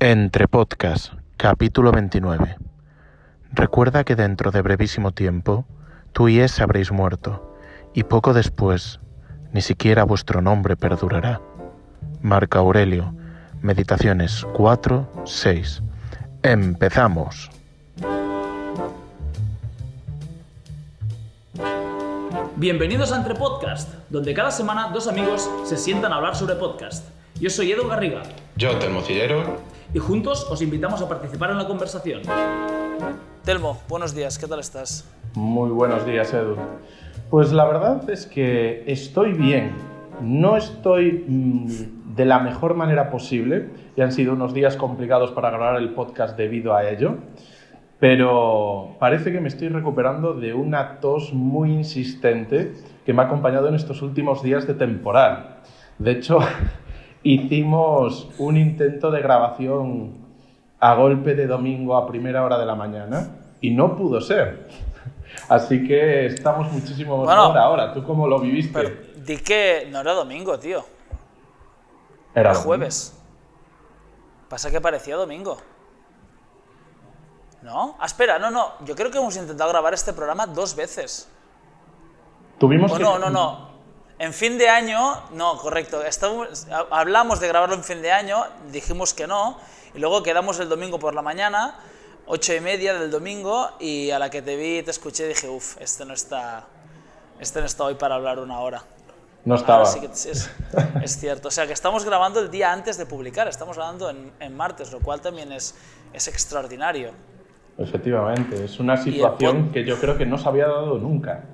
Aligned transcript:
Entre 0.00 0.46
Podcast, 0.46 1.14
capítulo 1.36 1.90
29. 1.90 2.56
Recuerda 3.50 4.04
que 4.04 4.14
dentro 4.14 4.52
de 4.52 4.62
brevísimo 4.62 5.10
tiempo, 5.10 5.64
tú 6.12 6.28
y 6.28 6.38
ese 6.38 6.62
habréis 6.62 6.92
muerto, 6.92 7.56
y 7.94 8.04
poco 8.04 8.32
después, 8.32 9.00
ni 9.52 9.60
siquiera 9.60 10.04
vuestro 10.04 10.40
nombre 10.40 10.76
perdurará. 10.76 11.40
Marca 12.22 12.60
Aurelio, 12.60 13.12
Meditaciones 13.60 14.46
4, 14.52 15.24
6. 15.24 15.82
Empezamos. 16.44 17.50
Bienvenidos 22.54 23.10
a 23.10 23.16
Entre 23.16 23.34
Podcast, 23.34 23.92
donde 24.10 24.32
cada 24.32 24.52
semana 24.52 24.90
dos 24.94 25.08
amigos 25.08 25.50
se 25.64 25.76
sientan 25.76 26.12
a 26.12 26.16
hablar 26.18 26.36
sobre 26.36 26.54
podcast. 26.54 27.04
Yo 27.40 27.50
soy 27.50 27.72
Edu 27.72 27.88
Garriga 27.88 28.22
Yo, 28.58 28.76
Telmo 28.80 29.02
Cillero. 29.02 29.44
y 29.94 30.00
juntos 30.00 30.44
os 30.50 30.60
invitamos 30.62 31.00
a 31.00 31.08
participar 31.08 31.52
en 31.52 31.58
la 31.58 31.68
conversación. 31.68 32.22
Telmo, 33.44 33.80
buenos 33.88 34.16
días, 34.16 34.36
¿qué 34.36 34.48
tal 34.48 34.58
estás? 34.58 35.08
Muy 35.34 35.70
buenos 35.70 36.04
días, 36.04 36.34
Edu. 36.34 36.56
Pues 37.30 37.52
la 37.52 37.64
verdad 37.66 38.10
es 38.10 38.26
que 38.26 38.82
estoy 38.88 39.34
bien. 39.34 39.70
No 40.20 40.56
estoy 40.56 41.24
mm, 41.28 42.16
de 42.16 42.24
la 42.24 42.40
mejor 42.40 42.74
manera 42.74 43.10
posible 43.10 43.68
y 43.94 44.00
han 44.00 44.10
sido 44.10 44.32
unos 44.32 44.52
días 44.52 44.76
complicados 44.76 45.30
para 45.30 45.50
grabar 45.50 45.76
el 45.76 45.90
podcast 45.90 46.36
debido 46.36 46.74
a 46.74 46.90
ello. 46.90 47.14
Pero 48.00 48.96
parece 48.98 49.30
que 49.30 49.40
me 49.40 49.46
estoy 49.46 49.68
recuperando 49.68 50.34
de 50.34 50.52
una 50.52 50.98
tos 50.98 51.32
muy 51.32 51.70
insistente 51.70 52.72
que 53.06 53.12
me 53.12 53.22
ha 53.22 53.26
acompañado 53.26 53.68
en 53.68 53.76
estos 53.76 54.02
últimos 54.02 54.42
días 54.42 54.66
de 54.66 54.74
temporal. 54.74 55.58
De 56.00 56.10
hecho, 56.10 56.40
hicimos 57.22 58.28
un 58.38 58.56
intento 58.56 59.10
de 59.10 59.20
grabación 59.20 60.26
a 60.80 60.94
golpe 60.94 61.34
de 61.34 61.46
domingo 61.46 61.96
a 61.96 62.06
primera 62.06 62.44
hora 62.44 62.58
de 62.58 62.66
la 62.66 62.74
mañana 62.74 63.36
y 63.60 63.70
no 63.70 63.96
pudo 63.96 64.20
ser. 64.20 64.68
Así 65.48 65.86
que 65.86 66.26
estamos 66.26 66.70
muchísimo 66.72 67.18
mejor 67.18 67.34
Bueno, 67.36 67.60
ahora. 67.60 67.92
¿Tú 67.92 68.02
cómo 68.04 68.26
lo 68.26 68.38
viviste? 68.40 68.72
Pero 68.72 68.96
di 69.24 69.36
que 69.38 69.88
no 69.90 70.00
era 70.00 70.12
domingo, 70.14 70.58
tío, 70.58 70.84
Era 72.34 72.50
era 72.50 72.54
jueves. 72.54 73.14
Pasa 74.48 74.70
que 74.70 74.80
parecía 74.80 75.16
domingo. 75.16 75.58
¿No? 77.62 77.96
Ah, 77.98 78.06
espera, 78.06 78.38
no, 78.38 78.50
no, 78.50 78.72
yo 78.84 78.94
creo 78.94 79.10
que 79.10 79.18
hemos 79.18 79.36
intentado 79.36 79.68
grabar 79.68 79.92
este 79.92 80.12
programa 80.12 80.46
dos 80.46 80.74
veces. 80.76 81.28
Tuvimos 82.58 82.92
O 82.92 82.96
que- 82.96 83.02
no, 83.02 83.18
no, 83.18 83.28
no. 83.30 83.67
En 84.18 84.32
fin 84.32 84.58
de 84.58 84.68
año, 84.68 85.22
no, 85.32 85.56
correcto. 85.58 86.02
Estamos, 86.04 86.66
ha- 86.70 86.86
hablamos 86.90 87.38
de 87.40 87.48
grabarlo 87.48 87.76
en 87.76 87.84
fin 87.84 88.02
de 88.02 88.10
año, 88.10 88.44
dijimos 88.72 89.14
que 89.14 89.26
no, 89.26 89.58
y 89.94 89.98
luego 90.00 90.22
quedamos 90.22 90.58
el 90.58 90.68
domingo 90.68 90.98
por 90.98 91.14
la 91.14 91.22
mañana, 91.22 91.76
ocho 92.26 92.52
y 92.52 92.60
media 92.60 92.94
del 92.94 93.10
domingo, 93.10 93.70
y 93.78 94.10
a 94.10 94.18
la 94.18 94.28
que 94.28 94.42
te 94.42 94.56
vi 94.56 94.82
te 94.82 94.90
escuché 94.90 95.28
dije, 95.28 95.48
uff, 95.48 95.76
este 95.80 96.04
no 96.04 96.14
está, 96.14 96.64
este 97.38 97.60
no 97.60 97.66
está 97.66 97.84
hoy 97.84 97.94
para 97.94 98.16
hablar 98.16 98.40
una 98.40 98.58
hora. 98.60 98.82
No 99.44 99.54
estaba. 99.54 99.86
sí 99.86 100.00
que 100.00 100.06
es, 100.06 100.50
es 101.02 101.16
cierto. 101.20 101.48
O 101.48 101.50
sea, 101.50 101.66
que 101.68 101.72
estamos 101.72 102.04
grabando 102.04 102.40
el 102.40 102.50
día 102.50 102.72
antes 102.72 102.98
de 102.98 103.06
publicar, 103.06 103.46
estamos 103.46 103.76
grabando 103.76 104.10
en, 104.10 104.32
en 104.40 104.56
martes, 104.56 104.90
lo 104.92 104.98
cual 104.98 105.20
también 105.20 105.52
es, 105.52 105.76
es 106.12 106.26
extraordinario. 106.26 107.12
Efectivamente, 107.78 108.64
es 108.64 108.80
una 108.80 108.96
situación 108.96 109.70
que 109.70 109.84
yo 109.84 109.98
creo 110.00 110.18
que 110.18 110.26
no 110.26 110.36
se 110.36 110.48
había 110.48 110.66
dado 110.66 110.98
nunca. 110.98 111.44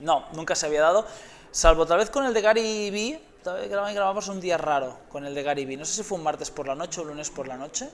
No, 0.00 0.24
nunca 0.34 0.54
se 0.56 0.66
había 0.66 0.82
dado, 0.82 1.06
salvo 1.50 1.86
tal 1.86 1.98
vez 1.98 2.10
con 2.10 2.24
el 2.24 2.34
de 2.34 2.40
Gary 2.40 2.90
Vee, 2.90 3.20
tal 3.42 3.56
vez 3.60 3.68
grabamos, 3.68 4.28
un 4.28 4.40
día 4.40 4.56
raro 4.58 4.98
con 5.10 5.24
el 5.24 5.34
de 5.34 5.42
Gary 5.42 5.64
Vee. 5.64 5.76
No 5.76 5.84
sé 5.84 5.94
si 5.94 6.02
fue 6.02 6.18
un 6.18 6.24
martes 6.24 6.50
por 6.50 6.66
la 6.66 6.74
noche 6.74 7.00
o 7.00 7.02
un 7.04 7.10
lunes 7.10 7.30
por 7.30 7.48
la 7.48 7.56
noche. 7.56 7.88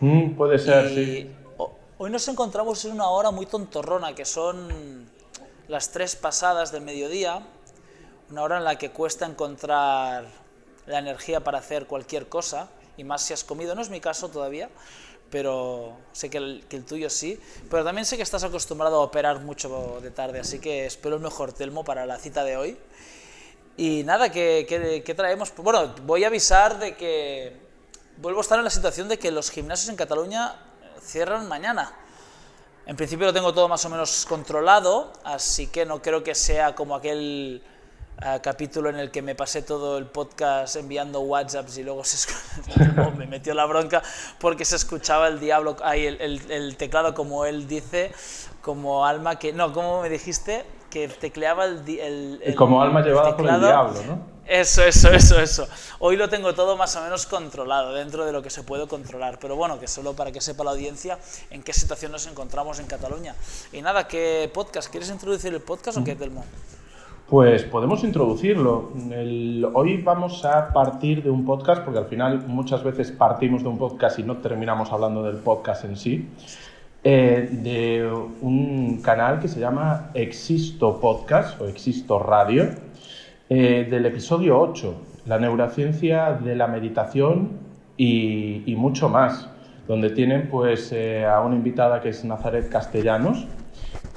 Mm, 0.00 0.34
puede 0.34 0.58
ser, 0.58 0.90
y 0.92 0.94
sí. 0.94 1.36
ho- 1.58 1.74
hoy 1.98 2.10
nos 2.10 2.26
encontramos 2.28 2.84
en 2.84 2.92
una 2.92 3.08
hora 3.08 3.30
muy 3.30 3.46
tontorrona, 3.46 4.14
que 4.14 4.24
son 4.24 5.08
las 5.68 5.90
tres 5.90 6.16
pasadas 6.16 6.72
del 6.72 6.82
mediodía, 6.82 7.46
una 8.30 8.42
hora 8.42 8.58
en 8.58 8.64
la 8.64 8.76
que 8.76 8.90
cuesta 8.90 9.26
encontrar 9.26 10.26
la 10.86 10.98
energía 10.98 11.40
para 11.42 11.58
hacer 11.58 11.86
cualquier 11.86 12.28
cosa, 12.28 12.68
y 12.96 13.04
más 13.04 13.22
si 13.22 13.32
has 13.32 13.44
comido. 13.44 13.74
No 13.74 13.82
es 13.82 13.90
mi 13.90 14.00
caso 14.00 14.28
todavía, 14.28 14.68
pero 15.30 15.96
sé 16.12 16.30
que 16.30 16.38
el, 16.38 16.64
tuyo 16.86 17.10
sí. 17.10 17.38
Pero 17.70 17.84
también 17.84 18.04
sé 18.06 18.16
que 18.16 18.22
estás 18.22 18.44
acostumbrado 18.44 18.96
a 19.00 19.04
operar 19.04 19.40
mucho 19.40 19.98
de 20.02 20.10
tarde, 20.10 20.40
así 20.40 20.58
que 20.58 20.86
espero 20.86 21.16
el 21.16 21.22
mejor 21.22 21.52
Telmo 21.52 21.84
para 21.84 22.06
la 22.06 22.18
cita 22.18 22.44
de 22.44 22.56
hoy. 22.56 22.76
Y 23.76 24.02
nada, 24.04 24.30
¿qué, 24.30 24.64
qué- 24.68 25.02
qué 25.04 25.14
traemos? 25.14 25.52
Bueno, 25.56 25.94
voy 26.04 26.24
a 26.24 26.28
avisar 26.28 26.78
de 26.78 26.96
que 26.96 27.56
vuelvo 28.18 28.40
a 28.40 28.42
estar 28.42 28.58
en 28.58 28.64
la 28.64 28.70
situación 28.70 29.08
de 29.08 29.18
que 29.18 29.30
los 29.30 29.50
gimnasios 29.50 29.88
en 29.90 29.96
Cataluña 29.96 30.54
eh, 30.82 31.00
cierran 31.02 31.46
mañana. 31.48 31.92
En 32.86 32.96
principio 32.96 33.26
lo 33.26 33.32
tengo 33.32 33.52
todo 33.52 33.68
más 33.68 33.84
o 33.84 33.90
menos 33.90 34.24
controlado, 34.26 35.12
así 35.24 35.66
que 35.66 35.84
no 35.84 36.00
creo 36.00 36.22
que 36.22 36.34
sea 36.34 36.74
como 36.74 36.94
aquel 36.94 37.62
capítulo 38.42 38.88
en 38.90 38.96
el 38.96 39.10
que 39.10 39.20
me 39.22 39.34
pasé 39.34 39.62
todo 39.62 39.98
el 39.98 40.06
podcast 40.06 40.76
enviando 40.76 41.20
WhatsApps 41.20 41.76
y 41.78 41.82
luego 41.82 42.02
se 42.04 42.28
me 43.16 43.26
metió 43.26 43.52
la 43.54 43.66
bronca 43.66 44.02
porque 44.38 44.64
se 44.64 44.76
escuchaba 44.76 45.28
el 45.28 45.38
diablo, 45.38 45.76
ahí 45.84 46.06
el, 46.06 46.20
el- 46.20 46.50
el 46.50 46.76
teclado 46.76 47.14
como 47.14 47.44
él 47.44 47.68
dice, 47.68 48.12
como 48.62 49.04
alma 49.06 49.38
que... 49.38 49.52
No, 49.52 49.72
¿cómo 49.72 50.00
me 50.02 50.08
dijiste? 50.08 50.64
Que 50.90 51.08
tecleaba 51.08 51.66
el... 51.66 51.82
el- 51.88 52.40
el- 52.42 52.54
Como 52.54 52.80
alma 52.82 53.02
llevada 53.02 53.36
por 53.36 53.46
el 53.48 53.60
diablo, 53.60 54.02
¿no? 54.06 54.36
Eso, 54.46 54.84
eso, 54.84 55.10
eso, 55.10 55.40
eso. 55.40 55.66
Hoy 55.98 56.16
lo 56.16 56.28
tengo 56.28 56.54
todo 56.54 56.76
más 56.76 56.94
o 56.94 57.02
menos 57.02 57.26
controlado, 57.26 57.92
dentro 57.94 58.24
de 58.24 58.30
lo 58.32 58.42
que 58.42 58.48
se 58.50 58.62
puede 58.62 58.86
controlar. 58.86 59.40
Pero 59.40 59.56
bueno, 59.56 59.80
que 59.80 59.88
solo 59.88 60.14
para 60.14 60.30
que 60.30 60.40
sepa 60.40 60.62
la 60.62 60.70
audiencia 60.70 61.18
en 61.50 61.64
qué 61.64 61.72
situación 61.72 62.12
nos 62.12 62.28
encontramos 62.28 62.78
en 62.78 62.86
Cataluña. 62.86 63.34
Y 63.72 63.82
nada, 63.82 64.06
¿qué 64.06 64.48
podcast? 64.54 64.88
¿Quieres 64.88 65.10
introducir 65.10 65.52
el 65.52 65.60
podcast 65.62 65.98
o 65.98 66.04
qué, 66.04 66.14
Telmo? 66.14 66.44
Pues 67.28 67.64
podemos 67.64 68.04
introducirlo. 68.04 68.92
Hoy 69.74 69.96
vamos 70.00 70.44
a 70.44 70.72
partir 70.72 71.24
de 71.24 71.30
un 71.30 71.44
podcast, 71.44 71.82
porque 71.82 71.98
al 71.98 72.06
final 72.06 72.44
muchas 72.46 72.84
veces 72.84 73.10
partimos 73.10 73.64
de 73.64 73.68
un 73.68 73.78
podcast 73.78 74.20
y 74.20 74.22
no 74.22 74.36
terminamos 74.36 74.92
hablando 74.92 75.24
del 75.24 75.38
podcast 75.38 75.84
en 75.86 75.96
sí, 75.96 76.28
eh, 77.02 77.48
de 77.50 78.08
un 78.42 79.00
canal 79.02 79.40
que 79.40 79.48
se 79.48 79.58
llama 79.58 80.12
Existo 80.14 81.00
Podcast 81.00 81.60
o 81.60 81.66
Existo 81.66 82.20
Radio, 82.20 82.68
eh, 83.50 83.88
del 83.90 84.06
episodio 84.06 84.60
8, 84.60 84.94
la 85.26 85.40
neurociencia 85.40 86.30
de 86.32 86.54
la 86.54 86.68
meditación 86.68 87.58
y, 87.96 88.62
y 88.70 88.76
mucho 88.76 89.08
más, 89.08 89.48
donde 89.88 90.10
tienen 90.10 90.48
pues 90.48 90.92
eh, 90.92 91.24
a 91.24 91.40
una 91.40 91.56
invitada 91.56 92.00
que 92.00 92.10
es 92.10 92.24
Nazaret 92.24 92.68
Castellanos, 92.68 93.48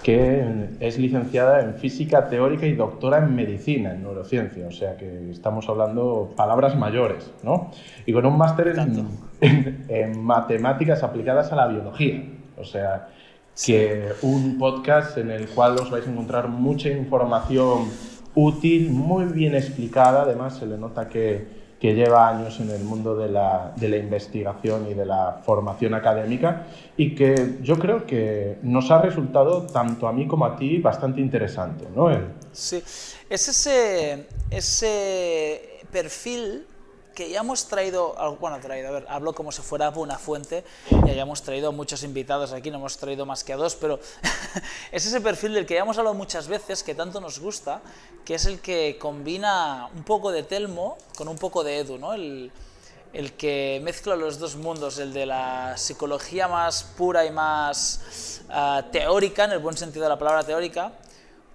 que 0.04 0.68
es 0.80 0.98
licenciada 0.98 1.62
en 1.62 1.76
física 1.76 2.30
teórica 2.30 2.66
y 2.66 2.74
doctora 2.74 3.18
en 3.20 3.36
medicina, 3.36 3.92
en 3.94 4.04
neurociencia, 4.04 4.68
o 4.68 4.72
sea 4.72 4.96
que 4.98 5.30
estamos 5.32 5.68
hablando 5.68 6.34
palabras 6.36 6.76
mayores, 6.78 7.32
¿no? 7.44 7.72
Y 8.06 8.14
con 8.14 8.26
un 8.26 8.38
máster 8.38 8.74
Tanto. 8.76 9.02
en, 9.42 9.50
en- 9.50 9.86
en 9.90 10.22
matemáticas 10.24 11.04
aplicadas 11.04 11.52
a 11.52 11.56
la 11.58 11.68
biología, 11.68 12.24
o 12.58 12.64
sea 12.64 13.10
que 13.66 14.06
un 14.22 14.58
podcast 14.58 15.18
en 15.18 15.32
el 15.32 15.48
cual 15.50 15.76
os 15.80 15.92
vais 15.92 16.08
a 16.08 16.12
encontrar 16.12 16.48
mucha 16.48 16.90
información 16.90 17.90
útil, 18.36 18.90
muy 18.92 19.26
bien 19.26 19.54
explicada, 19.56 20.22
además 20.22 20.56
se 20.58 20.66
le 20.66 20.78
nota 20.78 21.10
que, 21.10 21.46
que 21.80 21.96
lleva 21.96 22.28
años 22.28 22.60
en 22.60 22.70
el 22.72 22.84
mundo 22.84 23.16
de 23.16 23.30
la, 23.30 23.74
de 23.78 23.88
la 23.88 23.98
investigación 23.98 24.88
y 24.90 24.94
de 24.94 25.06
la 25.06 25.42
formación 25.46 25.94
académica 25.94 26.68
y 26.98 27.16
que 27.16 27.60
yo 27.62 27.80
creo 27.80 28.06
que 28.06 28.58
nos 28.64 28.92
ha 28.92 29.02
resultado, 29.02 29.64
tanto 29.64 30.08
a 30.08 30.12
mí 30.12 30.28
como 30.28 30.46
a 30.46 30.58
ti, 30.58 30.80
bastante 30.80 31.22
interesante, 31.22 31.86
¿no? 31.96 32.10
Sí, 32.52 32.84
es 33.30 33.48
ese, 33.48 34.28
ese 34.52 35.80
perfil 35.92 36.66
que 37.20 37.30
ya 37.30 37.42
hemos 37.42 37.68
traído, 37.68 38.16
bueno, 38.40 38.62
traído, 38.62 38.88
a 38.88 38.92
ver, 38.92 39.06
hablo 39.10 39.34
como 39.34 39.52
si 39.52 39.62
fuera 39.62 39.90
una 39.90 40.18
fuente, 40.18 40.64
ya 40.90 41.12
hayamos 41.12 41.42
traído 41.42 41.74
muchos 41.74 42.04
invitados 42.04 42.54
aquí, 42.54 42.72
no 42.72 42.78
hemos 42.78 42.98
traído 42.98 43.26
más 43.26 43.44
que 43.44 43.52
a 43.52 43.58
dos, 43.58 43.76
pero 43.76 44.00
es 44.94 45.06
ese 45.06 45.20
perfil 45.20 45.54
del 45.54 45.66
que 45.66 45.74
ya 45.74 45.82
hemos 45.82 45.98
hablado 45.98 46.16
muchas 46.16 46.48
veces, 46.48 46.82
que 46.82 46.96
tanto 46.96 47.20
nos 47.20 47.42
gusta, 47.42 47.82
que 48.24 48.36
es 48.36 48.46
el 48.46 48.62
que 48.62 48.98
combina 48.98 49.90
un 49.94 50.04
poco 50.06 50.32
de 50.32 50.44
Telmo 50.44 50.98
con 51.18 51.28
un 51.28 51.38
poco 51.38 51.62
de 51.62 51.80
Edu, 51.80 51.98
¿no? 51.98 52.14
El, 52.14 52.54
el 53.12 53.34
que 53.34 53.82
mezcla 53.84 54.16
los 54.16 54.40
dos 54.40 54.56
mundos, 54.56 54.98
el 54.98 55.12
de 55.12 55.26
la 55.26 55.76
psicología 55.76 56.48
más 56.48 56.84
pura 56.84 57.26
y 57.26 57.32
más 57.32 58.46
ah, 58.48 58.86
teórica, 58.94 59.44
en 59.44 59.52
el 59.52 59.60
buen 59.60 59.76
sentido 59.76 60.04
de 60.04 60.10
la 60.10 60.18
palabra 60.18 60.46
teórica, 60.46 60.94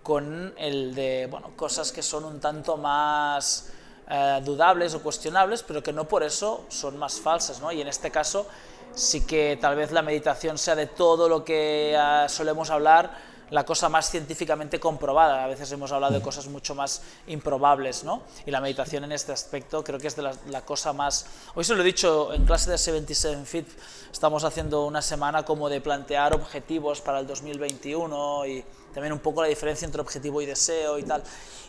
con 0.02 0.52
el 0.58 0.94
de 0.94 1.26
bueno, 1.30 1.56
cosas 1.56 1.90
que 1.90 2.02
son 2.02 2.26
un 2.26 2.38
tanto 2.38 2.76
más 2.76 3.70
eh, 4.08 4.40
dudables 4.44 4.94
o 4.94 5.02
cuestionables, 5.02 5.62
pero 5.62 5.82
que 5.82 5.92
no 5.92 6.04
por 6.04 6.22
eso 6.22 6.64
son 6.68 6.96
más 6.98 7.20
falsas. 7.20 7.60
¿no? 7.60 7.72
Y 7.72 7.80
en 7.80 7.88
este 7.88 8.10
caso 8.10 8.46
sí 8.94 9.26
que 9.26 9.58
tal 9.60 9.76
vez 9.76 9.92
la 9.92 10.02
meditación 10.02 10.58
sea 10.58 10.74
de 10.74 10.86
todo 10.86 11.28
lo 11.28 11.44
que 11.44 11.96
ah, 11.98 12.26
solemos 12.28 12.70
hablar, 12.70 13.33
la 13.54 13.64
cosa 13.64 13.88
más 13.88 14.10
científicamente 14.10 14.80
comprobada. 14.80 15.44
A 15.44 15.46
veces 15.46 15.70
hemos 15.70 15.92
hablado 15.92 16.12
de 16.12 16.20
cosas 16.20 16.48
mucho 16.48 16.74
más 16.74 17.02
improbables, 17.28 18.02
¿no? 18.02 18.22
Y 18.46 18.50
la 18.50 18.60
meditación 18.60 19.04
en 19.04 19.12
este 19.12 19.30
aspecto 19.30 19.84
creo 19.84 20.00
que 20.00 20.08
es 20.08 20.16
de 20.16 20.22
la, 20.22 20.62
cosa 20.62 20.92
más... 20.92 21.26
Hoy 21.54 21.62
se 21.62 21.72
lo 21.76 21.82
he 21.82 21.84
dicho 21.84 22.34
en 22.34 22.44
clase 22.46 22.72
de 22.72 22.78
77 22.78 23.44
Fit, 23.44 23.68
estamos 24.10 24.42
haciendo 24.42 24.84
una 24.84 25.00
semana 25.00 25.44
como 25.44 25.68
de 25.68 25.80
plantear 25.80 26.34
objetivos 26.34 27.00
para 27.00 27.20
el 27.20 27.28
2021 27.28 28.44
y 28.46 28.64
también 28.92 29.12
un 29.12 29.20
poco 29.20 29.40
la 29.40 29.46
diferencia 29.46 29.86
entre 29.86 30.00
objetivo 30.00 30.42
y 30.42 30.46
deseo 30.46 30.98
y 30.98 31.04
tal. 31.04 31.22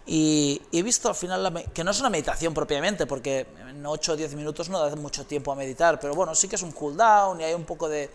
Y, 0.07 0.59
he 0.71 0.81
visto 0.81 1.07
al 1.07 1.15
final 1.15 1.65
que 1.71 1.83
no 1.83 1.91
es 1.91 1.99
una 1.99 2.09
meditación 2.09 2.55
propiamente, 2.55 3.05
porque 3.05 3.45
en 3.69 3.85
8 3.85 4.13
o 4.13 4.15
10 4.15 4.33
minutos 4.33 4.69
no 4.69 4.79
da 4.79 4.95
mucho 4.95 5.27
tiempo 5.27 5.51
a 5.51 5.55
meditar, 5.55 5.99
pero 5.99 6.15
bueno, 6.15 6.33
sí 6.33 6.47
que 6.47 6.55
es 6.55 6.63
un 6.63 6.71
cool 6.71 6.97
down 6.97 7.41
y 7.41 7.43
hay 7.43 7.53
un 7.53 7.65
poco 7.65 7.87
de, 7.87 8.09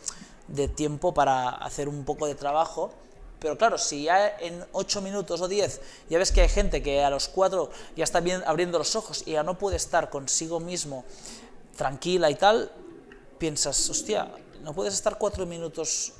de 0.48 0.66
tiempo 0.66 1.14
para 1.14 1.50
hacer 1.50 1.88
un 1.88 2.04
poco 2.04 2.26
de 2.26 2.34
trabajo. 2.34 2.92
Pero 3.40 3.56
claro, 3.56 3.78
si 3.78 4.04
ya 4.04 4.36
en 4.38 4.64
8 4.72 5.00
minutos 5.00 5.40
o 5.40 5.48
10 5.48 5.80
ya 6.08 6.18
ves 6.18 6.30
que 6.30 6.42
hay 6.42 6.48
gente 6.48 6.82
que 6.82 7.02
a 7.02 7.10
los 7.10 7.28
4 7.28 7.70
ya 7.96 8.04
está 8.04 8.20
bien 8.20 8.42
abriendo 8.46 8.78
los 8.78 8.94
ojos 8.94 9.22
y 9.26 9.32
ya 9.32 9.42
no 9.42 9.58
puede 9.58 9.76
estar 9.76 10.10
consigo 10.10 10.60
mismo 10.60 11.04
tranquila 11.76 12.30
y 12.30 12.34
tal, 12.34 12.70
piensas, 13.38 13.88
hostia, 13.88 14.30
no 14.62 14.74
puedes 14.74 14.92
estar 14.92 15.16
4 15.16 15.46
minutos 15.46 16.12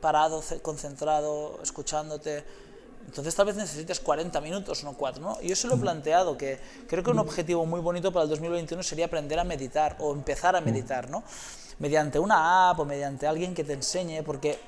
parado, 0.00 0.42
concentrado, 0.60 1.60
escuchándote. 1.62 2.44
Entonces 3.06 3.34
tal 3.34 3.46
vez 3.46 3.56
necesites 3.56 4.00
40 4.00 4.40
minutos, 4.40 4.82
no 4.82 4.94
4, 4.94 5.22
¿no? 5.22 5.40
Yo 5.40 5.54
se 5.54 5.68
lo 5.68 5.76
he 5.76 5.78
planteado, 5.78 6.36
que 6.36 6.58
creo 6.88 7.04
que 7.04 7.10
un 7.10 7.18
objetivo 7.20 7.64
muy 7.64 7.80
bonito 7.80 8.12
para 8.12 8.24
el 8.24 8.30
2021 8.30 8.82
sería 8.82 9.06
aprender 9.06 9.38
a 9.38 9.44
meditar 9.44 9.96
o 10.00 10.12
empezar 10.12 10.56
a 10.56 10.60
meditar, 10.60 11.08
¿no? 11.08 11.22
Mediante 11.78 12.18
una 12.18 12.70
app 12.70 12.80
o 12.80 12.84
mediante 12.84 13.26
alguien 13.26 13.54
que 13.54 13.62
te 13.62 13.74
enseñe, 13.74 14.22
porque 14.24 14.58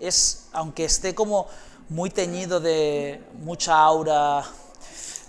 es, 0.00 0.48
aunque 0.52 0.84
esté 0.84 1.14
como 1.14 1.46
muy 1.88 2.10
teñido 2.10 2.60
de 2.60 3.22
mucha 3.40 3.78
aura, 3.78 4.44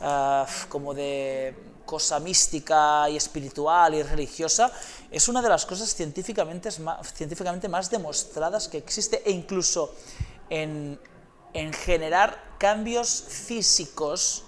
uh, 0.02 0.46
como 0.68 0.94
de 0.94 1.56
cosa 1.86 2.20
mística 2.20 3.10
y 3.10 3.18
espiritual 3.18 3.96
y 3.96 4.04
religiosa, 4.04 4.72
es 5.10 5.28
una 5.28 5.42
de 5.42 5.50
las 5.50 5.66
cosas 5.66 5.94
científicamente 5.96 6.70
más, 6.80 7.14
científicamente 7.14 7.68
más 7.68 7.90
demostradas 7.90 8.68
que 8.68 8.78
existe 8.78 9.24
e 9.26 9.32
incluso 9.32 9.96
en, 10.50 11.00
en 11.54 11.74
generar 11.74 12.56
cambios 12.60 13.24
físicos 13.28 14.44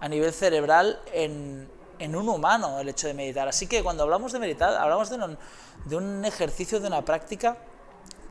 a 0.00 0.08
nivel 0.08 0.32
cerebral 0.32 1.00
en, 1.12 1.70
en, 1.98 2.16
un 2.16 2.28
humano 2.28 2.78
el 2.80 2.88
hecho 2.88 3.06
de 3.06 3.14
meditar. 3.14 3.48
Así 3.48 3.66
que 3.66 3.82
cuando 3.82 4.02
hablamos 4.02 4.32
de 4.32 4.38
meditar, 4.40 4.74
hablamos 4.74 5.08
de 5.08 5.38
de 5.86 5.96
un 5.96 6.24
ejercicio, 6.24 6.80
de 6.80 6.88
una 6.88 7.02
práctica 7.02 7.56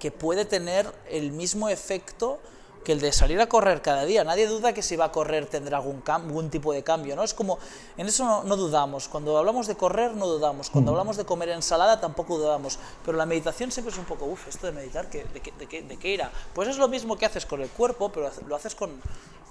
que 0.03 0.11
puede 0.11 0.43
tener 0.43 0.85
el 1.09 1.31
mismo 1.31 1.69
efecto 1.69 2.41
que 2.83 2.91
el 2.91 2.99
de 2.99 3.11
salir 3.11 3.39
a 3.41 3.47
correr 3.47 3.81
cada 3.81 4.05
día. 4.05 4.23
Nadie 4.23 4.47
duda 4.47 4.73
que 4.73 4.81
si 4.81 4.95
va 4.95 5.05
a 5.05 5.11
correr 5.11 5.45
tendrá 5.45 5.77
algún, 5.77 6.03
algún 6.05 6.49
tipo 6.49 6.73
de 6.73 6.83
cambio, 6.83 7.15
¿no? 7.15 7.23
Es 7.23 7.33
como, 7.33 7.57
en 7.97 8.07
eso 8.07 8.43
no, 8.43 8.55
dudamos. 8.55 9.07
Cuando 9.07 9.37
hablamos 9.37 9.67
de 9.67 9.75
correr 9.75 10.13
no 10.13 10.27
dudamos. 10.27 10.69
Cuando 10.69 10.91
mm. 10.91 10.93
hablamos 10.93 11.17
de 11.17 11.25
comer 11.25 11.49
ensalada 11.49 11.99
tampoco 11.99 12.37
dudamos. 12.37 12.79
Pero 13.05 13.17
la 13.17 13.25
meditación 13.25 13.71
siempre 13.71 13.91
es 13.93 13.99
un 13.99 14.05
poco, 14.05 14.25
uff, 14.25 14.47
esto 14.47 14.67
de 14.67 14.73
meditar, 14.73 15.09
de, 15.09 15.41
qué, 15.41 15.81
de 15.81 15.97
qué 15.97 16.09
irá? 16.09 16.31
Pues 16.53 16.69
es 16.69 16.77
lo 16.77 16.87
mismo 16.87 17.17
que 17.17 17.25
haces 17.25 17.45
con 17.45 17.61
el 17.61 17.69
cuerpo, 17.69 18.09
pero 18.09 18.29
lo 18.47 18.55
haces 18.55 18.75
con, 18.75 18.91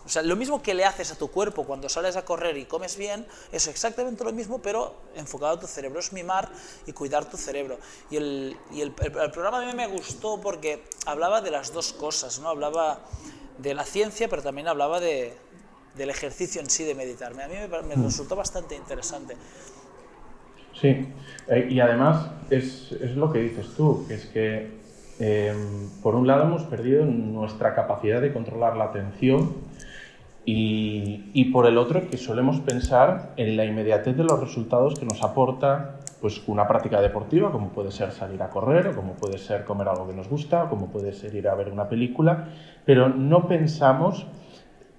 o 0.05 0.09
sea, 0.09 0.23
lo 0.23 0.35
mismo 0.35 0.63
que 0.63 0.75
le 0.75 0.85
haces 0.85 1.13
a 1.13 1.15
tu 1.17 1.29
cuerpo 1.29 1.65
cuando 1.65 1.89
sales 1.89 2.17
a 2.17 2.25
correr 2.25 2.57
y 2.57 2.65
comes 2.65 2.97
bien, 2.97 3.27
es 3.53 3.69
exactamente 3.69 4.25
lo 4.25 4.33
mismo, 4.33 4.59
pero 4.59 4.95
enfocado 5.15 5.55
a 5.55 5.61
tu 5.61 5.67
cerebro. 5.69 6.01
Es 6.01 6.13
mimar 6.13 6.51
y 6.87 6.93
cuidar 6.93 7.25
tu 7.31 7.37
cerebro. 7.37 7.79
Y 8.11 8.17
el, 8.17 8.57
y 8.73 8.81
el, 8.81 8.93
programa 8.93 9.63
a 9.63 9.67
mí 9.67 9.73
me 9.75 9.87
gustó 9.87 10.41
porque 10.41 10.83
hablaba 11.07 11.41
de 11.41 11.53
las 11.53 11.73
dos 11.73 11.93
cosas, 11.93 12.41
¿no? 12.41 12.49
Hablaba 12.49 13.01
de 13.59 13.75
la 13.75 13.85
ciencia, 13.85 14.29
pero 14.29 14.43
también 14.43 14.69
hablaba 14.69 15.01
de, 15.01 15.35
del 15.97 16.11
ejercicio 16.11 16.61
en 16.61 16.71
sí 16.71 16.85
de 16.85 16.95
meditar. 16.95 17.33
A 17.33 17.49
mí 17.49 17.55
me, 17.89 17.95
resultó 18.03 18.37
bastante 18.37 18.75
interesante. 18.77 19.37
Sí, 20.81 21.09
eh, 21.49 21.69
y 21.71 21.81
además 21.81 22.31
es, 22.51 22.93
es, 22.93 23.15
lo 23.17 23.33
que 23.33 23.41
dices 23.41 23.67
tú, 23.77 24.07
que 24.09 24.15
es 24.15 24.27
que 24.27 24.71
em, 25.19 25.91
por 26.03 26.15
un 26.15 26.27
lado 26.27 26.45
hemos 26.45 26.63
perdido 26.63 27.05
nuestra 27.05 27.75
capacidad 27.75 28.21
de 28.21 28.33
controlar 28.33 28.77
la 28.77 28.85
atención 28.85 29.55
y, 30.45 31.31
y, 31.35 31.53
por 31.53 31.67
el 31.67 31.79
otro 31.79 32.09
que 32.11 32.17
solemos 32.17 32.61
pensar 32.61 33.33
en 33.37 33.57
la 33.57 33.65
inmediatez 33.65 34.17
de 34.17 34.25
los 34.25 34.41
resultados 34.41 34.99
que 34.99 35.05
nos 35.05 35.23
aporta 35.23 36.01
pues, 36.23 36.41
una 36.47 36.69
práctica 36.69 37.01
deportiva, 37.01 37.51
como 37.51 37.71
puede 37.71 37.91
ser 37.91 38.13
salir 38.13 38.41
a 38.45 38.49
correr, 38.49 38.87
o 38.87 38.95
como 38.95 39.15
puede 39.15 39.39
ser 39.39 39.65
comer 39.65 39.89
algo 39.89 40.07
que 40.07 40.15
nos 40.15 40.29
gusta, 40.29 40.63
o 40.63 40.71
como 40.71 40.87
puede 40.87 41.13
ser 41.13 41.35
ir 41.35 41.49
a 41.49 41.57
ver 41.57 41.69
una 41.69 41.89
película, 41.89 42.49
pero 42.87 43.09
no 43.09 43.49
pensamos 43.49 44.29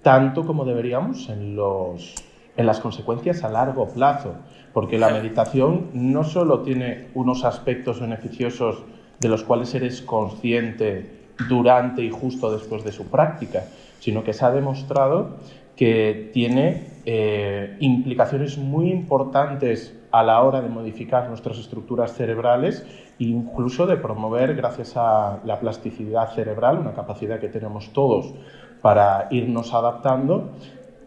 tanto 0.02 0.44
como 0.44 0.66
deberíamos 0.66 1.30
en, 1.30 1.56
los, 1.56 2.14
en 2.58 2.66
las 2.66 2.78
consecuencias 2.78 3.42
a 3.42 3.48
largo 3.48 3.88
plazo, 3.88 4.34
porque 4.74 4.98
la 4.98 5.08
meditación 5.08 5.88
no 5.94 6.24
solo 6.24 6.60
tiene 6.60 7.08
unos 7.14 7.44
aspectos 7.44 8.00
beneficiosos 8.00 8.82
de 9.18 9.28
los 9.30 9.44
cuales 9.44 9.74
eres 9.74 10.02
consciente 10.02 11.30
durante 11.48 12.02
y 12.02 12.10
justo 12.10 12.52
después 12.52 12.84
de 12.84 12.92
su 12.92 13.06
práctica, 13.06 13.64
sino 13.98 14.22
que 14.24 14.34
se 14.34 14.44
ha 14.44 14.50
demostrado 14.50 15.38
que 15.74 16.30
tiene 16.34 16.86
eh, 17.06 17.76
implicaciones 17.80 18.58
muy 18.58 18.90
importantes 18.90 19.98
a 20.14 20.22
la 20.22 20.40
hora 20.42 20.60
de 20.60 20.68
modificar 20.68 21.28
nuestras 21.28 21.58
estructuras 21.58 22.14
cerebrales 22.14 22.86
e 23.18 23.24
incluso 23.24 23.84
de 23.84 23.96
promover, 23.96 24.54
gracias 24.54 24.92
a 24.96 25.40
la 25.44 25.58
plasticidad 25.58 26.32
cerebral, 26.32 26.78
una 26.78 26.94
capacidad 26.94 27.40
que 27.40 27.48
tenemos 27.48 27.92
todos 27.92 28.32
para 28.80 29.26
irnos 29.32 29.74
adaptando, 29.74 30.52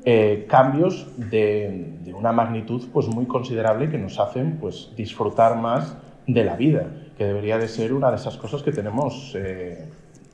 eh, 0.04 0.46
cambios 0.50 1.08
de, 1.16 2.14
una 2.14 2.34
magnitud 2.34 2.84
pues, 2.92 3.08
muy 3.08 3.28
considerable 3.28 3.90
que 3.90 3.98
nos 3.98 4.20
hacen 4.20 4.58
pues, 4.60 4.92
disfrutar 4.98 5.56
más 5.56 5.96
de 6.26 6.44
la 6.44 6.58
vida, 6.58 6.92
que 7.18 7.24
debería 7.24 7.58
de 7.58 7.70
ser 7.70 7.94
una 7.94 8.10
de 8.10 8.18
esas 8.18 8.36
cosas 8.36 8.62
que 8.62 8.74
tenemos 8.74 9.32
eh, 9.36 9.88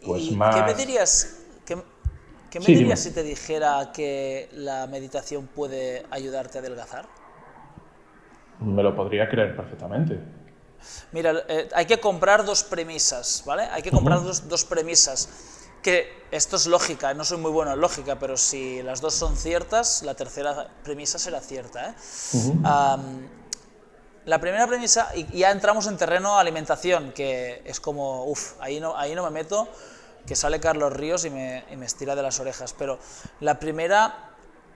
pues, 0.03 0.31
más... 0.31 0.55
¿Qué 0.55 0.63
me 0.63 0.73
dirías, 0.73 1.45
¿Qué 1.63 2.59
me 2.59 2.65
dirías 2.65 2.99
si 2.99 3.11
te 3.11 3.21
dijera 3.21 3.91
que 3.93 4.49
la 4.53 4.87
meditación 4.87 5.45
puede 5.45 6.01
ayudarte 6.09 6.57
a 6.57 6.61
adelgazar? 6.61 7.05
Me 8.59 8.83
lo 8.83 8.95
podría 8.95 9.27
creer 9.29 9.55
perfectamente. 9.55 10.19
Mira, 11.11 11.43
eh, 11.47 11.69
hay 11.73 11.85
que 11.85 11.99
comprar 11.99 12.45
dos 12.45 12.63
premisas, 12.63 13.43
¿vale? 13.45 13.63
Hay 13.63 13.81
que 13.81 13.91
comprar 13.91 14.23
dos, 14.23 14.47
dos, 14.49 14.65
premisas. 14.65 15.29
Que 15.81 16.23
esto 16.31 16.55
es 16.55 16.67
lógica, 16.67 17.13
no 17.13 17.25
soy 17.25 17.37
muy 17.37 17.51
bueno 17.51 17.73
en 17.73 17.81
lógica, 17.81 18.17
pero 18.17 18.37
si 18.37 18.81
las 18.81 19.01
dos 19.01 19.13
son 19.13 19.35
ciertas, 19.35 20.01
la 20.03 20.15
tercera 20.15 20.69
premisa 20.83 21.19
será 21.19 21.41
cierta. 21.41 21.89
¿eh? 21.89 21.93
la 24.25 24.39
primera 24.39 24.65
premisa, 24.67 25.11
y 25.13 25.39
ya 25.39 25.51
entramos 25.51 25.85
en 25.87 25.97
terreno 25.97 26.37
alimentación, 26.37 27.11
que 27.11 27.61
es 27.65 27.81
como, 27.81 28.25
uff, 28.25 28.53
ahí 28.61 28.79
no, 28.79 28.95
ahí 28.95 29.15
no 29.15 29.23
me 29.23 29.31
meto, 29.31 29.67
que 30.25 30.35
sale 30.35 30.59
Carlos 30.59 30.93
Ríos 30.93 31.25
y 31.25 31.29
me, 31.29 31.65
estira 31.83 32.15
de 32.15 32.21
las 32.21 32.39
orejas. 32.39 32.73
Pero 32.77 32.99
la 33.41 33.59
primera 33.59 34.31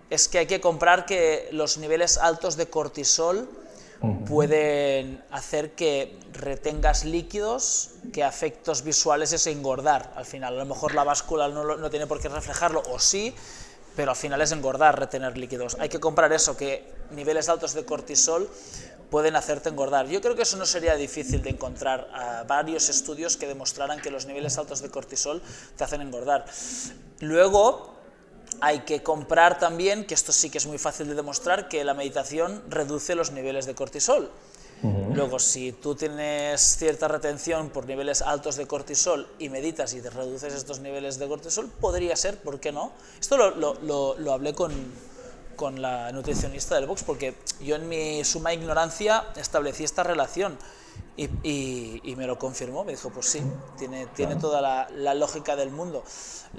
es 0.10 0.28
que 0.28 0.40
hay 0.40 0.48
que 0.48 0.60
comprar 0.60 1.06
que 1.06 1.50
los 1.52 1.78
niveles 1.78 2.18
altos 2.18 2.58
de 2.58 2.70
cortisol 2.70 3.50
pueden 4.28 5.24
hacer 5.32 5.72
que 5.72 6.18
retengas 6.34 7.06
líquidos, 7.06 7.92
que 8.14 8.22
efectos 8.22 8.84
visuales 8.84 9.34
es 9.34 9.48
engordar. 9.48 10.14
Al 10.16 10.26
final, 10.26 10.56
a 10.56 10.58
lo 10.58 10.66
mejor 10.66 10.94
la 10.94 11.04
báscula 11.04 11.48
no, 11.48 11.64
no 11.64 11.90
tiene 11.90 12.08
por 12.08 12.20
qué 12.20 12.30
reflejarlo, 12.30 12.84
o 12.90 13.00
sí, 13.00 13.34
pero 13.96 14.12
al 14.12 14.18
final 14.18 14.42
es 14.42 14.52
engordar, 14.52 15.00
retener 15.00 15.38
líquidos. 15.38 15.76
Hay 15.80 15.90
que 15.90 16.00
comprar 16.00 16.32
eso, 16.32 16.56
que 16.56 16.94
niveles 17.12 17.50
altos 17.50 17.74
de 17.74 17.86
cortisol 17.86 18.50
pueden 19.10 19.36
hacerte 19.36 19.70
engordar. 19.70 20.08
Yo 20.08 20.22
creo 20.22 20.36
que 20.36 20.44
eso 20.44 20.58
no 20.58 20.66
sería 20.66 20.96
difícil 20.96 21.42
de 21.42 21.50
encontrar 21.50 22.08
varios 22.48 22.90
estudios 22.90 23.38
que 23.38 23.48
demostraran 23.48 24.02
que 24.02 24.12
los 24.12 24.26
niveles 24.26 24.58
altos 24.58 24.82
de 24.82 24.90
cortisol 24.90 25.42
te 25.76 25.84
hacen 25.84 26.02
engordar. 26.02 26.46
Luego 27.20 27.97
hay 28.62 28.80
que 28.80 29.04
comprar 29.04 29.60
también, 29.60 30.06
que 30.06 30.14
esto 30.14 30.32
sí 30.32 30.50
que 30.50 30.58
es 30.58 30.66
muy 30.66 30.78
fácil 30.78 31.08
de 31.08 31.16
demostrar, 31.16 31.68
que 31.68 31.84
la 31.84 31.94
meditación 31.94 32.64
reduce 32.70 33.16
los 33.16 33.32
niveles 33.32 33.66
de 33.66 33.76
cortisol. 33.76 34.32
Luego, 35.14 35.40
si 35.40 35.72
tú 35.72 35.96
tienes 35.96 36.62
cierta 36.78 37.08
retención 37.08 37.70
por 37.70 37.88
niveles 37.88 38.22
altos 38.22 38.58
de 38.58 38.68
cortisol 38.68 39.28
y 39.40 39.50
meditas 39.50 39.94
y 39.94 40.02
te 40.02 40.12
reduces 40.12 40.54
estos 40.54 40.82
niveles 40.82 41.18
de 41.18 41.28
cortisol, 41.28 41.68
podría 41.68 42.16
ser, 42.16 42.38
¿por 42.38 42.60
qué 42.60 42.72
no? 42.72 42.92
Esto 43.20 43.38
lo, 43.38 43.74
lo, 43.82 44.16
lo 44.20 44.34
hablé 44.34 44.54
con, 44.54 44.72
con 45.56 45.82
la 45.82 46.12
nutricionista 46.12 46.76
del 46.76 46.86
box, 46.86 47.04
porque 47.04 47.34
yo 47.60 47.76
en 47.76 47.90
mi 47.90 48.24
suma 48.24 48.54
ignorancia 48.54 49.26
establecí 49.36 49.84
esta 49.84 50.04
relación 50.04 50.60
y, 51.18 52.00
y, 52.04 52.16
me 52.16 52.28
lo 52.28 52.38
confirmó, 52.38 52.84
me 52.84 52.92
dijo, 52.92 53.10
pues 53.10 53.26
sí, 53.26 53.42
tiene, 53.78 54.06
tiene 54.16 54.36
toda 54.36 54.62
la, 54.62 54.88
la 54.96 55.16
lógica 55.16 55.56
del 55.56 55.72
mundo. 55.72 56.04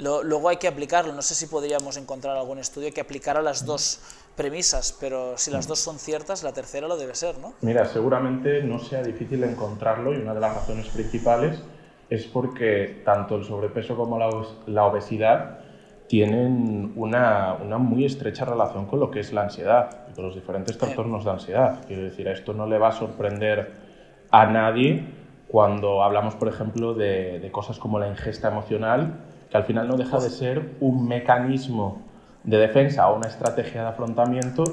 luego 0.01 0.49
hay 0.49 0.57
que 0.57 0.67
aplicarlo, 0.67 1.13
no 1.13 1.23
sé 1.23 1.37
si 1.37 1.47
podríamos 1.47 1.97
encontrar 1.97 2.37
algún 2.37 2.59
estudio 2.59 2.93
que 2.93 3.01
aplicara 3.01 3.41
las 3.41 3.65
dos 3.65 4.01
premisas, 4.37 4.97
pero 4.99 5.39
si 5.39 5.53
las 5.53 5.69
dos 5.69 5.79
son 5.79 6.01
ciertas, 6.01 6.43
la 6.43 6.53
tercera 6.53 6.89
lo 6.89 6.97
debe 6.97 7.15
ser, 7.15 7.39
¿no? 7.39 7.55
Mira, 7.61 7.87
seguramente 7.87 8.63
no 8.65 8.81
sea 8.81 9.03
difícil 9.03 9.45
encontrarlo 9.45 10.13
y 10.13 10.17
una 10.17 10.35
de 10.35 10.41
las 10.41 10.55
razones 10.55 10.89
principales 10.89 11.63
es 12.11 12.25
porque 12.27 13.03
tanto 13.05 13.37
el 13.37 13.45
sobrepeso 13.45 13.97
como 13.97 14.19
la, 14.19 14.85
obesidad 14.85 15.61
tienen 16.09 16.95
una, 16.97 17.55
una, 17.63 17.79
muy 17.79 18.05
estrecha 18.07 18.45
relación 18.45 18.87
con 18.87 18.99
lo 18.99 19.11
que 19.11 19.21
es 19.21 19.33
la 19.33 19.43
ansiedad 19.43 20.07
y 20.11 20.15
con 20.15 20.25
los 20.25 20.35
diferentes 20.35 20.77
trastornos 20.79 21.25
de 21.25 21.31
ansiedad. 21.31 21.85
Quiero 21.87 22.03
decir, 22.03 22.27
esto 22.27 22.55
no 22.55 22.67
le 22.67 22.79
va 22.79 22.89
a 22.89 22.93
sorprender 22.93 23.88
a 24.31 24.47
nadie 24.47 25.05
cuando 25.49 26.03
hablamos, 26.03 26.35
por 26.35 26.49
ejemplo, 26.49 26.95
de, 26.95 27.41
de 27.41 27.51
cosas 27.51 27.79
como 27.79 27.99
la 27.99 28.09
ingesta 28.09 28.49
emocional, 28.49 29.15
que 29.51 29.57
al 29.57 29.65
final 29.65 29.89
no 29.89 29.97
deja 29.97 30.19
de 30.19 30.29
ser 30.29 30.77
un 30.81 31.09
mecanismo 31.09 32.03
de 32.45 32.59
defensa 32.59 33.09
o 33.09 33.17
una 33.17 33.29
estrategia 33.29 33.83
de 33.83 33.89
afrontamiento 33.89 34.65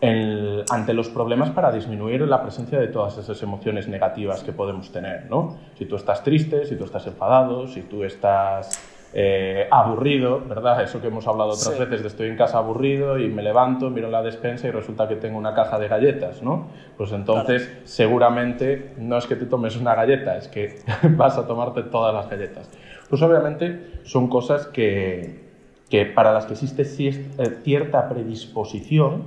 ante 0.00 0.94
los 0.94 1.08
problemas 1.08 1.50
para 1.50 1.72
disminuir 1.72 2.20
la 2.20 2.40
presencia 2.40 2.78
de 2.78 2.86
todas 2.86 3.18
esas 3.18 3.42
emociones 3.42 3.88
negativas 3.88 4.44
que 4.44 4.52
podemos 4.52 4.92
tener. 4.92 5.28
¿no? 5.28 5.56
Si 5.76 5.86
tú 5.86 5.96
estás 5.96 6.22
triste, 6.22 6.66
si 6.66 6.76
tú 6.76 6.84
estás 6.84 7.06
enfadado, 7.06 7.66
si 7.66 7.82
tú 7.82 8.04
estás 8.04 8.78
eh, 9.14 9.66
aburrido, 9.70 10.42
¿verdad? 10.46 10.82
Eso 10.82 11.00
que 11.00 11.06
hemos 11.06 11.26
hablado 11.26 11.50
otras 11.50 11.78
veces 11.78 12.02
de 12.02 12.08
estoy 12.08 12.28
en 12.28 12.36
casa 12.36 12.58
aburrido 12.58 13.18
y 13.18 13.28
me 13.28 13.42
levanto, 13.42 13.88
miro 13.88 14.10
la 14.10 14.22
despensa 14.22 14.68
y 14.68 14.70
resulta 14.70 15.08
que 15.08 15.16
tengo 15.16 15.38
una 15.38 15.54
caja 15.54 15.78
de 15.78 15.88
galletas, 15.88 16.42
¿no? 16.42 16.68
Pues 16.96 17.12
entonces 17.12 17.72
seguramente 17.84 18.92
no 18.98 19.16
es 19.16 19.26
que 19.26 19.36
te 19.36 19.46
tomes 19.46 19.76
una 19.76 19.94
galleta, 19.94 20.36
es 20.36 20.48
que 20.48 20.80
vas 21.16 21.38
a 21.38 21.46
tomarte 21.46 21.84
todas 21.84 22.14
las 22.14 22.28
galletas. 22.28 22.70
Pues 23.08 23.22
obviamente 23.22 24.00
son 24.04 24.28
cosas 24.28 24.66
que, 24.66 25.48
que 25.88 26.04
para 26.04 26.34
las 26.34 26.44
que 26.44 26.52
existe 26.52 26.82
eh, 26.82 27.58
cierta 27.62 28.10
predisposición, 28.10 29.22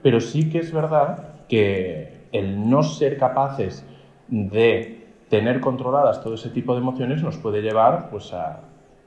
pero 0.00 0.20
sí 0.20 0.48
que 0.48 0.58
es 0.58 0.72
verdad 0.72 1.46
que 1.48 2.28
el 2.30 2.70
no 2.70 2.84
ser 2.84 3.18
capaces 3.18 3.84
de 4.28 5.08
tener 5.28 5.60
controladas 5.60 6.22
todo 6.22 6.34
ese 6.34 6.50
tipo 6.50 6.74
de 6.74 6.80
emociones 6.80 7.20
nos 7.20 7.36
puede 7.36 7.62
llevar 7.62 8.10
pues, 8.10 8.32
a, 8.32 8.60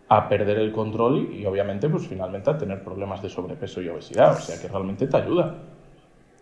a 0.10 0.30
perder 0.30 0.58
el 0.60 0.72
control 0.72 1.34
y, 1.34 1.46
obviamente 1.46 1.90
pues 1.90 2.08
finalmente 2.08 2.50
a 2.50 2.58
tener 2.58 2.84
problemas 2.84 3.22
de 3.22 3.30
sobrepeso 3.30 3.82
y 3.82 3.90
obesidad, 3.90 4.38
o 4.38 4.42
sea 4.42 4.60
que 4.60 4.68
realmente 4.68 5.08
te 5.08 5.18
ayuda. 5.18 5.56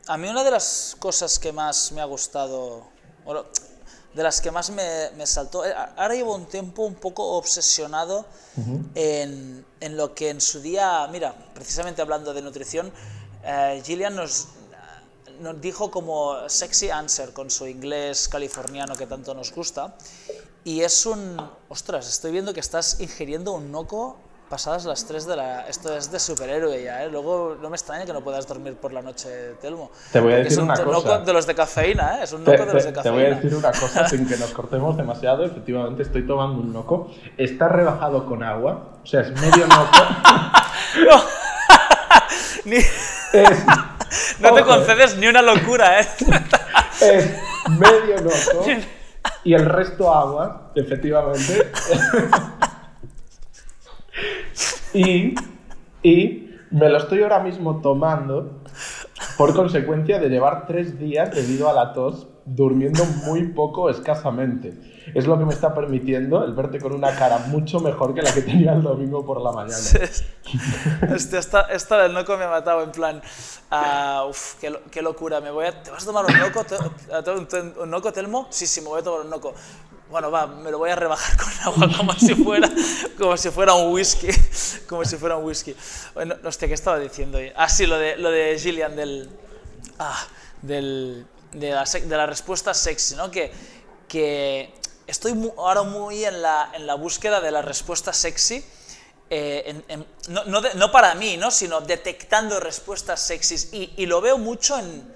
A 0.08 0.18
mí 0.18 0.28
una 0.28 0.44
de 0.44 0.52
las 0.52 0.96
cosas 1.00 1.40
que 1.40 1.52
más 1.52 1.92
me 1.92 2.02
ha 2.02 2.06
gustado, 2.06 2.84
de 4.14 4.24
las 4.24 4.40
que 4.40 4.52
más 4.52 4.70
me, 4.70 5.10
me 5.18 5.26
saltó, 5.26 5.66
eh, 5.66 5.74
ahora 5.98 6.14
llevo 6.14 6.36
un 6.36 6.46
tiempo 6.46 6.84
un 6.84 6.96
poco 6.96 7.38
obsesionado 7.38 8.26
en, 8.94 9.66
en, 9.80 9.98
lo 9.98 10.14
que 10.14 10.30
en 10.30 10.40
su 10.40 10.62
día, 10.62 11.08
mira, 11.12 11.34
precisamente 11.54 12.02
hablando 12.02 12.34
de 12.34 12.42
nutrición, 12.44 12.92
eh, 13.44 13.82
Gillian 13.84 14.16
nos, 14.16 14.50
nos 15.40 15.60
dijo 15.62 15.92
como 15.92 16.50
sexy 16.50 16.90
answer 16.90 17.34
con 17.34 17.50
su 17.50 17.68
inglés 17.68 18.28
californiano 18.28 18.96
que 18.96 19.08
tanto 19.08 19.34
nos 19.34 19.54
gusta. 19.54 19.96
Y 20.64 20.82
es 20.82 21.06
un... 21.06 21.38
Ostras, 21.70 22.10
estoy 22.10 22.32
viendo 22.32 22.54
que 22.54 22.60
estás 22.60 23.00
ingiriendo 23.00 23.52
un 23.54 23.72
noco 23.72 24.18
pasadas 24.50 24.86
las 24.86 25.06
3 25.06 25.26
de 25.26 25.36
la... 25.36 25.68
Esto 25.68 25.96
es 25.96 26.12
de 26.12 26.20
superhéroe 26.20 26.84
ya, 26.84 27.04
¿eh? 27.04 27.10
Luego 27.10 27.58
no 27.62 27.70
me 27.70 27.76
extraña 27.76 28.06
que 28.06 28.14
no 28.14 28.22
puedas 28.22 28.48
dormir 28.48 28.76
por 28.76 28.94
la 28.94 29.02
noche, 29.02 29.56
Telmo. 29.62 29.92
Te 30.12 30.20
voy 30.20 30.34
a 30.34 30.38
decir 30.38 30.60
una 30.60 30.74
cosa. 30.74 30.82
Es 30.82 30.88
un 30.88 30.94
noco 30.94 31.26
de 31.26 31.34
los 31.34 31.48
de 31.48 31.56
cafeína, 31.56 32.20
¿eh? 32.20 32.24
Es 32.24 32.34
un 32.34 32.44
noco 32.44 32.66
de 32.66 32.74
los 32.74 32.84
de 32.84 32.94
cafeína. 32.94 33.04
Te 33.04 33.10
voy 33.10 33.32
a 33.32 33.36
decir 33.36 33.56
una 33.56 33.72
cosa 33.72 34.08
sin 34.10 34.28
que 34.28 34.38
nos 34.38 34.52
cortemos 34.52 34.98
demasiado. 34.98 35.46
Efectivamente, 35.46 36.04
estoy 36.04 36.26
tomando 36.26 36.62
un 36.62 36.74
noco. 36.74 37.12
Está 37.38 37.68
rebajado 37.68 38.26
con 38.26 38.44
agua. 38.44 39.00
O 39.04 39.06
sea, 39.06 39.22
es 39.22 39.32
medio 39.40 39.68
noco. 39.68 39.98
no. 41.10 41.22
Ni... 42.66 42.78
no 44.40 44.54
te 44.54 44.64
concedes 44.64 45.18
ni 45.18 45.28
una 45.28 45.42
locura, 45.42 46.00
¿eh? 46.00 46.08
es 47.02 47.30
medio 47.70 48.22
noco 48.22 48.66
y 49.44 49.54
el 49.54 49.66
resto 49.66 50.14
agua, 50.14 50.72
efectivamente. 50.76 51.72
y, 54.94 55.36
y 56.04 56.58
me 56.72 56.90
lo 56.90 56.98
estoy 56.98 57.24
ahora 57.24 57.40
mismo 57.40 57.82
tomando 57.82 58.62
por 59.38 59.56
consecuencia 59.56 60.20
de 60.20 60.30
llevar 60.30 60.66
tres 60.68 61.00
días 61.00 61.34
debido 61.34 61.70
a 61.70 61.74
la 61.74 61.94
tos 61.94 62.28
durmiendo 62.46 63.04
muy 63.26 63.48
poco 63.48 63.90
escasamente. 63.90 64.74
Es 65.14 65.26
lo 65.28 65.38
que 65.38 65.46
me 65.46 65.54
está 65.54 65.74
permitiendo 65.74 66.44
el 66.44 66.54
verte 66.54 66.80
con 66.80 66.94
una 66.94 67.16
cara 67.16 67.40
mucho 67.48 67.80
mejor 67.80 68.14
que 68.14 68.22
la 68.22 68.34
que 68.34 68.42
tenía 68.42 68.74
el 68.74 68.84
domingo 68.84 69.26
por 69.26 69.42
la 69.42 69.52
mañana. 69.52 69.76
Este, 71.16 71.38
esta, 71.38 71.62
esta 71.62 72.04
del 72.04 72.14
noco 72.14 72.38
me 72.38 72.44
ha 72.44 72.50
matado 72.50 72.84
en 72.84 72.92
plan, 72.92 73.22
uh, 73.72 74.30
uf, 74.30 74.56
qué, 74.60 74.74
qué, 74.92 75.02
locura, 75.02 75.42
me 75.42 75.50
voy 75.50 75.66
a, 75.66 75.84
¿te 75.84 75.90
vas 75.90 76.04
a 76.04 76.06
tomar 76.06 76.26
un 76.26 76.38
noco, 76.38 76.66
un, 77.36 77.74
un 77.82 77.90
noco, 77.90 78.14
Telmo? 78.14 78.48
Sí, 78.50 78.68
sí, 78.68 78.82
me 78.82 78.88
voy 78.88 79.02
a 79.02 79.04
tomar 79.04 79.22
un 79.22 79.30
noco. 79.30 79.54
Bueno, 80.10 80.30
va, 80.30 80.46
me 80.46 80.70
lo 80.70 80.78
voy 80.78 80.92
a 80.92 80.96
rebajar 80.96 81.36
con 81.76 81.84
agua 81.84 81.98
como 81.98 82.14
si 82.14 82.36
fuera, 82.36 82.70
como 83.18 83.36
si 83.38 83.50
fuera 83.50 83.74
un 83.74 83.92
whisky, 83.92 84.28
como 84.88 85.04
si 85.04 85.18
fuera 85.18 85.38
un 85.38 85.46
whisky. 85.46 85.76
Bueno, 86.14 86.36
hostia, 86.44 86.68
¿qué 86.68 86.76
estaba 86.76 87.00
diciendo? 87.00 87.40
Ah, 87.56 87.70
sí, 87.70 87.88
lo 87.88 87.98
de, 87.98 88.18
lo 88.18 88.30
de 88.30 88.58
Gillian 88.60 88.96
del, 88.96 89.30
ah, 89.98 90.28
del 90.62 91.26
de 91.56 91.72
la, 91.72 91.84
de 91.84 92.18
la 92.18 92.26
respuesta 92.26 92.74
sexy, 92.74 93.16
¿no? 93.16 93.32
Que, 93.32 93.52
que 94.08 94.74
estoy 95.08 95.52
ahora 95.58 95.84
muy 95.84 96.24
en 96.26 96.42
la, 96.42 96.72
en 96.74 96.86
la 96.86 96.96
búsqueda 96.96 97.42
de 97.42 97.52
la 97.52 97.62
respuesta 97.62 98.14
sexy, 98.14 98.64
eh, 99.30 99.82
no, 100.30 100.44
no, 100.46 100.62
no, 100.62 100.92
para 100.92 101.16
mí, 101.16 101.36
¿no? 101.38 101.50
sino 101.50 101.82
detectando 101.82 102.60
respuestas 102.60 103.20
sexys. 103.22 103.74
Y, 103.74 103.94
y 103.98 104.06
lo 104.06 104.22
veo 104.22 104.38
mucho 104.38 104.78
en, 104.78 105.16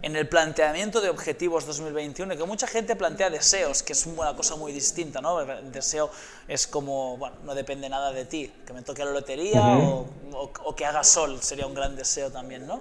en, 0.00 0.16
el 0.16 0.26
planteamiento 0.28 1.02
de 1.02 1.10
objetivos 1.10 1.66
2021, 1.66 2.38
que 2.38 2.44
mucha 2.44 2.66
gente 2.66 2.96
plantea 2.96 3.28
deseos, 3.28 3.82
que 3.82 3.92
es 3.92 4.06
una 4.06 4.34
cosa 4.34 4.56
muy 4.56 4.72
distinta. 4.72 5.20
¿no? 5.20 5.40
El 5.40 5.70
deseo 5.72 6.10
es 6.48 6.66
como, 6.66 7.18
bueno, 7.18 7.36
no 7.44 7.54
depende 7.54 7.86
nada 7.88 8.12
de 8.12 8.24
ti, 8.24 8.50
que 8.66 8.72
me 8.72 8.80
toque 8.80 9.04
la 9.04 9.10
lotería 9.10 9.60
o, 9.62 10.08
o, 10.32 10.50
o, 10.64 10.74
que 10.74 10.86
haga 10.86 11.04
sol, 11.04 11.42
sería 11.42 11.66
un 11.66 11.74
gran 11.74 11.96
deseo 11.96 12.30
también. 12.30 12.66
¿no? 12.66 12.80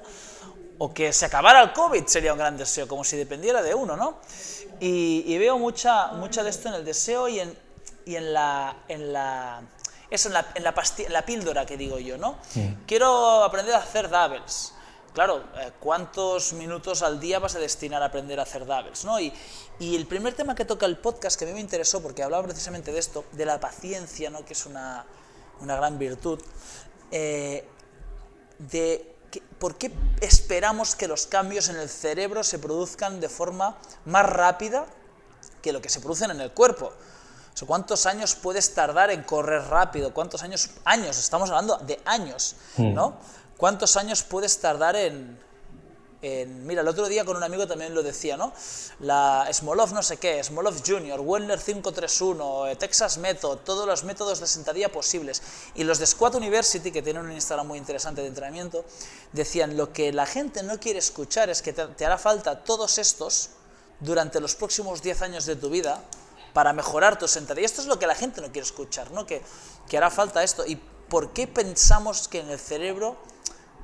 O 0.77 0.93
que 0.93 1.13
se 1.13 1.25
acabara 1.25 1.61
el 1.61 1.73
COVID 1.73 2.05
sería 2.05 2.33
un 2.33 2.39
gran 2.39 2.57
deseo, 2.57 2.87
como 2.87 3.03
si 3.03 3.17
dependiera 3.17 3.61
de 3.61 3.73
uno, 3.73 3.95
¿no? 3.95 4.19
Y, 4.79 5.37
veo 5.37 5.57
mucha, 5.57 6.07
mucha 6.13 6.43
de 6.43 6.49
esto 6.49 6.67
en 6.69 6.75
el 6.75 6.85
deseo 6.85 7.27
y 7.27 7.39
en, 7.39 7.57
y 8.05 8.15
en 8.15 8.33
la... 8.33 8.77
En 8.87 9.13
la 9.13 9.61
eso, 10.09 10.27
en 10.27 10.33
la, 10.33 10.45
en 10.53 10.63
la, 10.63 10.75
la 11.09 11.25
píldora 11.25 11.65
que 11.65 11.75
digo 11.75 11.97
yo, 11.97 12.17
¿no? 12.17 12.37
Quiero 12.85 13.43
aprender 13.43 13.73
a 13.73 13.79
hacer 13.79 14.09
doubles. 14.09 14.73
Claro, 15.13 15.43
eh, 15.57 15.71
¿cuántos 15.79 16.53
minutos 16.53 17.03
al 17.03 17.19
día 17.19 17.37
vas 17.37 17.55
a 17.55 17.59
destinar 17.59 18.01
a 18.01 18.07
aprender 18.07 18.39
a 18.39 18.43
hacer 18.43 18.65
doubles? 18.65 19.05
¿no? 19.05 19.19
Y, 19.19 19.31
y, 19.79 19.95
el 19.95 20.07
primer 20.07 20.33
tema 20.33 20.55
que 20.55 20.65
toca 20.65 20.87
el 20.87 20.97
podcast, 20.97 21.37
que 21.37 21.45
a 21.45 21.47
mí 21.47 21.53
me 21.53 21.59
interesó, 21.59 22.01
porque 22.01 22.23
hablaba 22.23 22.43
precisamente 22.43 22.91
de 22.91 22.99
esto, 22.99 23.23
de 23.31 23.45
la 23.45 23.59
paciencia, 23.59 24.31
¿no? 24.31 24.43
que 24.43 24.53
es 24.53 24.65
una, 24.65 25.05
una 25.61 25.75
gran 25.75 25.99
virtud, 25.99 26.41
eh, 27.11 27.67
de 28.57 29.12
¿por 29.63 29.77
qué 29.77 29.93
esperamos 30.19 30.93
que 30.93 31.07
los 31.07 31.25
cambios 31.25 31.69
en 31.69 31.77
el 31.77 31.87
cerebro 31.87 32.43
se 32.43 32.59
produzcan 32.59 33.21
de 33.21 33.29
forma 33.29 33.77
más 34.03 34.25
rápida 34.25 34.85
que 35.61 35.71
lo 35.71 35.81
que 35.81 35.87
se 35.87 36.01
producen 36.01 36.31
en 36.31 36.41
el 36.41 36.51
cuerpo? 36.51 36.91
¿Cuántos 37.65 38.05
años 38.05 38.35
puedes 38.35 38.73
tardar 38.73 39.09
en 39.09 39.23
correr 39.23 39.63
rápido? 39.69 40.13
¿Cuántos 40.13 40.43
años? 40.43 40.71
Años, 40.83 41.17
estamos 41.17 41.49
hablando 41.49 41.77
de 41.77 41.97
años, 42.03 42.57
hmm. 42.75 42.93
¿no? 42.93 43.15
¿Cuántos 43.55 43.95
años 43.95 44.23
puedes 44.23 44.59
tardar 44.59 44.97
en, 44.97 45.39
mira, 46.23 46.81
el 46.81 46.87
otro 46.87 47.09
día 47.09 47.25
con 47.25 47.35
un 47.35 47.43
amigo 47.43 47.67
también 47.67 47.93
lo 47.93 48.01
decía, 48.01 48.37
¿no? 48.37 48.53
La 49.01 49.49
Smolov 49.51 49.91
no 49.91 50.01
sé 50.01 50.17
qué, 50.17 50.41
Smolov 50.41 50.81
Junior, 50.85 51.19
Wellner 51.19 51.59
531, 51.59 52.67
eh, 52.67 52.75
Texas 52.77 53.17
Method, 53.17 53.57
todos 53.65 53.85
los 53.85 54.05
métodos 54.05 54.39
de 54.39 54.47
sentadilla 54.47 54.89
posibles. 54.89 55.41
Y 55.75 55.83
los 55.83 55.99
de 55.99 56.07
Squat 56.07 56.35
University, 56.35 56.91
que 56.91 57.01
tienen 57.01 57.25
un 57.25 57.31
Instagram 57.33 57.67
muy 57.67 57.77
interesante 57.77 58.21
de 58.21 58.27
entrenamiento, 58.27 58.85
decían, 59.33 59.75
lo 59.75 59.91
que 59.91 60.13
la 60.13 60.25
gente 60.25 60.63
no 60.63 60.79
quiere 60.79 60.99
escuchar 60.99 61.49
es 61.49 61.61
que 61.61 61.73
te, 61.73 62.05
hará 62.05 62.17
falta 62.17 62.63
todos 62.63 62.97
estos 62.99 63.49
durante 63.99 64.39
los 64.39 64.55
próximos 64.55 65.01
10 65.01 65.21
años 65.23 65.45
de 65.45 65.57
tu 65.57 65.69
vida 65.69 66.01
para 66.53 66.71
mejorar 66.71 67.19
tu 67.19 67.27
sentadilla. 67.27 67.65
Esto 67.65 67.81
es 67.81 67.87
lo 67.87 67.99
que 67.99 68.07
la 68.07 68.15
gente 68.15 68.39
no 68.39 68.47
quiere 68.47 68.65
escuchar, 68.65 69.11
¿no? 69.11 69.25
Que, 69.25 69.41
que 69.89 69.97
hará 69.97 70.09
falta 70.09 70.41
esto. 70.41 70.65
¿Y 70.65 70.77
por 71.09 71.33
qué 71.33 71.47
pensamos 71.47 72.29
que 72.29 72.39
en 72.39 72.49
el 72.49 72.59
cerebro 72.59 73.17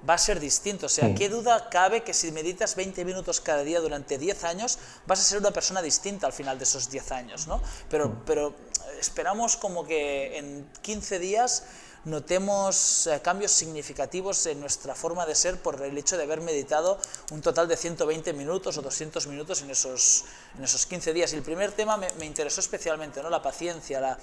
va 0.07 0.15
a 0.15 0.17
ser 0.17 0.39
distinto. 0.39 0.85
O 0.85 0.89
sea, 0.89 1.13
¿qué 1.15 1.29
duda 1.29 1.69
cabe 1.69 2.03
que 2.03 2.13
si 2.13 2.31
meditas 2.31 2.75
20 2.75 3.05
minutos 3.05 3.41
cada 3.41 3.63
día 3.63 3.79
durante 3.79 4.17
10 4.17 4.43
años, 4.43 4.79
vas 5.05 5.19
a 5.19 5.23
ser 5.23 5.39
una 5.39 5.51
persona 5.51 5.81
distinta 5.81 6.27
al 6.27 6.33
final 6.33 6.57
de 6.57 6.63
esos 6.63 6.89
10 6.89 7.11
años, 7.11 7.47
¿no? 7.47 7.61
Pero, 7.89 8.23
pero 8.25 8.53
esperamos 8.99 9.57
como 9.57 9.85
que 9.85 10.37
en 10.37 10.67
15 10.81 11.19
días 11.19 11.63
notemos 12.05 13.07
eh, 13.07 13.19
cambios 13.21 13.51
significativos 13.51 14.45
en 14.45 14.59
nuestra 14.59 14.95
forma 14.95 15.25
de 15.25 15.35
ser 15.35 15.57
por 15.57 15.81
el 15.81 15.97
hecho 15.97 16.17
de 16.17 16.23
haber 16.23 16.41
meditado 16.41 16.97
un 17.31 17.41
total 17.41 17.67
de 17.67 17.75
120 17.75 18.33
minutos 18.33 18.77
o 18.77 18.81
200 18.81 19.27
minutos 19.27 19.61
en 19.61 19.69
esos, 19.71 20.25
en 20.57 20.63
esos 20.63 20.85
15 20.85 21.13
días. 21.13 21.33
Y 21.33 21.37
el 21.37 21.43
primer 21.43 21.71
tema 21.71 21.97
me, 21.97 22.07
me 22.19 22.25
interesó 22.25 22.61
especialmente, 22.61 23.21
¿no? 23.21 23.29
la 23.29 23.41
paciencia. 23.41 23.99
La, 23.99 24.17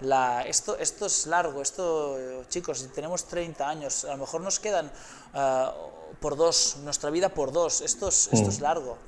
la, 0.00 0.42
esto, 0.42 0.76
esto 0.78 1.06
es 1.06 1.26
largo, 1.26 1.62
esto, 1.62 2.44
chicos, 2.48 2.88
tenemos 2.94 3.26
30 3.26 3.68
años, 3.68 4.04
a 4.04 4.12
lo 4.12 4.18
mejor 4.18 4.40
nos 4.40 4.58
quedan 4.58 4.86
uh, 4.86 6.18
por 6.20 6.36
dos, 6.36 6.78
nuestra 6.84 7.10
vida 7.10 7.28
por 7.28 7.52
dos, 7.52 7.80
esto 7.82 8.08
es, 8.08 8.30
esto 8.32 8.48
es 8.48 8.60
mm. 8.60 8.62
largo. 8.62 8.98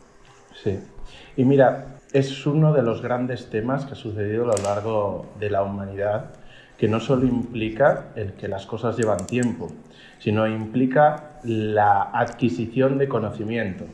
Sí. 0.63 0.79
Y 1.37 1.45
mira, 1.45 2.01
es 2.13 2.47
uno 2.47 2.73
de 2.73 2.83
los 2.83 3.01
grandes 3.01 3.49
temas 3.49 3.87
que 3.87 3.93
ha 3.93 3.97
sucedido 3.97 4.45
a 4.45 4.57
lo 4.57 4.63
largo 4.63 5.27
de 5.39 5.49
la 5.49 5.63
humanidad, 5.63 6.31
que 6.83 6.89
no 6.89 6.99
solo 6.99 7.25
implica 7.27 8.07
el 8.17 8.33
que 8.33 8.49
las 8.49 8.67
cosas 8.67 8.97
llevan 8.97 9.25
tiempo, 9.25 9.69
sino 10.19 10.49
implica 10.49 11.39
la 11.45 12.11
adquisición 12.13 12.99
de 12.99 13.07
conocimiento. 13.07 13.85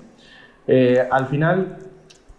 Eh, 0.66 1.06
al 1.10 1.26
final, 1.26 1.76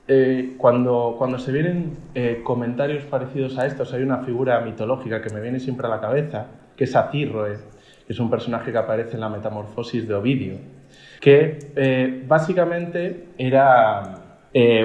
eh, 0.07 0.55
cuando, 0.57 1.13
cuando 1.19 1.37
se 1.37 1.51
vienen 1.51 1.97
eh, 2.15 2.41
comentarios 2.43 3.03
parecidos 3.03 3.59
a 3.59 3.67
estos, 3.67 3.93
hay 3.93 4.01
una 4.01 4.23
figura 4.23 4.59
mitológica 4.61 5.21
que 5.21 5.31
me 5.31 5.39
viene 5.39 5.59
siempre 5.59 5.85
a 5.85 5.89
la 5.91 6.01
cabeza, 6.01 6.47
que 6.75 6.85
es 6.85 6.95
Acirroe, 6.95 7.59
que 8.07 8.13
es 8.13 8.19
un 8.19 8.31
personaje 8.31 8.71
que 8.71 8.77
aparece 8.79 9.13
en 9.13 9.19
la 9.19 9.29
Metamorfosis 9.29 10.07
de 10.07 10.15
Ovidio, 10.15 10.57
que 11.21 12.23
básicamente 12.27 13.27
era 13.37 14.15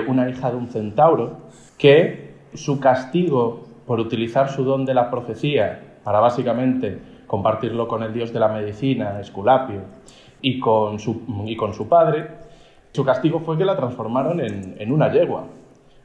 una 0.06 0.28
hija 0.28 0.50
de 0.50 0.56
un 0.58 0.68
centauro 0.68 1.48
que 1.78 2.34
su 2.52 2.78
castigo 2.78 3.63
por 3.86 4.00
utilizar 4.00 4.48
su 4.48 4.64
don 4.64 4.84
de 4.84 4.94
la 4.94 5.10
profecía 5.10 5.98
para 6.04 6.20
básicamente 6.20 6.98
compartirlo 7.26 7.88
con 7.88 8.02
el 8.02 8.12
dios 8.12 8.32
de 8.32 8.40
la 8.40 8.48
medicina, 8.48 9.20
Esculapio, 9.20 9.80
y 10.40 10.60
con 10.60 10.98
su, 10.98 11.22
y 11.46 11.56
con 11.56 11.72
su 11.72 11.88
padre, 11.88 12.28
su 12.92 13.04
castigo 13.04 13.40
fue 13.40 13.56
que 13.56 13.64
la 13.64 13.76
transformaron 13.76 14.40
en, 14.40 14.76
en 14.78 14.92
una 14.92 15.10
yegua. 15.10 15.46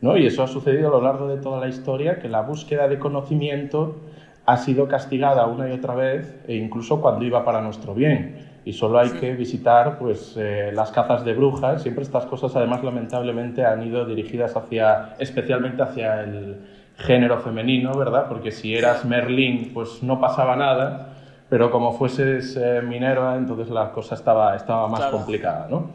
¿no? 0.01 0.17
Y 0.17 0.25
eso 0.25 0.43
ha 0.43 0.48
sucedido 0.48 0.88
a 0.88 0.91
lo 0.91 1.01
largo 1.01 1.27
de 1.27 1.38
toda 1.38 1.59
la 1.59 1.67
historia, 1.67 2.19
que 2.19 2.29
la 2.29 2.41
búsqueda 2.41 2.88
de 2.88 2.98
conocimiento 3.00 3.98
ha 4.45 4.57
sido 4.57 4.88
castigada 4.88 5.45
una 5.45 5.69
y 5.69 5.74
otra 5.74 5.93
vez, 5.93 6.39
e 6.48 6.55
incluso 6.55 7.01
cuando 7.01 7.25
iba 7.25 7.43
para 7.45 7.62
nuestro 7.62 7.93
bien. 7.93 8.48
Y 8.65 8.74
solo 8.74 9.00
hay 9.00 9.12
que 9.12 9.33
visitar 9.36 10.00
pues, 10.00 10.36
eh, 10.38 10.71
las 10.74 10.91
cazas 10.91 11.24
de 11.24 11.33
brujas. 11.33 11.83
Siempre 11.83 12.03
estas 12.03 12.25
cosas, 12.25 12.55
además, 12.55 12.83
lamentablemente, 12.83 13.65
han 13.65 13.86
ido 13.86 14.05
dirigidas 14.05 14.55
hacia, 14.55 15.15
especialmente 15.19 15.83
hacia 15.83 16.24
el 16.24 16.57
género 17.00 17.39
femenino, 17.39 17.94
¿verdad? 17.94 18.27
Porque 18.29 18.51
si 18.51 18.75
eras 18.75 19.03
Merlín, 19.06 19.72
pues 19.74 20.03
no 20.03 20.20
pasaba 20.20 20.56
nada 20.56 21.10
pero 21.50 21.72
como 21.72 21.94
fueses 21.94 22.56
eh, 22.56 22.82
minero, 22.88 23.36
entonces 23.36 23.70
la 23.70 23.91
cosa 23.91 24.15
estaba, 24.15 24.56
estaba 24.56 24.88
más 24.88 25.08
complicada, 25.08 25.68
¿no? 25.70 25.89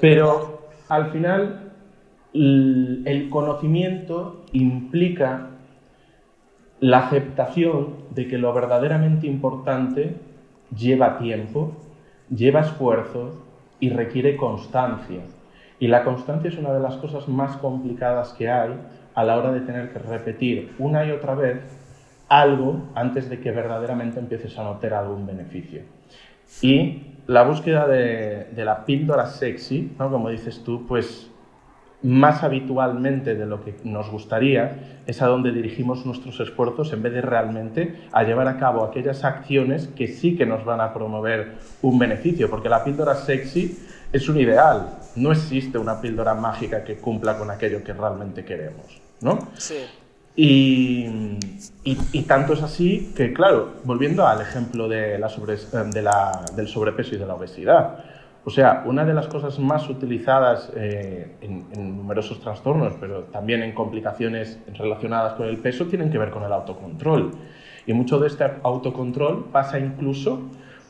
Pero 0.00 0.68
al 0.88 1.10
final 1.10 1.72
el 2.34 3.28
conocimiento 3.30 4.44
implica 4.52 5.50
la 6.80 7.06
aceptación 7.06 7.94
de 8.10 8.26
que 8.28 8.36
lo 8.36 8.52
verdaderamente 8.52 9.26
importante 9.26 10.16
lleva 10.76 11.18
tiempo, 11.18 11.72
lleva 12.28 12.60
esfuerzo 12.60 13.44
y 13.80 13.90
requiere 13.90 14.36
constancia. 14.36 15.20
Y 15.78 15.86
la 15.86 16.02
constancia 16.02 16.50
es 16.50 16.58
una 16.58 16.72
de 16.72 16.80
las 16.80 16.96
cosas 16.96 17.28
más 17.28 17.56
complicadas 17.56 18.32
que 18.32 18.50
hay 18.50 18.72
a 19.14 19.24
la 19.24 19.36
hora 19.36 19.52
de 19.52 19.60
tener 19.60 19.92
que 19.92 19.98
repetir 19.98 20.74
una 20.78 21.04
y 21.04 21.10
otra 21.10 21.34
vez 21.34 21.60
algo 22.28 22.88
antes 22.94 23.28
de 23.28 23.40
que 23.40 23.50
verdaderamente 23.50 24.18
empieces 24.18 24.58
a 24.58 24.64
notar 24.64 24.94
algún 24.94 25.26
beneficio. 25.26 25.82
Y 26.62 27.02
la 27.26 27.42
búsqueda 27.42 27.86
de, 27.86 28.48
la 28.56 28.84
píldora 28.84 29.26
sexy, 29.26 29.92
¿no? 29.98 30.10
como 30.10 30.30
dices 30.30 30.62
tú, 30.64 30.86
pues 30.86 31.30
más 32.02 32.42
habitualmente 32.42 33.34
de 33.34 33.46
lo 33.46 33.64
que 33.64 33.76
nos 33.84 34.10
gustaría 34.10 35.00
es 35.06 35.22
a 35.22 35.26
donde 35.26 35.52
dirigimos 35.52 36.04
nuestros 36.04 36.38
esfuerzos 36.38 36.92
en 36.92 37.02
vez 37.02 37.14
de 37.14 37.22
realmente 37.22 37.94
a 38.12 38.24
llevar 38.24 38.46
a 38.46 38.58
cabo 38.58 38.84
aquellas 38.84 39.24
acciones 39.24 39.88
que 39.88 40.08
sí 40.08 40.36
que 40.36 40.44
nos 40.44 40.66
van 40.66 40.82
a 40.82 40.92
promover 40.92 41.54
un 41.80 41.98
beneficio, 41.98 42.50
porque 42.50 42.68
la 42.68 42.84
píldora 42.84 43.14
sexy 43.14 43.78
es 44.12 44.28
un 44.28 44.38
ideal, 44.38 44.98
no 45.16 45.32
existe 45.32 45.78
una 45.78 46.00
píldora 46.00 46.34
mágica 46.34 46.84
que 46.84 46.96
cumpla 46.96 47.38
con 47.38 47.50
aquello 47.50 47.82
que 47.82 47.94
realmente 47.94 48.44
queremos, 48.44 49.00
¿no? 49.24 49.38
Sí. 49.54 49.84
Y, 50.36 52.22
tanto 52.26 52.54
es 52.54 52.62
así 52.62 53.12
que, 53.16 53.32
claro, 53.32 53.74
volviendo 53.84 54.26
al 54.26 54.40
ejemplo 54.40 54.88
de 54.88 55.18
la 55.18 56.44
del 56.56 56.68
sobrepeso 56.68 57.14
y 57.14 57.18
de 57.18 57.26
la 57.26 57.34
obesidad, 57.34 58.04
o 58.46 58.50
sea, 58.50 58.82
una 58.84 59.06
de 59.06 59.14
las 59.14 59.26
cosas 59.26 59.58
más 59.58 59.88
utilizadas 59.88 60.70
eh, 60.76 61.36
en, 61.40 61.96
numerosos 61.96 62.40
trastornos, 62.40 62.92
pero 63.00 63.24
también 63.24 63.62
en 63.62 63.72
complicaciones 63.72 64.58
relacionadas 64.76 65.34
con 65.34 65.46
el 65.46 65.56
peso, 65.58 65.86
tienen 65.86 66.10
que 66.10 66.18
ver 66.18 66.30
con 66.30 66.42
el 66.42 66.52
autocontrol. 66.52 67.30
Y 67.86 67.94
mucho 67.94 68.18
de 68.18 68.28
este 68.28 68.44
autocontrol 68.62 69.46
pasa 69.50 69.78
incluso 69.78 70.40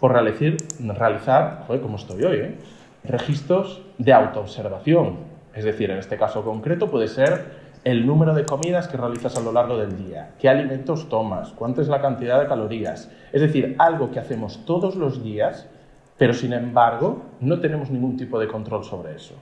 por 0.01 0.13
realizar, 0.13 0.57
realizar 0.81 1.65
joder, 1.67 1.81
como 1.81 1.97
estoy 1.97 2.25
hoy, 2.25 2.37
¿eh? 2.39 2.59
registros 3.05 3.83
de 3.99 4.13
autoobservación. 4.13 5.19
Es 5.55 5.65
decir, 5.65 5.91
en 5.91 5.99
este 5.99 6.17
caso 6.17 6.45
concreto 6.45 6.91
puede 6.91 7.07
ser 7.07 7.64
el 7.85 8.07
número 8.07 8.35
de 8.35 8.47
comidas 8.47 8.89
que 8.89 8.97
realizas 8.97 9.37
a 9.37 9.43
lo 9.43 9.53
largo 9.53 9.77
del 9.77 9.97
día, 9.97 10.31
qué 10.39 10.49
alimentos 10.49 11.09
tomas, 11.11 11.53
cuánto 11.53 11.83
es 11.83 11.89
la 11.89 12.01
cantidad 12.01 12.41
de 12.41 12.47
calorías. 12.47 13.11
Es 13.33 13.43
decir, 13.43 13.77
algo 13.79 14.11
que 14.11 14.19
hacemos 14.19 14.65
todos 14.65 14.97
los 14.97 15.23
días, 15.23 15.69
pero 16.17 16.33
sin 16.33 16.55
embargo 16.55 17.23
no 17.41 17.61
tenemos 17.61 17.91
ningún 17.91 18.17
tipo 18.17 18.39
de 18.39 18.49
control 18.49 18.85
sobre 18.85 19.15
eso. 19.15 19.35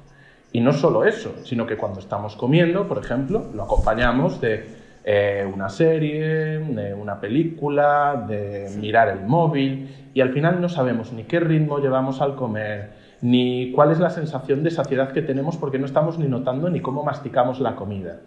Y 0.50 0.61
no 0.61 0.72
solo 0.72 1.05
eso, 1.05 1.35
sino 1.44 1.66
que 1.66 1.76
cuando 1.76 2.00
estamos 2.00 2.37
comiendo, 2.37 2.87
por 2.88 2.98
ejemplo, 2.98 3.46
lo 3.55 3.62
acompañamos 3.62 4.40
de 4.40 4.66
eh, 5.05 5.48
una 5.52 5.68
serie, 5.68 6.59
de 6.59 6.94
una 6.94 7.20
película, 7.20 8.24
de 8.28 8.70
mirar 8.76 9.09
el 9.09 9.20
móvil, 9.20 10.11
y 10.12 10.20
al 10.20 10.33
final 10.33 10.61
no 10.61 10.68
sabemos 10.68 11.12
ni 11.12 11.24
qué 11.24 11.40
ritmo 11.40 11.78
llevamos 11.78 12.20
al 12.20 12.35
comer, 12.35 13.01
ni 13.22 13.70
cuál 13.70 13.92
es 13.92 14.00
la 14.00 14.11
sensación 14.11 14.64
de 14.64 14.70
saciedad 14.72 15.12
que 15.12 15.22
tenemos 15.22 15.56
porque 15.56 15.78
no 15.78 15.87
estamos 15.87 16.18
ni 16.18 16.26
notando 16.26 16.68
ni 16.68 16.80
cómo 16.80 17.04
masticamos 17.04 17.61
la 17.61 17.76
comida. 17.76 18.20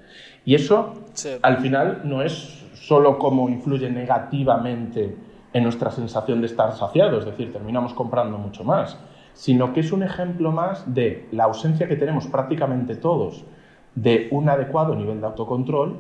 Y 0.45 0.55
eso 0.55 0.93
al 1.41 1.58
final 1.58 2.01
no 2.05 2.21
es 2.21 2.65
solo 2.73 3.19
cómo 3.19 3.49
influye 3.49 3.89
negativamente 3.89 5.17
en 5.51 5.63
nuestra 5.63 5.91
sensación 5.91 6.39
de 6.39 6.47
estar 6.47 6.71
saciado, 6.73 7.19
es 7.19 7.25
decir, 7.25 7.51
terminamos 7.51 7.93
comprando 7.93 8.38
mucho 8.38 8.63
más, 8.63 8.97
sino 9.34 9.73
que 9.73 9.81
es 9.81 9.91
un 9.91 10.01
ejemplo 10.01 10.51
más 10.51 10.93
de 10.93 11.27
la 11.31 11.43
ausencia 11.43 11.89
que 11.89 11.97
tenemos 11.97 12.27
prácticamente 12.27 12.95
todos 12.95 13.43
de 13.95 14.29
un 14.31 14.47
adecuado 14.47 14.95
nivel 14.95 15.19
de 15.19 15.27
autocontrol, 15.27 15.97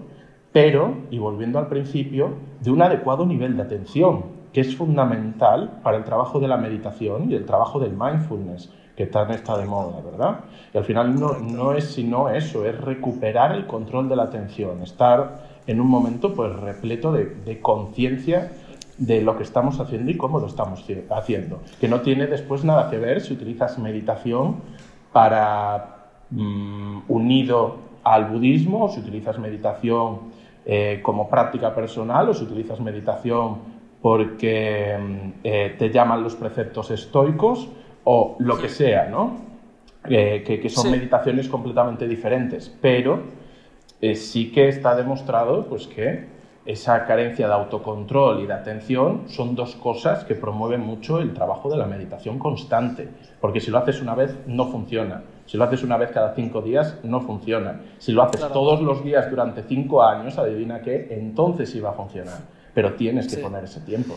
pero, 0.53 0.99
y 1.11 1.17
volviendo 1.17 1.59
al 1.59 1.67
principio, 1.67 2.35
de 2.61 2.71
un 2.71 2.81
adecuado 2.81 3.25
nivel 3.25 3.57
de 3.57 3.63
atención, 3.63 4.35
que 4.53 4.61
es 4.61 4.73
fundamental 4.73 5.81
para 5.83 5.97
el 5.97 6.05
trabajo 6.05 6.39
de 6.39 6.47
la 6.47 6.55
meditación 6.55 7.29
y 7.29 7.35
el 7.35 7.45
trabajo 7.45 7.77
del 7.79 7.91
mindfulness 7.91 8.73
que 8.95 9.05
tan 9.05 9.31
está 9.31 9.57
de 9.57 9.65
moda, 9.65 10.01
¿verdad? 10.01 10.39
Y 10.73 10.77
al 10.77 10.85
final 10.85 11.19
no, 11.19 11.37
no 11.39 11.73
es 11.73 11.85
sino 11.85 12.29
eso, 12.29 12.65
es 12.65 12.79
recuperar 12.79 13.53
el 13.53 13.67
control 13.67 14.07
de 14.09 14.15
la 14.15 14.23
atención, 14.23 14.81
estar 14.81 15.43
en 15.67 15.81
un 15.81 15.87
momento 15.87 16.33
pues 16.33 16.55
repleto 16.55 17.11
de, 17.11 17.25
de 17.25 17.59
conciencia 17.59 18.51
de 18.97 19.21
lo 19.21 19.35
que 19.35 19.43
estamos 19.43 19.79
haciendo 19.79 20.11
y 20.11 20.17
cómo 20.17 20.39
lo 20.39 20.47
estamos 20.47 20.85
haciendo, 21.09 21.61
que 21.79 21.87
no 21.87 22.01
tiene 22.01 22.27
después 22.27 22.63
nada 22.63 22.89
que 22.89 22.97
ver 22.97 23.21
si 23.21 23.33
utilizas 23.33 23.77
meditación 23.77 24.61
para 25.11 26.09
mm, 26.29 26.99
unido 27.07 27.77
al 28.03 28.25
budismo, 28.25 28.85
o 28.85 28.89
si 28.89 28.99
utilizas 28.99 29.39
meditación 29.39 30.19
eh, 30.65 30.99
como 31.01 31.29
práctica 31.29 31.73
personal, 31.73 32.29
o 32.29 32.33
si 32.33 32.43
utilizas 32.43 32.79
meditación 32.79 33.75
porque 34.01 34.97
mm, 34.99 35.29
eh, 35.43 35.75
te 35.77 35.89
llaman 35.89 36.23
los 36.23 36.35
preceptos 36.35 36.91
estoicos, 36.91 37.67
o 38.05 38.37
lo 38.39 38.57
que 38.57 38.69
sea, 38.69 39.09
¿no? 39.09 39.45
Eh, 40.07 40.43
que, 40.45 40.69
son 40.69 40.91
meditaciones 40.91 41.49
completamente 41.49 42.07
diferentes, 42.07 42.73
pero 42.79 43.23
eh, 43.99 44.15
sí 44.15 44.51
que 44.51 44.69
está 44.69 44.95
demostrado 44.95 45.65
pues, 45.65 45.87
que 45.87 46.27
esa 46.63 47.05
carencia 47.05 47.47
de 47.47 47.53
autocontrol 47.53 48.41
y 48.41 48.45
de 48.45 48.53
atención 48.53 49.23
son 49.27 49.55
dos 49.55 49.75
cosas 49.75 50.23
que 50.23 50.35
promueven 50.35 50.81
mucho 50.81 51.19
el 51.19 51.33
trabajo 51.33 51.71
de 51.71 51.77
la 51.77 51.87
meditación 51.87 52.37
constante, 52.37 53.07
porque 53.41 53.59
si 53.59 53.71
lo 53.71 53.79
haces 53.79 53.99
una 54.01 54.13
vez 54.13 54.35
no 54.45 54.67
funciona, 54.67 55.23
si 55.47 55.57
lo 55.57 55.63
haces 55.63 55.83
una 55.83 55.97
vez 55.97 56.11
cada 56.11 56.35
cinco 56.35 56.61
días 56.61 56.99
no 57.03 57.21
funciona, 57.21 57.81
si 57.97 58.11
lo 58.11 58.21
haces 58.21 58.47
todos 58.49 58.81
los 58.81 59.03
días 59.03 59.29
durante 59.31 59.63
cinco 59.63 60.03
años, 60.03 60.37
adivina 60.37 60.81
qué, 60.81 61.07
entonces 61.11 61.71
sí 61.71 61.79
va 61.79 61.91
a 61.91 61.93
funcionar, 61.93 62.39
pero 62.75 62.93
tienes 62.93 63.33
que 63.33 63.41
poner 63.41 63.63
ese 63.63 63.81
tiempo 63.81 64.15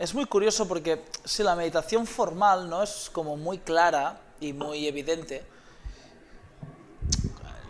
es 0.00 0.14
muy 0.14 0.24
curioso 0.24 0.66
porque 0.66 1.04
si 1.26 1.42
la 1.42 1.54
meditación 1.54 2.06
formal 2.06 2.70
no 2.70 2.82
es 2.82 3.10
como 3.12 3.36
muy 3.36 3.58
clara 3.58 4.18
y 4.40 4.54
muy 4.54 4.88
evidente, 4.88 5.44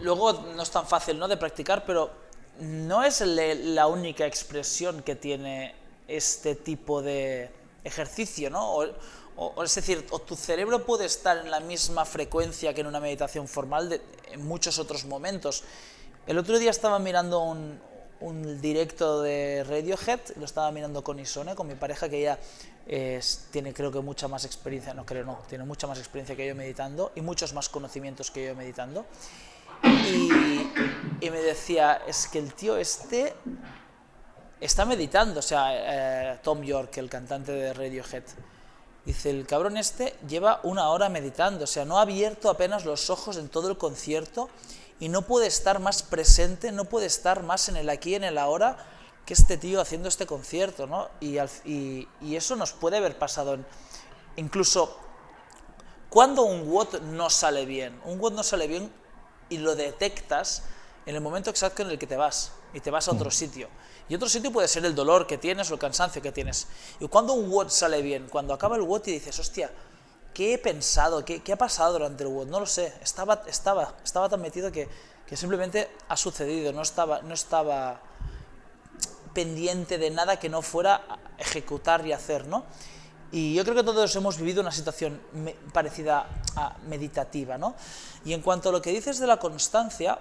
luego 0.01 0.33
no 0.33 0.63
es 0.63 0.71
tan 0.71 0.87
fácil 0.87 1.19
¿no? 1.19 1.27
de 1.27 1.37
practicar, 1.37 1.85
pero 1.85 2.09
no 2.61 3.03
es 3.03 3.21
la 3.23 3.89
única 3.89 4.27
expresión 4.27 5.03
que 5.03 5.17
tiene 5.17 5.75
este 6.07 6.55
tipo 6.55 7.03
de 7.03 7.51
ejercicio, 7.83 8.49
¿no? 8.49 8.77
O, 9.37 9.65
es 9.65 9.75
decir, 9.75 10.07
tu 10.25 10.37
cerebro 10.37 10.87
puede 10.87 11.07
estar 11.07 11.37
en 11.39 11.51
la 11.51 11.59
misma 11.59 12.05
frecuencia 12.05 12.73
que 12.73 12.83
en 12.83 12.87
una 12.87 13.01
meditación 13.01 13.49
formal 13.49 14.01
en 14.31 14.47
muchos 14.47 14.79
otros 14.79 15.05
momentos. 15.05 15.65
El 16.29 16.39
otro 16.39 16.61
día 16.61 16.71
estaba 16.71 17.01
mirando 17.01 17.41
un, 17.41 17.81
un 18.21 18.61
directo 18.61 19.23
de 19.23 19.65
Radiohead, 19.65 20.21
lo 20.37 20.45
estaba 20.45 20.71
mirando 20.73 21.03
con 21.03 21.19
Isone, 21.19 21.55
con 21.55 21.67
mi 21.67 21.75
pareja 21.75 22.09
que 22.09 22.21
ella 22.21 22.39
tiene 23.51 23.73
creo 23.73 23.93
que 23.93 24.01
mucha 24.01 24.29
más 24.29 24.45
experiencia, 24.45 24.93
no 24.95 25.07
creo 25.07 25.25
no, 25.25 25.39
tiene 25.49 25.65
mucha 25.65 25.87
más 25.87 25.99
experiencia 25.99 26.35
que 26.35 26.47
yo 26.47 26.55
meditando 26.55 27.13
y 27.15 27.21
muchos 27.21 27.53
más 27.55 27.69
conocimientos 27.69 28.31
que 28.31 28.47
yo 28.47 28.55
meditando. 28.55 29.07
Y, 29.83 31.31
me 31.31 31.41
decía, 31.41 32.03
es 32.07 32.27
que 32.27 32.39
el 32.39 32.53
tío 32.55 32.77
este 32.77 33.33
está 34.61 34.85
meditando, 34.85 35.41
o 35.41 35.43
sea, 35.43 36.33
eh, 36.35 36.39
Tom 36.43 36.63
York, 36.63 36.97
el 36.99 37.09
cantante 37.09 37.53
de 37.53 37.73
Radiohead. 37.73 38.25
Dice, 39.05 39.31
el 39.31 39.47
cabrón 39.47 39.77
este 39.77 40.15
lleva 40.29 40.61
una 40.65 40.91
hora 40.91 41.09
meditando, 41.09 41.65
o 41.65 41.67
sea, 41.67 41.85
no 41.85 41.99
ha 41.99 42.03
abierto 42.03 42.51
apenas 42.51 42.85
los 42.85 43.09
ojos 43.09 43.37
en 43.39 43.49
todo 43.49 43.71
el 43.71 43.79
concierto 43.79 44.51
y 45.01 45.09
no 45.09 45.23
puede 45.23 45.47
estar 45.47 45.81
más 45.81 46.03
presente, 46.03 46.71
no 46.71 46.85
puede 46.85 47.07
estar 47.07 47.43
más 47.43 47.69
en 47.69 47.77
el 47.77 47.89
aquí, 47.89 48.15
en 48.15 48.23
el 48.23 48.39
ahora, 48.39 48.77
que 49.25 49.35
este 49.35 49.57
tío 49.57 49.81
haciendo 49.81 50.09
este 50.09 50.27
concierto, 50.27 50.87
¿no? 50.87 51.09
Y, 51.21 51.39
y, 51.65 52.37
eso 52.37 52.55
nos 52.55 52.73
puede 52.73 52.99
haber 52.99 53.19
pasado 53.19 53.55
en, 53.55 53.67
incluso 54.37 54.99
cuando 56.11 56.43
un 56.43 56.69
WOT 56.69 57.01
no 57.03 57.31
sale 57.31 57.65
bien. 57.65 57.99
Un 58.05 58.21
WOT 58.21 58.35
no 58.35 58.43
sale 58.43 58.67
bien 58.67 58.93
y 59.49 59.59
lo 59.59 59.75
detectas 59.75 60.65
en 61.07 61.15
el 61.15 61.21
momento 61.21 61.51
exacto 61.51 61.83
en 61.83 61.91
el 61.91 61.99
que 61.99 62.07
te 62.07 62.17
vas 62.17 62.53
y 62.75 62.81
te 62.81 62.91
vas 62.91 63.09
a 63.09 63.13
otro 63.13 63.29
mm. 63.29 63.33
sitio. 63.33 63.69
Y 64.09 64.17
otro 64.17 64.29
sitio 64.29 64.53
puede 64.53 64.69
ser 64.69 64.85
el 64.85 64.95
dolor 64.95 65.27
que 65.27 65.39
tienes 65.39 65.71
o 65.71 65.75
el 65.75 65.81
cansancio 65.81 66.21
que 66.21 66.33
tienes. 66.33 66.67
Y 66.99 67.09
cuando 67.09 67.33
un 67.33 67.51
WOT 67.51 67.71
sale 67.71 68.03
bien, 68.03 68.29
cuando 68.29 68.53
acaba 68.53 68.77
el 68.77 68.83
WOT 68.83 69.09
y 69.09 69.13
dices, 69.13 69.39
hostia, 69.39 69.71
¿qué 70.35 70.55
he 70.55 70.59
pensado? 70.59 71.25
¿Qué, 71.25 71.43
qué 71.43 71.53
ha 71.53 71.59
pasado 71.59 71.95
durante 71.95 72.25
el 72.25 72.31
WOT? 72.31 72.49
No 72.49 72.61
lo 72.61 72.67
sé. 72.67 72.93
Estaba, 73.03 73.43
estaba, 73.47 73.95
estaba 74.05 74.29
tan 74.29 74.41
metido 74.41 74.71
que, 74.73 74.89
que 75.27 75.37
simplemente 75.37 75.91
ha 76.09 76.17
sucedido. 76.17 76.73
No 76.73 76.83
estaba, 76.83 77.23
no 77.23 77.35
estaba 77.35 78.01
pendiente 79.33 79.99
de 79.99 80.11
nada 80.11 80.39
que 80.39 80.49
no 80.49 80.63
fuera 80.63 81.03
ejecutar 81.39 82.07
y 82.07 82.13
hacer, 82.13 82.47
¿no? 82.47 82.65
Y 83.33 83.55
yo 83.55 83.63
creo 83.63 83.77
que 83.77 83.85
todos 83.85 84.15
hemos 84.17 84.39
vivido 84.39 84.61
una 84.61 84.73
situación 84.73 85.21
parecida 85.73 86.27
a 86.57 86.77
meditativa, 86.89 87.57
¿no? 87.59 87.77
Y 88.25 88.33
en 88.33 88.43
cuanto 88.43 88.71
a 88.71 88.73
lo 88.73 88.83
que 88.83 88.91
dices 88.91 89.21
de 89.21 89.27
la 89.29 89.39
constancia, 89.39 90.19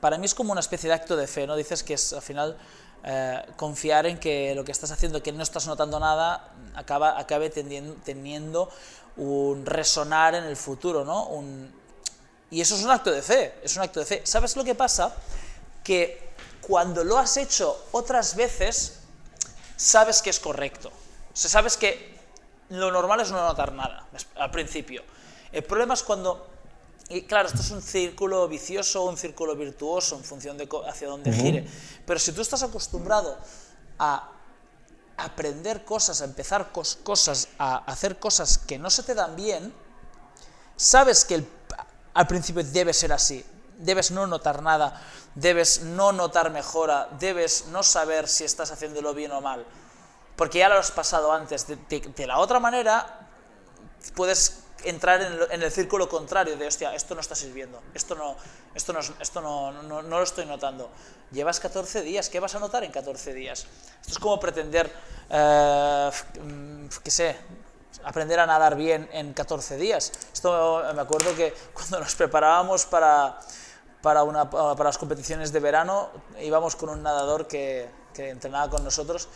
para 0.00 0.18
mí 0.18 0.26
es 0.26 0.34
como 0.34 0.50
una 0.50 0.60
especie 0.60 0.88
de 0.88 0.94
acto 0.94 1.16
de 1.16 1.28
fe, 1.28 1.46
¿no? 1.46 1.54
Dices 1.54 1.84
que 1.84 1.94
es 1.94 2.12
al 2.12 2.22
final 2.22 2.58
eh, 3.04 3.46
confiar 3.56 4.06
en 4.06 4.18
que 4.18 4.54
lo 4.56 4.64
que 4.64 4.72
estás 4.72 4.90
haciendo, 4.90 5.22
que 5.22 5.30
no 5.30 5.44
estás 5.44 5.68
notando 5.68 6.00
nada, 6.00 6.52
acaba, 6.74 7.16
acabe 7.18 7.48
teniendo 7.48 8.68
un 9.16 9.64
resonar 9.64 10.34
en 10.34 10.44
el 10.44 10.56
futuro, 10.56 11.04
¿no? 11.04 11.26
Un, 11.26 11.72
y 12.50 12.60
eso 12.60 12.76
es 12.76 12.82
un 12.82 12.90
acto 12.90 13.10
de 13.10 13.22
fe, 13.22 13.54
es 13.62 13.76
un 13.76 13.82
acto 13.82 14.00
de 14.00 14.06
fe. 14.06 14.22
¿Sabes 14.24 14.56
lo 14.56 14.64
que 14.64 14.74
pasa? 14.74 15.14
Que 15.82 16.30
cuando 16.60 17.04
lo 17.04 17.18
has 17.18 17.36
hecho 17.36 17.86
otras 17.92 18.36
veces, 18.36 19.00
sabes 19.76 20.22
que 20.22 20.30
es 20.30 20.40
correcto. 20.40 20.88
O 20.88 21.36
sea, 21.36 21.50
sabes 21.50 21.76
que 21.76 22.16
lo 22.70 22.90
normal 22.90 23.20
es 23.20 23.30
no 23.30 23.40
notar 23.40 23.72
nada 23.72 24.06
al 24.36 24.50
principio. 24.50 25.02
El 25.52 25.64
problema 25.64 25.94
es 25.94 26.02
cuando, 26.02 26.46
y 27.08 27.22
claro, 27.22 27.48
esto 27.48 27.60
es 27.60 27.70
un 27.70 27.82
círculo 27.82 28.48
vicioso 28.48 29.04
o 29.04 29.08
un 29.08 29.16
círculo 29.16 29.54
virtuoso 29.54 30.16
en 30.16 30.24
función 30.24 30.58
de 30.58 30.68
hacia 30.86 31.08
dónde 31.08 31.32
gire, 31.32 31.66
pero 32.04 32.18
si 32.18 32.32
tú 32.32 32.42
estás 32.42 32.62
acostumbrado 32.62 33.38
a 33.98 34.35
aprender 35.16 35.84
cosas, 35.84 36.20
a 36.20 36.24
empezar 36.24 36.72
cosas, 36.72 37.48
a 37.58 37.78
hacer 37.90 38.18
cosas 38.18 38.58
que 38.58 38.78
no 38.78 38.90
se 38.90 39.02
te 39.02 39.14
dan 39.14 39.36
bien, 39.36 39.74
sabes 40.76 41.24
que 41.24 41.46
al 42.14 42.26
principio 42.26 42.62
debe 42.62 42.92
ser 42.92 43.12
así, 43.12 43.44
debes 43.78 44.10
no 44.10 44.26
notar 44.26 44.62
nada, 44.62 45.00
debes 45.34 45.82
no 45.82 46.12
notar 46.12 46.50
mejora, 46.50 47.08
debes 47.18 47.66
no 47.66 47.82
saber 47.82 48.28
si 48.28 48.44
estás 48.44 48.70
haciéndolo 48.70 49.14
bien 49.14 49.32
o 49.32 49.40
mal, 49.40 49.66
porque 50.36 50.58
ya 50.58 50.68
lo 50.68 50.78
has 50.78 50.90
pasado 50.90 51.32
antes. 51.32 51.66
De, 51.66 52.26
la 52.26 52.38
otra 52.38 52.60
manera, 52.60 53.28
puedes 54.14 54.64
entrar 54.84 55.48
en 55.50 55.62
el, 55.62 55.72
círculo 55.72 56.08
contrario 56.08 56.56
de, 56.56 56.66
hostia, 56.66 56.94
esto 56.94 57.14
no 57.14 57.20
está 57.20 57.34
sirviendo, 57.34 57.82
esto 57.94 58.14
no, 58.14 58.36
esto 58.74 58.92
no, 58.92 59.00
esto 59.00 59.40
no, 59.40 59.82
no, 59.82 60.02
lo 60.02 60.22
estoy 60.22 60.46
notando. 60.46 60.90
Llevas 61.32 61.60
14 61.60 62.02
días, 62.02 62.28
¿qué 62.28 62.40
vas 62.40 62.54
a 62.54 62.58
notar 62.58 62.84
en 62.84 62.92
14 62.92 63.34
días? 63.34 63.66
Esto 64.00 64.12
es 64.12 64.18
como 64.18 64.38
pretender, 64.38 64.92
eh, 65.30 66.10
qué 67.02 67.10
sé, 67.10 67.36
aprender 68.04 68.38
a 68.40 68.46
nadar 68.46 68.76
bien 68.76 69.08
en 69.12 69.32
14 69.32 69.76
días. 69.76 70.12
Esto 70.32 70.82
me 70.94 71.02
acuerdo 71.02 71.34
que 71.34 71.54
cuando 71.74 72.00
nos 72.00 72.14
preparábamos 72.14 72.86
para, 72.86 73.40
para, 74.02 74.22
una, 74.22 74.48
para 74.48 74.84
las 74.84 74.98
competiciones 74.98 75.52
de 75.52 75.60
verano, 75.60 76.10
íbamos 76.40 76.76
con 76.76 76.90
un 76.90 77.02
nadador 77.02 77.48
que, 77.48 77.88
que 78.14 78.30
entrenaba 78.30 78.70
con 78.70 78.84
nosotros 78.84 79.28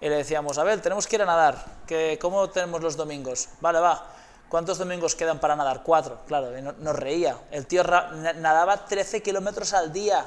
y 0.00 0.08
le 0.08 0.16
decíamos, 0.16 0.58
a 0.58 0.64
ver, 0.64 0.80
tenemos 0.80 1.06
que 1.06 1.16
ir 1.16 1.22
a 1.22 1.26
nadar, 1.26 1.64
que, 1.86 2.18
¿cómo 2.20 2.48
tenemos 2.50 2.80
los 2.80 2.96
domingos? 2.96 3.48
Vale, 3.60 3.80
va. 3.80 4.17
¿Cuántos 4.48 4.78
domingos 4.78 5.14
quedan 5.14 5.40
para 5.40 5.56
nadar? 5.56 5.82
Cuatro, 5.82 6.20
claro, 6.26 6.56
y 6.56 6.62
nos 6.62 6.96
reía. 6.96 7.36
El 7.50 7.66
tío 7.66 7.82
nadaba 7.84 8.86
13 8.86 9.22
kilómetros 9.22 9.74
al 9.74 9.92
día 9.92 10.26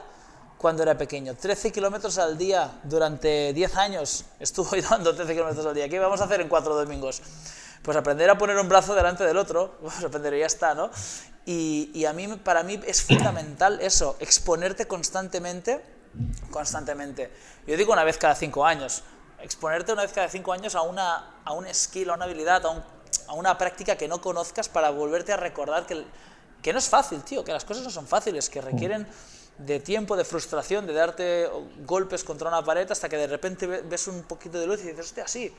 cuando 0.60 0.84
era 0.84 0.96
pequeño. 0.96 1.34
13 1.34 1.72
kilómetros 1.72 2.20
al 2.20 2.38
día 2.38 2.70
durante 2.84 3.52
10 3.52 3.76
años 3.78 4.26
estuvo 4.40 4.70
dando 4.90 5.16
13 5.16 5.34
kilómetros 5.34 5.66
al 5.66 5.74
día. 5.74 5.90
¿Qué 5.90 5.98
vamos 5.98 6.22
a 6.22 6.26
hacer 6.26 6.40
en 6.40 6.50
cuatro 6.50 6.76
domingos? 6.76 7.22
Pues 7.82 7.98
aprender 7.98 8.30
a 8.30 8.38
poner 8.38 8.58
un 8.58 8.70
brazo 8.70 8.94
delante 8.94 9.24
del 9.24 9.38
otro, 9.38 9.78
pues 9.82 10.04
aprender 10.04 10.36
y 10.36 10.40
ya 10.40 10.46
está, 10.46 10.76
¿no? 10.76 10.92
Y, 11.48 11.90
y, 11.96 12.06
a 12.06 12.14
mí, 12.14 12.28
para 12.28 12.62
mí 12.62 12.80
es 12.86 13.02
fundamental 13.02 13.82
eso, 13.82 14.16
exponerte 14.20 14.86
constantemente, 14.86 15.84
constantemente. 16.52 17.32
Yo 17.66 17.76
digo 17.76 17.92
una 17.92 18.04
vez 18.04 18.20
cada 18.20 18.36
cinco 18.36 18.64
años, 18.64 19.02
exponerte 19.40 19.92
una 19.92 20.04
vez 20.04 20.14
cada 20.14 20.30
cinco 20.30 20.54
años 20.54 20.76
a, 20.76 20.84
una, 20.84 21.42
a 21.44 21.54
un 21.54 21.66
skill, 21.74 22.12
a 22.12 22.14
una 22.14 22.26
habilidad, 22.26 22.64
a, 22.64 22.86
a 23.28 23.34
una 23.34 23.58
práctica 23.58 23.96
que 23.96 24.08
no 24.08 24.22
conozcas 24.22 24.70
para 24.70 24.90
volverte 24.90 25.34
a 25.34 25.38
recordar 25.38 25.86
que, 25.86 26.04
que 26.62 26.74
no 26.74 26.80
es 26.80 26.90
fácil, 26.90 27.22
tío, 27.24 27.44
que 27.44 27.52
las 27.52 27.66
cosas 27.66 27.84
no 27.84 27.90
son 27.90 28.08
fáciles, 28.08 28.50
que 28.50 28.62
requieren 28.62 29.08
de 29.58 29.80
tiempo, 29.80 30.16
de 30.16 30.26
frustración, 30.26 30.88
de 30.88 30.94
darte 30.94 31.50
golpes 31.86 32.24
contra 32.24 32.48
una 32.48 32.64
pared 32.64 32.90
hasta 32.92 33.10
que 33.10 33.18
de 33.18 33.28
repente 33.28 33.68
ves 33.68 34.08
un 34.08 34.24
poquito 34.24 34.60
de 34.60 34.68
luz 34.68 34.80
y 34.82 34.88
dices, 34.88 35.06
hostia, 35.08 35.28
sí, 35.28 35.54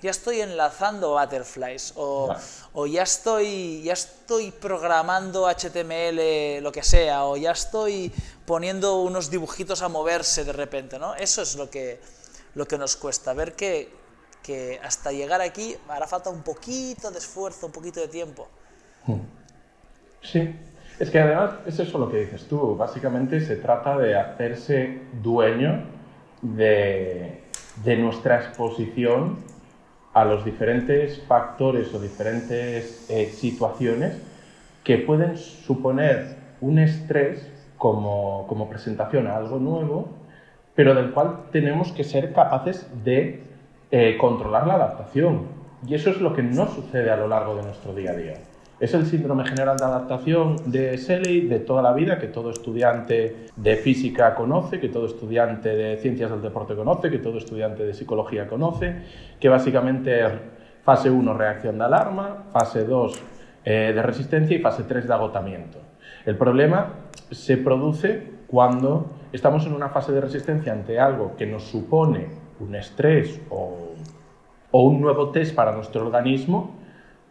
ya 0.00 0.10
estoy 0.10 0.40
enlazando 0.40 1.18
butterflies 1.18 1.92
o, 1.96 2.34
o, 2.72 2.86
ya, 2.86 3.02
estoy, 3.02 3.82
ya 3.82 3.94
estoy 3.94 4.52
programando 4.52 5.48
HTML, 5.48 6.62
lo 6.62 6.70
que 6.70 6.82
sea, 6.82 7.24
o 7.24 7.36
ya 7.36 7.50
estoy 7.50 8.12
poniendo 8.46 9.00
unos 9.00 9.28
dibujitos 9.30 9.82
a 9.82 9.88
moverse 9.88 10.44
de 10.44 10.52
repente, 10.52 10.98
¿no? 10.98 11.14
Eso 11.16 11.42
es 11.42 11.56
lo 11.56 11.68
que, 11.68 12.00
lo 12.54 12.66
que 12.66 12.78
nos 12.78 12.94
cuesta, 12.96 13.32
ver 13.32 13.54
que, 13.54 13.92
que 14.48 14.80
hasta 14.82 15.12
llegar 15.12 15.42
aquí 15.42 15.76
hará 15.90 16.06
falta 16.06 16.30
un 16.30 16.40
poquito 16.40 17.10
de 17.10 17.18
esfuerzo, 17.18 17.66
un 17.66 17.72
poquito 17.72 18.00
de 18.00 18.08
tiempo. 18.08 18.48
Hmm. 19.06 19.20
Sí, 20.22 20.54
es 20.98 21.10
que 21.10 21.20
además 21.20 21.50
es 21.66 21.78
eso 21.78 21.98
lo 21.98 22.10
que 22.10 22.20
dices 22.20 22.48
tú, 22.48 22.74
básicamente 22.74 23.42
se 23.42 23.56
trata 23.56 23.98
de 23.98 24.16
hacerse 24.16 25.02
dueño 25.22 25.84
de, 26.40 27.42
nuestra 27.98 28.36
exposición 28.38 29.36
a 30.14 30.24
los 30.24 30.46
diferentes 30.46 31.22
factores 31.28 31.92
o 31.92 32.00
diferentes 32.00 33.04
eh, 33.10 33.30
situaciones 33.30 34.16
que 34.82 34.96
pueden 34.96 35.36
suponer 35.36 36.36
un 36.62 36.78
estrés 36.78 37.46
como, 37.76 38.46
como, 38.48 38.70
presentación 38.70 39.26
a 39.26 39.36
algo 39.36 39.58
nuevo, 39.58 40.08
pero 40.74 40.94
del 40.94 41.10
cual 41.10 41.50
tenemos 41.52 41.92
que 41.92 42.02
ser 42.02 42.32
capaces 42.32 42.86
de 43.04 43.47
eh, 43.90 44.16
controlar 44.18 44.66
la 44.66 44.74
adaptación. 44.74 45.46
Y 45.86 45.94
eso 45.94 46.10
es 46.10 46.20
lo 46.20 46.34
que 46.34 46.42
no 46.42 46.66
sucede 46.68 47.10
a 47.10 47.16
lo 47.16 47.28
largo 47.28 47.56
de 47.56 47.62
nuestro 47.62 47.94
día 47.94 48.10
a 48.10 48.14
día. 48.14 48.34
Es 48.80 48.94
el 48.94 49.06
síndrome 49.06 49.44
general 49.44 49.76
de 49.76 49.84
adaptación 49.84 50.56
de 50.66 50.96
Shelley 50.96 51.48
de 51.48 51.58
toda 51.58 51.82
la 51.82 51.92
vida, 51.92 52.18
que 52.18 52.28
todo 52.28 52.50
estudiante 52.50 53.48
de 53.56 53.76
física 53.76 54.36
conoce, 54.36 54.78
que 54.78 54.88
todo 54.88 55.06
estudiante 55.06 55.70
de 55.70 55.96
ciencias 55.96 56.30
del 56.30 56.42
deporte 56.42 56.76
conoce, 56.76 57.10
que 57.10 57.18
todo 57.18 57.38
estudiante 57.38 57.84
de 57.84 57.92
psicología 57.92 58.46
conoce, 58.46 59.02
que 59.40 59.48
básicamente 59.48 60.22
fase 60.84 61.10
1 61.10 61.34
reacción 61.34 61.76
de 61.76 61.84
alarma, 61.84 62.44
fase 62.52 62.84
2 62.84 63.22
eh, 63.64 63.92
de 63.94 64.02
resistencia 64.02 64.56
y 64.56 64.60
fase 64.60 64.84
3 64.84 65.08
de 65.08 65.14
agotamiento. 65.14 65.78
El 66.24 66.36
problema 66.36 66.94
se 67.32 67.56
produce 67.56 68.38
cuando 68.46 69.10
estamos 69.32 69.66
en 69.66 69.74
una 69.74 69.88
fase 69.88 70.12
de 70.12 70.20
resistencia 70.20 70.72
ante 70.72 71.00
algo 71.00 71.34
que 71.36 71.46
nos 71.46 71.64
supone 71.64 72.28
un 72.60 72.74
estrés 72.74 73.40
o, 73.50 73.94
un 74.72 75.00
nuevo 75.00 75.30
test 75.30 75.54
para 75.54 75.72
nuestro 75.72 76.04
organismo 76.04 76.78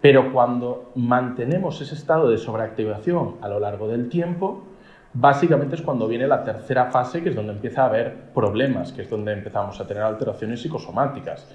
pero 0.02 0.32
cuando 0.32 0.92
mantenemos 0.96 1.82
ese 1.82 1.96
estado 1.96 2.30
de 2.30 2.38
sobreactivación 2.38 3.36
a 3.42 3.48
lo 3.48 3.60
largo 3.60 3.88
del 3.88 4.10
tiempo, 4.10 4.64
básicamente 5.14 5.76
es 5.76 5.82
cuando 5.82 6.08
viene 6.08 6.28
la 6.28 6.44
tercera 6.44 6.92
fase, 6.92 7.24
que 7.24 7.30
es 7.30 7.36
donde 7.36 7.54
empieza 7.54 7.84
a 7.84 7.86
haber 7.88 8.14
problemas, 8.34 8.92
que 8.92 9.02
es 9.02 9.10
donde 9.10 9.34
empezamos 9.34 9.80
a 9.80 9.88
tener 9.88 10.04
alteraciones 10.04 10.62
psicosomáticas, 10.62 11.52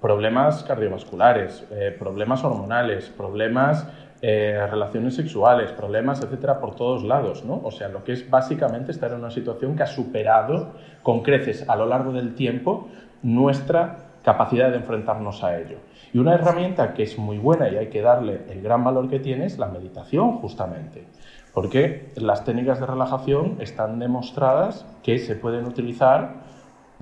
problemas 0.00 0.62
cardiovasculares, 0.64 1.64
eh, 1.70 1.96
problemas 1.98 2.44
hormonales, 2.44 3.08
problemas 3.08 3.86
eh, 4.22 4.66
relaciones 4.70 5.14
sexuales, 5.14 5.72
problemas, 5.72 6.22
etcétera, 6.22 6.60
por 6.60 6.74
todos 6.74 7.04
lados, 7.04 7.44
¿no? 7.44 7.60
O 7.64 7.70
sea, 7.70 7.88
lo 7.88 8.04
que 8.04 8.12
es 8.12 8.28
básicamente 8.28 8.92
estar 8.92 9.10
en 9.12 9.18
una 9.18 9.30
situación 9.30 9.76
que 9.76 9.82
ha 9.82 9.86
superado 9.86 10.74
con 11.02 11.22
creces 11.22 11.66
a 11.68 11.76
lo 11.76 11.86
largo 11.86 12.12
del 12.12 12.34
tiempo 12.34 12.88
nuestra 13.22 13.96
capacidad 14.22 14.70
de 14.70 14.76
enfrentarnos 14.76 15.42
a 15.42 15.58
ello. 15.58 15.78
Y 16.12 16.18
una 16.18 16.34
herramienta 16.34 16.92
que 16.92 17.04
es 17.04 17.18
muy 17.18 17.38
buena 17.38 17.68
y 17.70 17.76
hay 17.76 17.88
que 17.88 18.02
darle 18.02 18.42
el 18.50 18.60
gran 18.62 18.84
valor 18.84 19.08
que 19.08 19.20
tiene 19.20 19.46
es 19.46 19.58
la 19.58 19.68
meditación, 19.68 20.38
justamente. 20.38 21.06
Porque 21.54 22.12
las 22.16 22.44
técnicas 22.44 22.80
de 22.80 22.86
relajación 22.86 23.56
están 23.60 23.98
demostradas 23.98 24.84
que 25.02 25.18
se 25.18 25.34
pueden 25.34 25.64
utilizar 25.66 26.34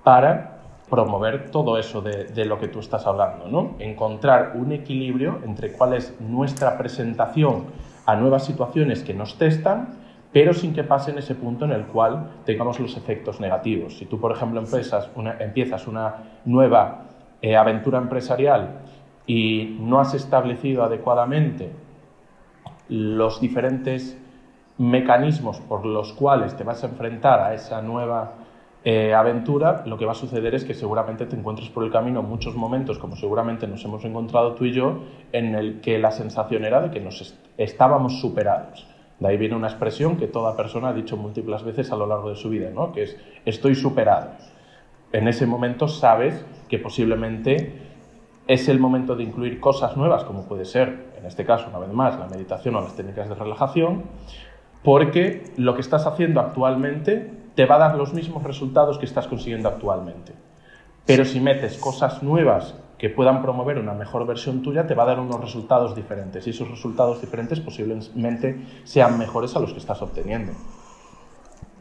para 0.05 0.58
promover 0.89 1.51
todo 1.51 1.79
eso 1.79 2.01
de, 2.01 2.45
lo 2.45 2.59
que 2.59 2.69
tú 2.69 2.81
estás 2.81 3.07
hablando, 3.07 3.49
¿no? 3.49 3.77
Encontrar 3.79 4.53
un 4.55 4.73
equilibrio 4.73 5.41
entre 5.45 5.73
cuál 5.73 5.95
es 5.95 6.19
nuestra 6.21 6.79
presentación 6.79 7.67
a 8.07 8.17
nuevas 8.17 8.45
situaciones 8.45 9.03
que 9.03 9.15
nos 9.15 9.37
testan, 9.37 9.99
pero 10.33 10.55
sin 10.55 10.75
que 10.75 10.85
pase 10.85 11.11
en 11.11 11.19
ese 11.19 11.35
punto 11.35 11.65
en 11.65 11.73
el 11.73 11.87
cual 11.87 12.31
tengamos 12.45 12.81
los 12.81 12.97
efectos 12.97 13.41
negativos. 13.41 13.99
Si 13.99 14.07
tú, 14.07 14.19
por 14.21 14.33
ejemplo, 14.33 14.61
empiezas 14.61 15.87
una, 15.87 16.17
nueva 16.45 17.05
eh, 17.43 17.57
aventura 17.57 17.99
empresarial 17.99 18.81
y 19.27 19.77
no 19.81 20.01
has 20.01 20.15
establecido 20.15 20.85
adecuadamente 20.85 21.71
los 22.89 23.41
diferentes 23.41 24.19
mecanismos 24.79 25.61
por 25.61 25.85
los 25.85 26.13
cuales 26.13 26.57
te 26.57 26.65
vas 26.65 26.83
a 26.85 26.87
enfrentar 26.87 27.41
a 27.41 27.53
esa 27.53 27.83
nueva 27.83 28.33
eh, 28.85 29.13
aventura, 29.13 29.83
lo 29.87 29.99
que 29.99 30.07
va 30.07 30.13
a 30.13 30.15
suceder 30.15 30.55
es 30.55 30.65
que 30.65 30.73
seguramente 30.73 31.27
te 31.27 31.37
encuentres 31.37 31.69
por 31.69 31.85
el 31.85 31.91
camino 31.91 32.23
muchos 32.23 32.55
momentos, 32.55 32.99
como 32.99 33.17
seguramente 33.17 33.67
nos 33.67 33.85
hemos 33.85 34.05
encontrado 34.05 34.55
tú 34.55 34.65
y 34.65 34.73
yo, 34.73 35.01
en 35.33 35.55
el 35.55 35.81
que 35.81 35.99
la 35.99 36.13
sensación 36.13 36.65
era 36.65 36.81
de 36.81 36.91
que 36.91 37.01
nos 37.01 37.37
estábamos 37.57 38.21
superados. 38.21 38.87
De 39.19 39.29
ahí 39.29 39.37
viene 39.37 39.57
una 39.57 39.67
expresión 39.67 40.17
que 40.17 40.29
toda 40.29 40.57
persona 40.57 40.91
ha 40.91 40.93
dicho 40.93 41.17
múltiples 41.17 41.65
veces 41.65 41.91
a 41.91 41.97
lo 41.97 42.07
largo 42.07 42.31
de 42.31 42.37
su 42.37 42.51
vida, 42.51 42.71
¿no? 42.71 42.93
que 42.93 43.03
es 43.03 43.17
estoy 43.45 43.75
superado. 43.75 44.31
En 45.13 45.27
ese 45.27 45.47
momento 45.47 45.89
sabes 45.89 46.45
que 46.69 46.79
posiblemente 46.79 47.73
es 48.47 48.69
el 48.69 48.79
momento 48.79 49.17
de 49.17 49.25
incluir 49.25 49.59
cosas 49.59 49.97
nuevas, 49.97 50.25
como 50.25 50.45
puede 50.45 50.65
ser, 50.65 51.09
en 51.19 51.27
este 51.27 51.45
caso, 51.45 51.67
una 51.69 51.81
vez 51.81 51.93
más, 51.93 52.19
la 52.19 52.27
meditación 52.27 52.77
o 52.77 52.81
las 52.81 52.95
técnicas 52.95 53.29
de 53.29 53.35
relajación, 53.35 54.05
porque 54.85 55.45
lo 55.57 55.75
que 55.75 55.81
estás 55.81 56.07
haciendo 56.07 56.41
actualmente 56.41 57.38
te 57.59 57.67
va 57.67 57.75
a 57.75 57.79
dar 57.79 57.97
los 57.97 58.15
mismos 58.15 58.45
resultados 58.45 58.99
que 58.99 59.05
estás 59.05 59.27
consiguiendo 59.27 59.69
actualmente. 59.69 60.33
Pero 61.05 61.25
si 61.25 61.41
metes 61.41 61.77
cosas 61.77 62.23
nuevas 62.23 62.75
que 62.97 63.11
puedan 63.11 63.43
promover 63.43 63.79
una 63.81 63.95
mejor 63.95 64.25
versión 64.29 64.63
tuya, 64.63 64.87
te 64.87 64.95
va 64.95 65.03
a 65.03 65.07
dar 65.07 65.19
unos 65.19 65.41
resultados 65.41 65.97
diferentes. 65.97 66.47
Y 66.47 66.51
esos 66.51 66.71
resultados 66.71 67.21
diferentes 67.21 67.59
posiblemente 67.59 68.65
sean 68.85 69.19
mejores 69.19 69.57
a 69.57 69.59
los 69.59 69.73
que 69.73 69.81
estás 69.81 70.01
obteniendo. 70.01 70.53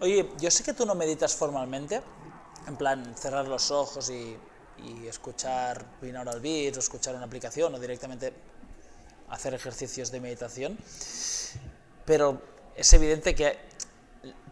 Oye, 0.01 0.27
yo 0.41 0.49
sé 0.49 0.63
que 0.63 0.73
tú 0.73 0.83
no 0.83 0.95
meditas 0.95 1.35
formalmente, 1.35 2.01
en 2.67 2.75
plan 2.75 3.13
cerrar 3.15 3.47
los 3.47 3.69
ojos 3.69 4.09
y, 4.09 4.35
escuchar 5.07 5.85
binaural 6.01 6.39
beats 6.39 6.77
o 6.77 6.79
escuchar 6.79 7.13
una 7.13 7.25
aplicación 7.25 7.75
o 7.75 7.79
directamente 7.79 8.33
hacer 9.29 9.53
ejercicios 9.53 10.11
de 10.11 10.21
meditación, 10.21 10.75
pero 12.03 12.41
es 12.75 12.91
evidente 12.93 13.35
que 13.35 13.66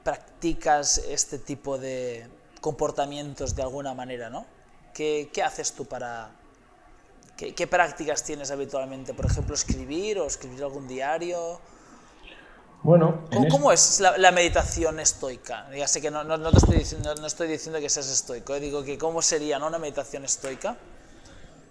practicas 0.05 0.99
este 1.09 1.39
tipo 1.39 1.79
de 1.79 2.27
comportamientos 2.61 3.55
de 3.55 3.63
alguna 3.63 3.95
manera, 3.95 4.29
¿no? 4.29 4.45
¿Qué, 4.93 5.29
haces 5.43 5.73
tú 5.73 5.85
para... 5.85 6.29
Qué, 7.35 7.67
prácticas 7.67 8.23
tienes 8.23 8.51
habitualmente? 8.51 9.15
Por 9.15 9.25
ejemplo, 9.25 9.55
escribir 9.55 10.19
o 10.19 10.27
escribir 10.27 10.63
algún 10.63 10.87
diario. 10.87 11.59
Bueno, 12.83 13.23
¿Cómo, 13.49 13.71
es 13.71 13.99
la, 13.99 14.31
meditación 14.31 14.99
estoica? 14.99 15.67
Ya 15.75 15.87
sé 15.87 16.01
que 16.01 16.11
no, 16.11 16.23
no, 16.23 16.51
te 16.51 16.57
estoy 16.57 16.77
diciendo, 16.77 17.15
no 17.15 17.25
estoy 17.25 17.47
diciendo 17.47 17.79
que 17.79 17.89
seas 17.89 18.09
estoico, 18.09 18.53
¿eh? 18.53 18.59
digo 18.59 18.83
que 18.83 18.99
cómo 18.99 19.23
sería 19.23 19.57
¿no? 19.57 19.67
una 19.67 19.79
meditación 19.79 20.23
estoica. 20.23 20.77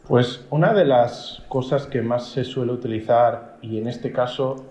Pues 0.09 0.45
una 0.51 0.75
de 0.75 0.85
las 0.85 1.41
cosas 1.49 1.87
que 1.87 2.03
más 2.03 2.31
se 2.31 2.43
suele 2.43 2.73
utilizar, 2.73 3.59
y 3.63 3.79
en 3.79 3.87
este 3.87 4.13
caso 4.13 4.67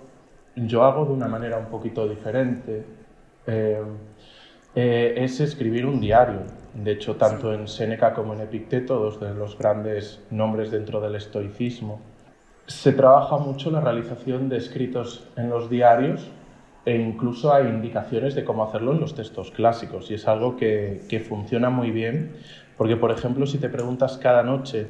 yo 0.56 0.84
hago 0.84 1.06
de 1.06 1.14
una 1.14 1.30
manera 1.30 1.58
un 1.58 1.68
poquito 1.68 2.08
diferente, 2.10 3.03
eh, 3.48 3.82
eh, 4.76 5.14
es 5.18 5.40
escribir 5.40 5.86
un 5.86 6.00
diario. 6.00 6.42
De 6.74 6.92
hecho, 6.92 7.16
tanto 7.16 7.54
en 7.54 7.68
Séneca 7.68 8.14
como 8.14 8.34
en 8.34 8.42
Epicteto, 8.42 8.98
dos 8.98 9.20
de 9.20 9.34
los 9.34 9.58
grandes 9.58 10.22
nombres 10.32 10.72
dentro 10.72 11.00
del 11.02 11.16
estoicismo, 11.16 12.02
se 12.66 12.94
trabaja 12.94 13.38
mucho 13.38 13.70
la 13.70 13.82
realización 13.82 14.50
de 14.50 14.58
escritos 14.58 15.28
en 15.36 15.50
los 15.50 15.70
diarios 15.70 16.32
e 16.86 16.98
incluso 16.98 17.54
hay 17.54 17.68
indicaciones 17.68 18.36
de 18.36 18.44
cómo 18.44 18.64
hacerlo 18.64 18.94
en 18.94 19.00
los 19.00 19.16
textos 19.16 19.52
clásicos 19.52 20.10
y 20.10 20.16
es 20.16 20.28
algo 20.28 20.58
que, 20.58 21.02
que 21.10 21.20
funciona 21.20 21.70
muy 21.70 21.92
bien 21.92 22.34
porque, 22.78 22.98
por 22.98 23.12
ejemplo, 23.12 23.46
si 23.46 23.58
te 23.58 23.70
preguntas 23.70 24.18
cada 24.18 24.44
noche 24.44 24.88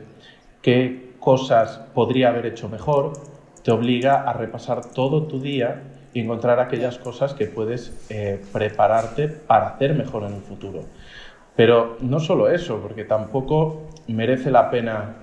qué 0.62 1.14
cosas 1.20 1.82
podría 1.94 2.30
haber 2.30 2.46
hecho 2.46 2.70
mejor, 2.70 3.14
te 3.64 3.72
obliga 3.72 4.24
a 4.24 4.34
repasar 4.34 4.92
todo 4.92 5.24
tu 5.24 5.40
día 5.40 5.84
y 6.14 6.20
encontrar 6.20 6.60
aquellas 6.60 6.98
cosas 6.98 7.34
que 7.34 7.48
puedes 7.48 7.94
eh, 8.10 8.40
prepararte 8.52 9.28
para 9.28 9.68
hacer 9.68 9.96
mejor 9.96 10.24
en 10.24 10.34
el 10.34 10.42
futuro. 10.42 10.82
Pero 11.56 11.98
no 12.02 12.20
solo 12.20 12.50
eso, 12.50 12.80
porque 12.82 13.06
tampoco 13.06 13.84
merece 14.08 14.52
la 14.52 14.70
pena 14.70 15.16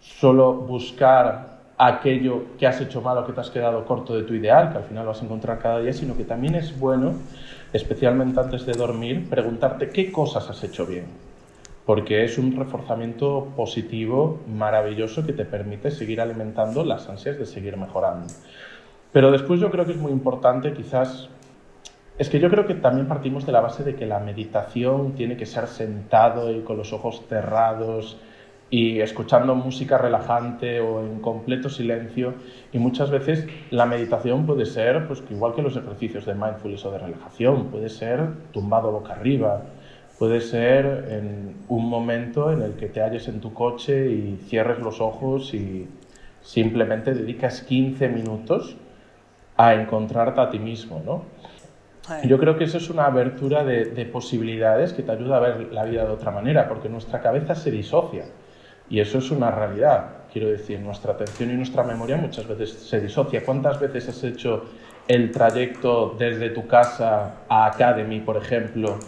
solo 0.00 0.54
buscar 0.54 1.58
aquello 1.76 2.56
que 2.58 2.66
has 2.66 2.80
hecho 2.80 3.00
mal 3.00 3.18
o 3.18 3.26
que 3.26 3.32
te 3.32 3.40
has 3.40 3.50
quedado 3.50 3.84
corto 3.84 4.16
de 4.16 4.24
tu 4.24 4.34
ideal, 4.34 4.72
que 4.72 4.78
al 4.78 4.84
final 4.84 5.06
vas 5.06 5.22
a 5.22 5.24
encontrar 5.24 5.58
cada 5.58 5.80
día, 5.80 5.92
sino 5.92 6.16
que 6.16 6.24
también 6.24 6.56
es 6.56 6.78
bueno, 6.78 7.14
especialmente 7.72 8.40
antes 8.40 8.66
de 8.66 8.72
dormir, 8.72 9.28
preguntarte 9.28 9.90
qué 9.90 10.10
cosas 10.10 10.48
has 10.50 10.62
hecho 10.64 10.86
bien, 10.86 11.06
porque 11.88 12.22
es 12.22 12.36
un 12.36 12.54
reforzamiento 12.54 13.48
positivo 13.56 14.40
maravilloso 14.46 15.24
que 15.24 15.32
te 15.32 15.46
permite 15.46 15.90
seguir 15.90 16.20
alimentando 16.20 16.84
las 16.84 17.08
ansias 17.08 17.38
de 17.38 17.46
seguir 17.46 17.78
mejorando. 17.78 18.26
Pero 19.10 19.32
después 19.32 19.58
yo 19.58 19.70
creo 19.70 19.86
que 19.86 19.92
es 19.92 19.96
muy 19.96 20.12
importante 20.12 20.74
quizás... 20.74 21.30
Es 22.18 22.28
que 22.28 22.40
yo 22.40 22.50
creo 22.50 22.66
que 22.66 22.74
también 22.74 23.08
partimos 23.08 23.46
de 23.46 23.52
la 23.52 23.62
base 23.62 23.84
de 23.84 23.94
que 23.94 24.04
la 24.04 24.18
meditación 24.18 25.12
tiene 25.12 25.38
que 25.38 25.46
ser 25.46 25.66
sentado 25.66 26.54
y 26.54 26.60
con 26.60 26.76
los 26.76 26.92
ojos 26.92 27.22
cerrados 27.26 28.18
y 28.68 29.00
escuchando 29.00 29.54
música 29.54 29.96
relajante 29.96 30.80
o 30.80 31.00
en 31.00 31.20
completo 31.20 31.70
silencio. 31.70 32.34
Y 32.70 32.78
muchas 32.78 33.10
veces 33.10 33.46
la 33.70 33.86
meditación 33.86 34.44
puede 34.44 34.66
ser, 34.66 35.06
pues 35.06 35.22
igual 35.30 35.54
que 35.54 35.62
los 35.62 35.74
ejercicios 35.74 36.26
de 36.26 36.34
mindfulness 36.34 36.84
o 36.84 36.90
de 36.90 36.98
relajación, 36.98 37.68
puede 37.68 37.88
ser 37.88 38.28
tumbado 38.52 38.92
boca 38.92 39.14
arriba, 39.14 39.62
puede 40.18 40.40
ser 40.40 41.06
en 41.10 41.56
un 41.68 41.88
momento 41.88 42.52
en 42.52 42.62
el 42.62 42.72
que 42.72 42.88
te 42.88 43.00
halles 43.00 43.28
en 43.28 43.40
tu 43.40 43.54
coche 43.54 44.10
y 44.10 44.38
cierres 44.48 44.78
los 44.80 45.00
ojos 45.00 45.54
y 45.54 45.86
simplemente 46.42 47.14
dedicas 47.14 47.62
15 47.62 48.08
minutos 48.08 48.76
a 49.56 49.74
encontrarte 49.74 50.40
a 50.40 50.50
ti 50.50 50.58
mismo, 50.58 51.02
¿no? 51.04 51.22
Yo 52.24 52.38
creo 52.38 52.56
que 52.56 52.64
eso 52.64 52.78
es 52.78 52.88
una 52.88 53.04
abertura 53.04 53.64
de, 53.64 54.06
posibilidades 54.06 54.94
que 54.94 55.02
te 55.02 55.12
ayuda 55.12 55.36
a 55.36 55.40
ver 55.40 55.72
la 55.72 55.84
vida 55.84 56.06
de 56.06 56.10
otra 56.10 56.30
manera, 56.30 56.66
porque 56.66 56.88
nuestra 56.88 57.20
cabeza 57.20 57.54
se 57.54 57.70
disocia 57.70 58.24
y 58.88 59.00
eso 59.00 59.18
es 59.18 59.30
una 59.30 59.50
realidad. 59.50 60.22
Quiero 60.32 60.48
decir, 60.48 60.80
nuestra 60.80 61.12
atención 61.12 61.50
y 61.50 61.54
nuestra 61.54 61.82
memoria 61.82 62.16
muchas 62.16 62.48
veces 62.48 62.72
se 62.72 63.00
disocia. 63.00 63.44
¿Cuántas 63.44 63.78
veces 63.78 64.08
has 64.08 64.24
hecho 64.24 64.64
el 65.06 65.30
trayecto 65.30 66.16
desde 66.18 66.48
tu 66.48 66.66
casa 66.66 67.42
a 67.46 67.66
Academy, 67.66 68.20
por 68.20 68.38
ejemplo, 68.38 68.98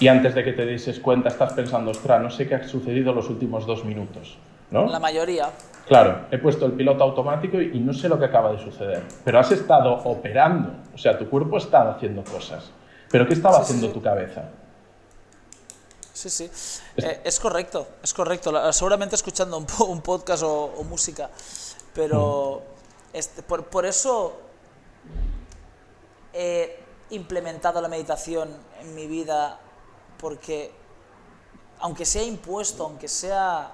y 0.00 0.08
antes 0.08 0.34
de 0.34 0.42
que 0.42 0.52
te 0.52 0.66
dices 0.66 0.98
cuenta 0.98 1.28
estás 1.28 1.52
pensando, 1.52 1.92
ostras, 1.92 2.20
no 2.20 2.30
sé 2.30 2.48
qué 2.48 2.56
ha 2.56 2.66
sucedido 2.66 3.12
los 3.12 3.28
últimos 3.28 3.66
dos 3.66 3.84
minutos? 3.84 4.38
¿no? 4.70 4.86
La 4.86 4.98
mayoría. 4.98 5.50
Claro, 5.86 6.26
he 6.30 6.38
puesto 6.38 6.66
el 6.66 6.72
piloto 6.72 7.04
automático 7.04 7.60
y 7.60 7.78
no 7.80 7.92
sé 7.92 8.08
lo 8.08 8.18
que 8.18 8.24
acaba 8.24 8.52
de 8.52 8.58
suceder. 8.58 9.02
Pero 9.24 9.38
has 9.38 9.50
estado 9.50 9.92
operando, 10.04 10.72
o 10.94 10.98
sea, 10.98 11.18
tu 11.18 11.28
cuerpo 11.28 11.58
estaba 11.58 11.92
haciendo 11.92 12.24
cosas. 12.24 12.70
Pero 13.10 13.26
¿qué 13.26 13.34
estaba 13.34 13.58
haciendo 13.58 13.90
tu 13.90 14.00
cabeza? 14.00 14.44
Sí, 16.12 16.30
sí. 16.30 16.50
Eh, 16.96 17.20
es 17.24 17.40
correcto, 17.40 17.88
es 18.02 18.14
correcto. 18.14 18.72
Seguramente 18.72 19.16
escuchando 19.16 19.56
un, 19.56 20.00
podcast 20.02 20.42
o, 20.44 20.84
música. 20.88 21.30
Pero 21.94 22.62
mm. 23.12 23.16
este, 23.16 23.42
por, 23.42 23.84
eso 23.84 24.40
he 26.32 26.78
implementado 27.10 27.80
la 27.80 27.88
meditación 27.88 28.50
en 28.80 28.94
mi 28.94 29.06
vida 29.06 29.58
porque 30.20 30.72
aunque 31.80 32.04
sea 32.04 32.22
impuesto, 32.22 32.84
aunque 32.84 33.08
sea 33.08 33.72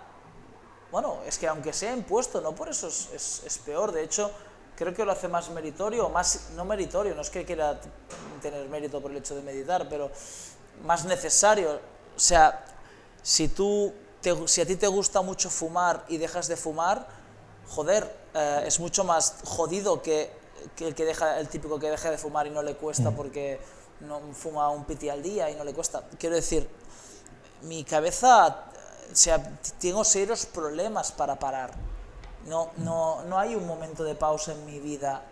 bueno, 0.90 1.18
es 1.26 1.38
que 1.38 1.48
aunque 1.48 1.72
sea 1.72 1.92
impuesto, 1.92 2.40
no 2.40 2.54
por 2.54 2.68
eso 2.68 2.88
es, 2.88 3.61
peor. 3.64 3.92
De 3.92 4.02
hecho, 4.02 4.30
creo 4.76 4.94
que 4.94 5.04
lo 5.04 5.12
hace 5.12 5.28
más 5.28 5.50
meritorio, 5.50 6.09
más, 6.09 6.50
no 6.54 6.64
meritorio, 6.64 7.14
no 7.14 7.22
es 7.22 7.30
que 7.30 7.44
quiera 7.44 7.80
tener 8.40 8.68
mérito 8.68 9.00
por 9.00 9.11
el 9.11 9.18
hecho 9.18 9.35
de 9.35 9.42
meditar, 9.42 9.88
pero 9.88 10.11
más 10.85 11.04
necesario. 11.04 11.80
O 12.16 12.20
sea, 12.20 12.64
si, 13.22 13.48
tú 13.48 13.92
si 14.46 14.61
a 14.61 14.66
ti 14.66 14.76
te 14.76 14.87
gusta 14.87 15.22
mucho 15.22 15.50
fumar 15.50 16.04
y 16.09 16.18
dejas 16.18 16.46
de 16.48 16.56
fumar, 16.56 17.06
joder, 17.68 18.11
eh, 18.35 18.64
es 18.66 18.78
mucho 18.78 19.02
más 19.02 19.37
jodido 19.44 20.00
que, 20.02 20.30
que 20.76 20.88
el, 20.88 20.94
que 20.94 21.04
deja, 21.04 21.38
el 21.40 21.48
típico 21.48 21.78
que 21.78 21.90
deja 21.90 22.11
de 22.11 22.18
fumar 22.18 22.46
y 22.46 22.50
no 22.50 22.62
le 22.62 22.76
cuesta 22.76 23.11
porque 23.11 23.61
no 24.00 24.20
fuma 24.32 24.68
un 24.70 24.85
piti 24.85 25.09
al 25.09 25.22
día 25.22 25.50
y 25.50 25.54
no 25.56 25.64
le 25.64 25.72
cuesta. 25.74 26.02
Quiero 26.18 26.35
decir, 26.37 26.68
mi 27.62 27.85
cabeza, 27.85 28.64
o 29.12 29.14
sea, 29.16 29.59
tengo 29.80 30.04
serios 30.04 30.46
problemas 30.46 31.12
para 31.12 31.38
parar. 31.38 31.72
No, 32.46 32.70
no, 32.78 33.22
no 33.24 33.38
hay 33.38 33.54
un 33.54 33.66
momento 33.66 34.04
de 34.04 34.14
pausa 34.14 34.52
en 34.52 34.64
mi 34.66 34.78
vida, 34.78 35.22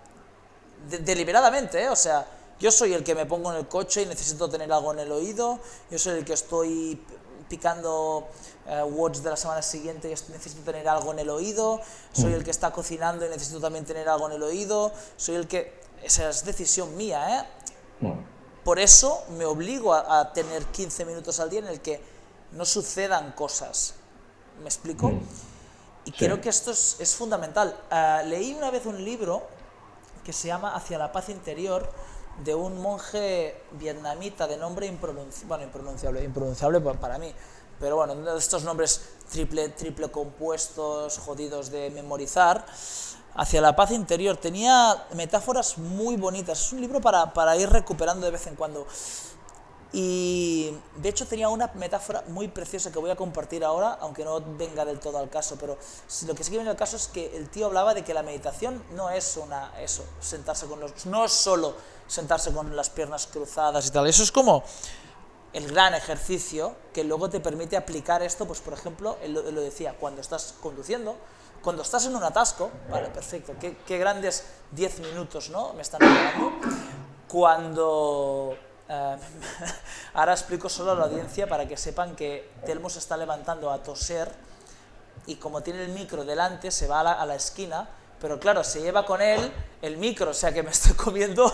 de- 0.88 0.98
deliberadamente, 0.98 1.82
¿eh? 1.82 1.88
o 1.88 1.94
sea, 1.96 2.26
yo 2.58 2.72
soy 2.72 2.92
el 2.94 3.04
que 3.04 3.14
me 3.14 3.24
pongo 3.26 3.52
en 3.52 3.58
el 3.58 3.68
coche 3.68 4.02
y 4.02 4.06
necesito 4.06 4.48
tener 4.48 4.72
algo 4.72 4.92
en 4.92 4.98
el 5.00 5.12
oído, 5.12 5.60
yo 5.90 5.98
soy 5.98 6.18
el 6.18 6.24
que 6.24 6.32
estoy 6.32 7.00
picando 7.48 8.26
eh, 8.66 8.82
Words 8.82 9.22
de 9.22 9.30
la 9.30 9.36
semana 9.36 9.62
siguiente 9.62 10.08
y 10.08 10.12
es- 10.12 10.28
necesito 10.30 10.62
tener 10.62 10.88
algo 10.88 11.12
en 11.12 11.20
el 11.20 11.30
oído, 11.30 11.80
soy 12.12 12.32
el 12.32 12.42
que 12.42 12.50
está 12.50 12.72
cocinando 12.72 13.24
y 13.24 13.28
necesito 13.28 13.60
también 13.60 13.84
tener 13.84 14.08
algo 14.08 14.26
en 14.26 14.32
el 14.32 14.42
oído, 14.42 14.90
soy 15.16 15.36
el 15.36 15.46
que... 15.46 15.84
Esa 16.02 16.28
es 16.28 16.44
decisión 16.44 16.96
mía, 16.98 17.38
¿eh? 17.40 17.48
Bueno, 18.00 18.22
Por 18.64 18.78
eso 18.78 19.22
me 19.36 19.44
obligo 19.44 19.92
a, 19.94 20.20
a 20.20 20.32
tener 20.32 20.64
15 20.66 21.04
minutos 21.04 21.38
al 21.40 21.50
día 21.50 21.60
en 21.60 21.66
el 21.68 21.80
que 21.80 22.00
no 22.52 22.64
sucedan 22.64 23.32
cosas. 23.32 23.94
¿Me 24.60 24.66
explico? 24.66 25.08
Mm. 25.10 25.20
Y 26.06 26.10
Sí. 26.10 26.16
creo 26.18 26.40
que 26.40 26.48
esto 26.50 26.70
es, 26.70 26.96
es 26.98 27.14
fundamental. 27.14 27.76
Ah, 27.90 28.22
leí 28.24 28.52
una 28.54 28.70
vez 28.70 28.86
un 28.86 29.02
libro 29.04 29.42
que 30.24 30.32
se 30.32 30.48
llama 30.48 30.74
Hacia 30.74 30.98
la 30.98 31.12
paz 31.12 31.28
interior 31.28 31.90
de 32.42 32.54
un 32.54 32.80
monje 32.80 33.62
vietnamita 33.72 34.46
de 34.46 34.56
nombre 34.56 34.90
impronunci- 34.90 35.46
bueno, 35.46 35.64
impronunciable, 35.64 36.22
impronunciable 36.24 36.80
pa- 36.80 36.94
para 36.94 37.16
mí, 37.18 37.32
pero 37.78 37.96
bueno, 37.96 38.14
uno 38.14 38.32
de 38.32 38.38
estos 38.38 38.64
nombres 38.64 39.02
triple, 39.30 39.68
triple 39.70 40.10
compuestos, 40.10 41.18
jodidos 41.18 41.70
de 41.70 41.90
memorizar, 41.90 42.64
Hacia 43.36 43.60
la 43.60 43.74
paz 43.74 43.90
interior. 43.90 44.36
Tenía 44.36 45.06
metáforas 45.14 45.78
muy 45.78 46.16
bonitas. 46.16 46.60
Es 46.60 46.72
un 46.72 46.80
libro 46.80 47.00
para, 47.00 47.32
para 47.32 47.56
ir 47.56 47.68
recuperando 47.68 48.26
de 48.26 48.32
vez 48.32 48.46
en 48.46 48.54
cuando. 48.54 48.86
Y 49.96 50.76
de 50.96 51.08
hecho 51.08 51.24
tenía 51.24 51.48
una 51.48 51.70
metáfora 51.74 52.24
muy 52.26 52.48
preciosa 52.48 52.90
que 52.90 52.98
voy 52.98 53.10
a 53.10 53.16
compartir 53.16 53.64
ahora, 53.64 53.96
aunque 54.00 54.24
no 54.24 54.40
venga 54.40 54.84
del 54.84 54.98
todo 54.98 55.18
al 55.18 55.30
caso, 55.30 55.56
pero 55.60 55.78
lo 56.26 56.34
que 56.34 56.42
sí 56.42 56.50
que 56.50 56.56
viene 56.56 56.70
al 56.70 56.76
caso 56.76 56.96
es 56.96 57.06
que 57.06 57.36
el 57.36 57.48
tío 57.48 57.66
hablaba 57.66 57.94
de 57.94 58.02
que 58.02 58.12
la 58.12 58.24
meditación 58.24 58.82
no 58.96 59.10
es 59.10 59.36
una 59.36 59.72
eso, 59.80 60.04
sentarse 60.18 60.66
con 60.66 60.80
los 60.80 61.06
no 61.06 61.28
solo 61.28 61.76
sentarse 62.08 62.52
con 62.52 62.74
las 62.74 62.90
piernas 62.90 63.28
cruzadas 63.28 63.86
y 63.86 63.90
tal. 63.90 64.08
Eso 64.08 64.24
es 64.24 64.32
como 64.32 64.64
el 65.52 65.68
gran 65.68 65.94
ejercicio 65.94 66.74
que 66.92 67.04
luego 67.04 67.30
te 67.30 67.38
permite 67.38 67.76
aplicar 67.76 68.20
esto, 68.22 68.46
pues 68.46 68.60
por 68.60 68.74
ejemplo, 68.74 69.16
él 69.22 69.34
lo, 69.34 69.48
él 69.48 69.54
lo 69.54 69.60
decía, 69.60 69.96
cuando 70.00 70.20
estás 70.20 70.54
conduciendo, 70.60 71.14
cuando 71.64 71.82
estás 71.82 72.04
en 72.04 72.14
un 72.14 72.22
atasco, 72.22 72.70
vale, 72.90 73.08
perfecto, 73.08 73.54
qué, 73.58 73.98
grandes 73.98 74.44
10 74.72 75.00
minutos, 75.00 75.48
¿no? 75.48 75.72
Me 75.72 75.80
están 75.82 76.00
regalando. 76.00 76.52
Cuando... 77.26 78.56
eh, 78.88 79.16
ahora 80.14 80.32
explico 80.34 80.68
solo 80.68 80.92
a 80.92 80.94
la 80.94 81.04
audiencia 81.04 81.48
para 81.48 81.66
que 81.66 81.78
sepan 81.78 82.14
que 82.14 82.50
Telmo 82.66 82.90
se 82.90 82.98
está 82.98 83.16
levantando 83.16 83.70
a 83.70 83.82
toser 83.82 84.30
y 85.26 85.36
como 85.36 85.62
tiene 85.62 85.82
el 85.84 85.88
micro 85.88 86.24
delante 86.24 86.70
se 86.70 86.86
va 86.86 87.00
a 87.00 87.02
la, 87.02 87.12
a 87.12 87.24
la 87.24 87.34
esquina, 87.34 87.88
pero 88.20 88.38
claro, 88.38 88.62
se 88.62 88.82
lleva 88.82 89.06
con 89.06 89.22
él 89.22 89.50
el 89.80 89.96
micro, 89.96 90.30
o 90.30 90.34
sea 90.34 90.52
que 90.52 90.62
me 90.62 90.70
estoy 90.70 90.92
comiendo, 90.92 91.50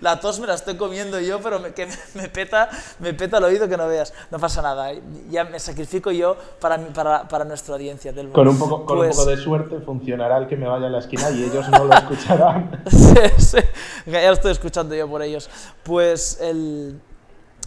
la 0.00 0.20
tos 0.20 0.40
me 0.40 0.46
la 0.46 0.54
estoy 0.54 0.76
comiendo 0.76 1.20
yo, 1.20 1.40
pero 1.40 1.60
me, 1.60 1.72
que 1.72 1.86
me, 1.86 1.94
me 2.14 2.28
peta, 2.28 2.68
me 2.98 3.14
peta 3.14 3.38
el 3.38 3.44
oído 3.44 3.68
que 3.68 3.76
no 3.76 3.86
veas. 3.88 4.12
No 4.30 4.38
pasa 4.38 4.62
nada, 4.62 4.90
ya 5.30 5.44
me 5.44 5.58
sacrifico 5.60 6.10
yo 6.10 6.36
para, 6.60 6.78
para, 6.88 7.28
para 7.28 7.44
nuestra 7.44 7.74
audiencia. 7.74 8.12
Telmo. 8.12 8.32
con 8.32 8.48
un, 8.48 8.58
poco, 8.58 8.84
con 8.84 8.98
un 8.98 9.04
Pues- 9.04 9.16
poco 9.16 9.30
de 9.30 9.36
suerte 9.36 9.80
funcionará 9.80 10.38
el 10.38 10.48
que 10.48 10.56
me 10.56 10.66
vaya 10.66 10.86
a 10.86 10.90
la 10.90 10.98
esquina 10.98 11.30
y 11.30 11.44
ellos 11.44 11.68
no 11.68 11.84
lo 11.84 11.94
escucharán. 11.94 12.82
Sí, 12.90 13.16
sí, 13.38 13.58
ya 14.06 14.26
lo 14.28 14.32
estoy 14.34 14.52
escuchando 14.52 14.94
yo 14.94 15.08
por 15.08 15.22
ellos. 15.22 15.50
Pues 15.82 16.40
el, 16.40 17.00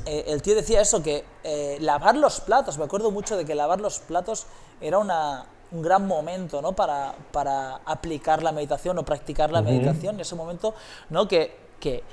eh, 0.06 0.26
el 0.28 0.42
tío 0.42 0.56
decía 0.56 0.82
eso, 0.82 1.02
que 1.04 1.26
eh, 1.44 1.78
lavar 1.82 2.16
los 2.16 2.40
platos, 2.42 2.78
me 2.78 2.86
acuerdo 2.86 3.12
mucho 3.12 3.38
de 3.38 3.46
que 3.46 3.56
lavar 3.56 3.80
los 3.82 4.00
platos 4.00 4.46
era 4.82 4.98
una, 4.98 5.46
un 5.72 5.82
gran 5.82 6.06
momento 6.08 6.62
¿no? 6.62 6.74
para, 6.74 7.14
para 7.32 7.76
aplicar 7.86 8.42
la 8.44 8.52
meditación 8.52 8.98
o 8.98 9.04
practicar 9.04 9.52
la 9.52 9.62
meditación, 9.62 10.16
en 10.16 10.22
ese 10.22 10.36
momento 10.36 10.74
¿no? 11.10 11.28
que, 11.28 11.56
que 11.80 12.04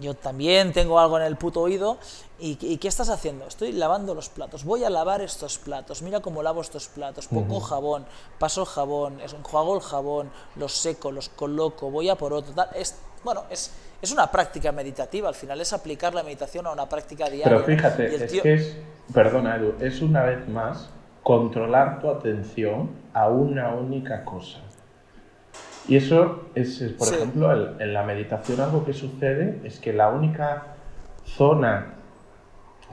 yo 0.00 0.14
también 0.14 0.72
tengo 0.72 0.98
algo 0.98 1.18
en 1.18 1.24
el 1.24 1.36
puto 1.36 1.60
oído 1.62 1.98
y, 2.38 2.58
y 2.60 2.76
¿qué 2.78 2.88
estás 2.88 3.08
haciendo? 3.08 3.46
Estoy 3.46 3.72
lavando 3.72 4.14
los 4.14 4.28
platos, 4.28 4.64
voy 4.64 4.84
a 4.84 4.90
lavar 4.90 5.20
estos 5.22 5.58
platos, 5.58 6.02
mira 6.02 6.20
cómo 6.20 6.42
lavo 6.42 6.60
estos 6.60 6.88
platos, 6.88 7.28
pongo 7.28 7.60
jabón, 7.60 8.04
paso 8.38 8.60
el 8.62 8.66
jabón, 8.66 9.20
enjuago 9.20 9.74
el 9.76 9.82
jabón, 9.82 10.30
los 10.56 10.72
seco, 10.72 11.10
los 11.10 11.28
coloco, 11.30 11.90
voy 11.90 12.08
a 12.08 12.14
por 12.16 12.32
otro, 12.32 12.52
tal. 12.52 12.68
Es, 12.74 12.96
bueno, 13.24 13.44
es, 13.50 13.70
es 14.02 14.12
una 14.12 14.30
práctica 14.30 14.70
meditativa, 14.72 15.28
al 15.28 15.34
final 15.34 15.60
es 15.60 15.72
aplicar 15.72 16.14
la 16.14 16.22
meditación 16.22 16.66
a 16.66 16.72
una 16.72 16.88
práctica 16.88 17.30
diaria. 17.30 17.44
Pero 17.44 17.64
fíjate, 17.64 18.14
es 18.14 18.30
tío- 18.32 18.42
que 18.42 18.54
es, 18.54 18.76
perdona 19.14 19.56
Edu, 19.56 19.74
es 19.80 20.02
una 20.02 20.22
vez 20.22 20.46
más 20.48 20.90
controlar 21.22 22.00
tu 22.00 22.08
atención 22.10 22.90
a 23.14 23.28
una 23.28 23.74
única 23.74 24.24
cosa. 24.24 24.58
Y 25.88 25.96
eso 25.96 26.44
es, 26.54 26.80
es, 26.80 26.92
por 26.92 27.06
Sí. 27.08 27.14
ejemplo, 27.14 27.52
el- 27.52 27.80
en 27.80 27.92
la 27.94 28.02
meditación 28.02 28.60
algo 28.60 28.84
que 28.84 28.92
sucede 28.92 29.60
es 29.64 29.78
que 29.78 29.92
la 29.92 30.08
única 30.08 30.74
zona 31.24 31.92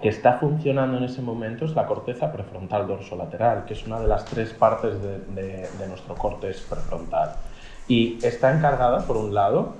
que 0.01 0.09
está 0.09 0.33
funcionando 0.33 0.97
en 0.97 1.05
ese 1.05 1.21
momento 1.21 1.65
es 1.65 1.75
la 1.75 1.85
corteza 1.85 2.31
prefrontal 2.31 2.87
dorsolateral, 2.87 3.65
que 3.65 3.73
es 3.73 3.87
una 3.87 3.99
de 3.99 4.07
las 4.07 4.25
tres 4.25 4.51
partes 4.53 5.01
de, 5.01 5.19
de- 5.19 5.67
de 5.79 5.87
nuestro 5.87 6.15
córtex 6.15 6.61
prefrontal. 6.61 7.35
Y 7.87 8.19
está 8.23 8.55
encargada, 8.55 8.99
por 9.07 9.17
un 9.17 9.33
lado, 9.33 9.73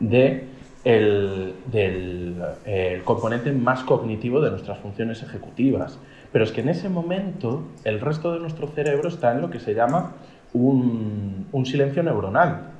de 0.00 0.48
el, 0.84 1.54
del 1.66 2.42
eh, 2.64 2.94
el 2.96 3.04
componente 3.04 3.50
más 3.52 3.82
cognitivo 3.82 4.40
de 4.40 4.50
nuestras 4.50 4.78
funciones 4.78 5.22
ejecutivas. 5.22 5.98
Pero 6.32 6.44
es 6.44 6.52
que 6.52 6.60
en 6.60 6.68
ese 6.68 6.88
momento 6.88 7.62
el 7.84 8.00
resto 8.00 8.32
de 8.32 8.40
nuestro 8.40 8.68
cerebro 8.68 9.08
está 9.08 9.32
en 9.32 9.40
lo 9.40 9.50
que 9.50 9.58
se 9.58 9.74
llama 9.74 10.12
un, 10.56 11.46
un 11.52 11.66
silencio 11.66 12.02
neuronal. 12.02 12.70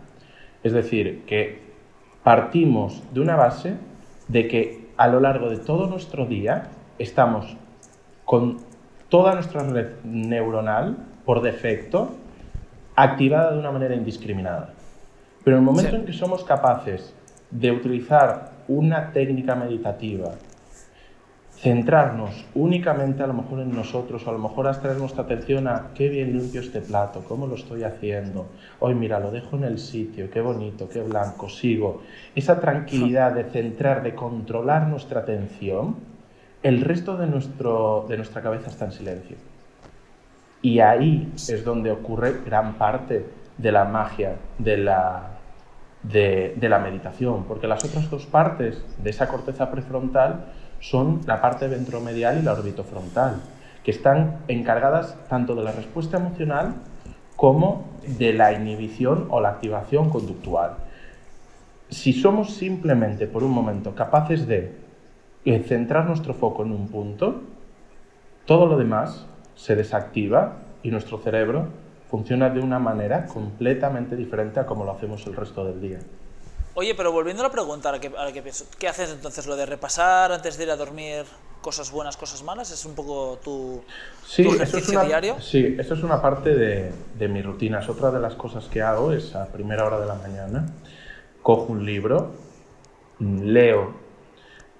Es 0.63 0.73
decir, 0.73 1.25
que 1.27 1.61
partimos 2.23 3.03
de 3.13 3.21
una 3.21 3.37
base 3.37 3.75
de 4.29 4.49
que 4.49 4.87
a 4.97 5.09
lo 5.09 5.21
largo 5.21 5.49
de 5.51 5.59
todo 5.59 5.87
nuestro 5.87 6.27
día 6.27 6.69
estamos 6.99 7.57
con 8.25 8.59
toda 9.09 9.35
nuestra 9.35 9.63
red 9.63 9.89
neuronal 10.05 10.97
por 11.25 11.43
defecto 11.43 12.15
activada 12.97 13.53
de 13.53 13.59
una 13.59 13.71
manera 13.71 13.95
indiscriminada. 13.95 14.71
Pero 15.45 15.57
en 15.59 15.63
el 15.63 15.67
momento 15.67 15.91
Sí. 15.91 15.97
en 15.97 16.05
que 16.07 16.13
somos 16.13 16.43
capaces 16.43 17.15
de 17.51 17.71
utilizar 17.71 18.51
una 18.67 19.13
técnica 19.13 19.55
meditativa, 19.55 20.33
centrarnos 21.59 22.45
únicamente 22.55 23.23
a 23.23 23.27
lo 23.27 23.33
mejor 23.33 23.61
en 23.61 23.75
nosotros, 23.75 24.27
o 24.27 24.31
a 24.31 24.33
lo 24.33 24.39
mejor 24.39 24.71
traer 24.77 24.99
nuestra 24.99 25.23
atención 25.23 25.67
a 25.69 25.89
qué 25.95 26.09
bien 26.09 26.37
limpio 26.37 26.61
este 26.61 26.81
plato, 26.81 27.25
cómo 27.27 27.47
lo 27.47 27.55
estoy 27.55 27.83
haciendo, 27.83 28.47
hoy 28.81 28.95
mira, 28.95 29.19
lo 29.21 29.31
dejo 29.31 29.57
en 29.57 29.65
el 29.65 29.79
sitio, 29.79 30.31
qué 30.31 30.41
bonito, 30.41 30.89
qué 30.89 31.01
blanco, 31.03 31.49
sigo. 31.49 32.03
Esa 32.35 32.61
tranquilidad 32.61 33.33
de 33.33 33.45
centrar, 33.45 34.03
de 34.03 34.15
controlar 34.15 34.87
nuestra 34.89 35.21
atención, 35.21 35.97
el 36.63 36.83
resto 36.83 37.17
de, 37.17 37.27
nuestro, 37.27 38.07
de 38.09 38.17
nuestra 38.17 38.43
cabeza 38.43 38.69
está 38.71 38.85
en 38.87 38.93
silencio. 38.93 39.37
Y 40.61 40.81
ahí 40.81 41.33
es 41.37 41.65
donde 41.65 41.91
ocurre 41.91 42.35
gran 42.45 42.75
parte 42.75 43.25
de 43.57 43.73
la 43.73 43.85
magia 43.85 44.37
de 44.59 44.77
la, 44.77 45.39
de 46.03 46.69
la 46.69 46.79
meditación, 46.81 47.45
porque 47.45 47.67
las 47.67 47.85
otras 47.85 48.11
dos 48.11 48.27
partes 48.27 48.85
de 48.99 49.11
esa 49.11 49.29
corteza 49.29 49.71
prefrontal 49.71 50.47
son 50.81 51.21
la 51.27 51.41
parte 51.41 51.69
ventromedial 51.69 52.39
y 52.39 52.43
la 52.43 52.53
orbitofrontal, 52.53 53.41
que 53.83 53.91
están 53.91 54.39
encargadas 54.49 55.17
tanto 55.29 55.55
de 55.55 55.65
la 55.65 55.73
respuesta 55.73 56.17
emocional 56.17 56.75
como 57.37 57.85
de 58.19 58.33
la 58.33 58.53
inhibición 58.53 59.27
o 59.31 59.41
la 59.41 59.51
activación 59.51 60.11
conductual. 60.11 60.77
Si 61.89 62.13
somos 62.13 62.55
simplemente 62.55 63.27
por 63.27 63.45
un 63.45 63.53
momento 63.53 63.95
capaces 63.95 64.47
de 64.47 64.75
eh, 65.45 65.61
centrar 65.61 66.07
nuestro 66.07 66.35
foco 66.35 66.65
en 66.65 66.73
un 66.73 66.89
punto, 66.89 67.43
todo 68.47 68.67
lo 68.67 68.77
demás 68.77 69.27
se 69.55 69.77
desactiva 69.77 70.57
y 70.83 70.91
nuestro 70.91 71.19
cerebro 71.19 71.69
funciona 72.11 72.51
de 72.51 72.61
una 72.61 72.79
manera 72.79 73.27
completamente 73.27 74.17
diferente 74.17 74.61
a 74.61 74.67
como 74.67 74.85
lo 74.85 74.93
hacemos 74.93 75.27
el 75.27 75.37
resto 75.37 75.65
del 75.65 75.81
día. 75.81 75.99
Oye, 76.79 76.95
pero 76.95 77.11
volviendo 77.11 77.43
a 77.43 77.47
la 77.47 77.51
pregunta, 77.51 77.89
ahora 77.89 77.99
que, 77.99 78.09
ahora 78.09 78.33
que 78.33 78.43
pienso, 78.43 78.67
¿qué 78.79 78.87
haces 78.87 79.11
entonces? 79.11 79.47
¿Lo 79.47 79.57
de 79.57 79.65
repasar 79.65 80.31
antes 80.31 80.59
de 80.59 80.65
ir 80.65 80.71
a 80.71 80.77
dormir 80.77 81.25
cosas 81.63 81.91
buenas, 81.91 82.19
cosas 82.19 82.43
malas? 82.43 82.71
¿Es 82.71 82.85
un 82.85 82.95
poco 82.95 83.39
tu, 83.43 83.83
Sí, 84.27 84.43
tu 84.43 84.51
eso 84.51 84.57
ejercicio 84.63 84.83
es 84.83 84.89
una, 84.91 85.05
diario? 85.05 85.41
Sí, 85.41 85.75
eso 85.79 85.95
es 85.95 86.03
una 86.03 86.21
parte 86.21 86.55
de, 86.55 86.93
de 87.19 87.29
mi 87.29 87.41
rutina. 87.41 87.81
Es 87.81 87.89
otra 87.89 88.11
de 88.11 88.21
las 88.21 88.35
cosas 88.35 88.67
que 88.67 88.83
hago 88.83 89.13
es 89.13 89.35
a 89.35 89.47
primera 89.47 89.87
hora 89.87 89.99
de 89.99 90.07
la 90.07 90.17
mañana, 90.17 90.67
cojo 91.43 91.73
un 91.73 91.87
libro, 91.87 92.33
mm, 93.21 93.41
leo 93.45 93.95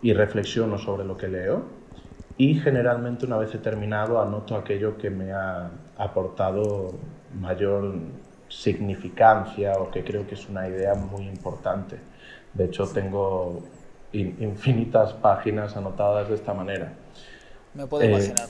y 0.03 0.13
reflexiono 0.13 0.77
sobre 0.77 1.07
lo 1.07 1.17
que 1.17 1.29
leo 1.29 1.65
y 2.37 2.61
generalmente 2.61 3.25
una 3.25 3.39
vez 3.39 3.55
he 3.55 3.59
terminado 3.59 4.21
anoto 4.21 4.55
aquello 4.55 4.99
que 4.99 5.09
me 5.09 5.33
ha 5.33 5.71
aportado 5.97 6.93
mayor 7.41 7.95
significancia 8.49 9.75
o 9.75 9.91
que 9.91 10.05
creo 10.05 10.27
que 10.27 10.35
es 10.35 10.49
una 10.49 10.69
idea 10.69 10.95
muy 10.95 11.27
importante. 11.27 11.99
De 12.55 12.67
hecho, 12.67 12.87
tengo 12.89 13.63
infinitas 14.13 15.13
páginas 15.15 15.77
anotadas 15.77 16.29
de 16.29 16.35
esta 16.35 16.55
manera. 16.55 16.93
Me 17.75 17.87
puedo 17.87 18.05
imaginar. 18.05 18.49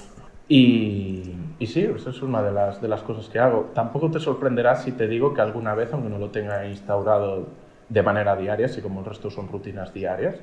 Y, 0.48 1.34
y, 1.58 1.66
sí, 1.66 1.82
eso 1.82 2.10
es 2.10 2.22
una 2.22 2.40
de 2.40 2.52
las, 2.52 2.80
de 2.80 2.86
las 2.86 3.02
cosas 3.02 3.28
que 3.28 3.40
hago. 3.40 3.72
Tampoco 3.74 4.10
te 4.10 4.20
sorprenderás 4.20 4.84
si 4.84 4.92
te 4.92 5.08
digo 5.08 5.34
que 5.34 5.40
alguna 5.40 5.74
vez, 5.74 5.92
aunque 5.92 6.08
no 6.08 6.18
lo 6.18 6.30
tenga 6.30 6.64
instaurado 6.66 7.48
de 7.88 8.02
manera 8.02 8.36
diaria, 8.36 8.66
así 8.66 8.80
como 8.80 9.00
el 9.00 9.06
resto 9.06 9.28
son 9.28 9.48
rutinas 9.48 9.92
diarias, 9.92 10.36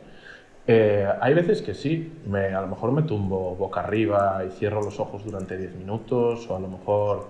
eh, 0.67 1.07
hay 1.19 1.33
veces 1.33 1.61
que 1.61 1.73
sí, 1.73 2.21
me, 2.25 2.47
a 2.47 2.61
lo 2.61 2.67
mejor 2.67 2.91
me 2.91 3.03
tumbo 3.03 3.55
boca 3.55 3.81
arriba 3.81 4.43
y 4.47 4.51
cierro 4.51 4.81
los 4.81 4.99
ojos 4.99 5.23
durante 5.23 5.57
10 5.57 5.75
minutos, 5.75 6.49
o 6.49 6.55
a 6.55 6.59
lo 6.59 6.67
mejor 6.67 7.27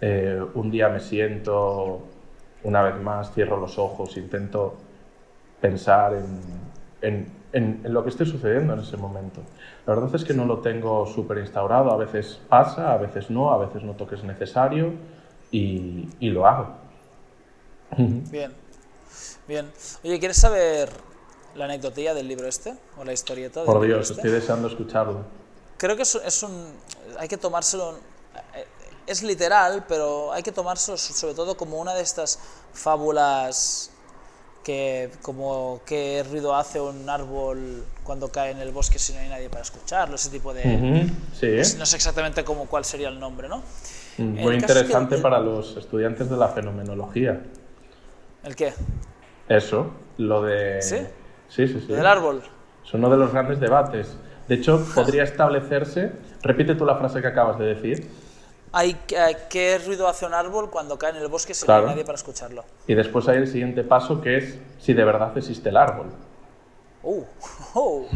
eh, 0.00 0.42
un 0.54 0.70
día 0.70 0.88
me 0.88 1.00
siento, 1.00 2.02
una 2.64 2.82
vez 2.82 3.00
más 3.00 3.32
cierro 3.32 3.58
los 3.58 3.78
ojos, 3.78 4.16
intento 4.16 4.76
pensar 5.60 6.14
en, 6.14 6.40
en, 7.02 7.32
en, 7.52 7.92
lo 7.92 8.02
que 8.02 8.10
esté 8.10 8.24
sucediendo 8.24 8.74
en 8.74 8.80
ese 8.80 8.96
momento. 8.96 9.42
La 9.86 9.94
verdad 9.94 10.14
es 10.14 10.24
que 10.24 10.34
no 10.34 10.46
lo 10.46 10.58
tengo 10.60 11.06
súper 11.06 11.38
instaurado, 11.38 11.90
a 11.90 11.96
veces 11.96 12.40
pasa, 12.48 12.92
a 12.92 12.96
veces 12.96 13.30
no, 13.30 13.52
a 13.52 13.58
veces 13.58 13.82
noto 13.82 14.06
que 14.06 14.14
es 14.14 14.24
necesario 14.24 14.92
y, 15.50 16.08
y 16.18 16.30
lo 16.30 16.46
hago. 16.46 16.76
Bien, 17.96 18.52
bien. 19.48 19.70
Oye, 20.04 20.18
¿quieres 20.18 20.36
saber 20.36 20.88
la 21.54 21.64
anecdotilla 21.64 22.14
del 22.14 22.28
libro 22.28 22.46
este? 22.46 22.74
¿O 22.98 23.04
la 23.04 23.12
historieta? 23.12 23.64
Por 23.64 23.84
Dios, 23.84 24.10
este? 24.10 24.14
estoy 24.14 24.30
deseando 24.30 24.68
escucharlo. 24.68 25.24
Creo 25.76 25.96
que 25.96 26.02
es, 26.02 26.42
un... 26.42 26.74
Hay 27.18 27.28
que 27.28 27.36
tomárselo... 27.36 27.98
Eh, 28.54 28.66
es 29.10 29.24
literal, 29.24 29.84
pero 29.88 30.32
hay 30.32 30.42
que 30.42 30.52
tomárselo 30.52 30.96
sobre 30.96 31.34
todo 31.34 31.56
como 31.56 31.80
una 31.80 31.94
de 31.94 32.02
estas 32.02 32.38
fábulas 32.72 33.90
que 34.62 35.10
como 35.22 35.80
qué 35.84 36.24
ruido 36.30 36.54
hace 36.54 36.80
un 36.80 37.08
árbol 37.08 37.84
cuando 38.04 38.28
cae 38.30 38.52
en 38.52 38.58
el 38.58 38.70
bosque 38.70 38.98
si 38.98 39.12
no 39.12 39.18
hay 39.18 39.28
nadie 39.28 39.48
para 39.48 39.62
escucharlo, 39.62 40.14
ese 40.14 40.30
tipo 40.30 40.54
de... 40.54 41.10
sí. 41.32 41.76
no, 41.78 41.86
sé 41.86 41.96
exactamente 41.96 42.44
cómo, 42.44 42.66
cuál 42.66 42.84
sería 42.84 43.08
el 43.08 43.18
nombre, 43.18 43.48
¿no? 43.48 43.62
Mm, 44.18 44.40
muy 44.40 44.54
interesante 44.54 45.18
para 45.18 45.40
los 45.40 45.76
estudiantes 45.76 46.30
de 46.30 46.36
la 46.36 46.48
fenomenología. 46.48 47.40
¿El 48.44 48.54
qué? 48.54 48.72
Eso, 49.48 49.90
lo 50.18 50.42
de... 50.42 50.80
¿Sí? 50.82 50.98
Sí, 51.48 51.66
sí, 51.66 51.80
sí. 51.80 51.92
Del 51.92 52.06
árbol. 52.06 52.42
Es 52.86 52.94
uno 52.94 53.10
de 53.10 53.16
los 53.16 53.32
grandes 53.32 53.58
debates. 53.58 54.16
De 54.46 54.54
hecho, 54.54 54.84
podría 54.94 55.24
establecerse... 55.24 56.12
Repite 56.42 56.74
tú 56.74 56.84
la 56.84 56.96
frase 56.96 57.20
que 57.20 57.26
acabas 57.26 57.58
de 57.58 57.66
decir. 57.66 58.08
Hay, 58.72 58.96
¿Qué 59.48 59.78
ruido 59.84 60.06
hace 60.06 60.26
un 60.26 60.34
árbol 60.34 60.70
cuando 60.70 60.98
cae 60.98 61.10
en 61.10 61.16
el 61.16 61.28
bosque 61.28 61.54
sin 61.54 61.68
nadie 61.68 62.04
para 62.04 62.16
escucharlo? 62.16 62.64
Y 62.86 62.94
después 62.94 63.28
hay 63.28 63.38
el 63.38 63.48
siguiente 63.48 63.82
paso 63.82 64.20
que 64.20 64.36
es 64.36 64.58
si 64.78 64.92
de 64.92 65.04
verdad 65.04 65.36
existe 65.36 65.70
el 65.70 65.76
árbol. 65.76 66.06
Uh, 67.02 67.24
oh. 67.74 68.06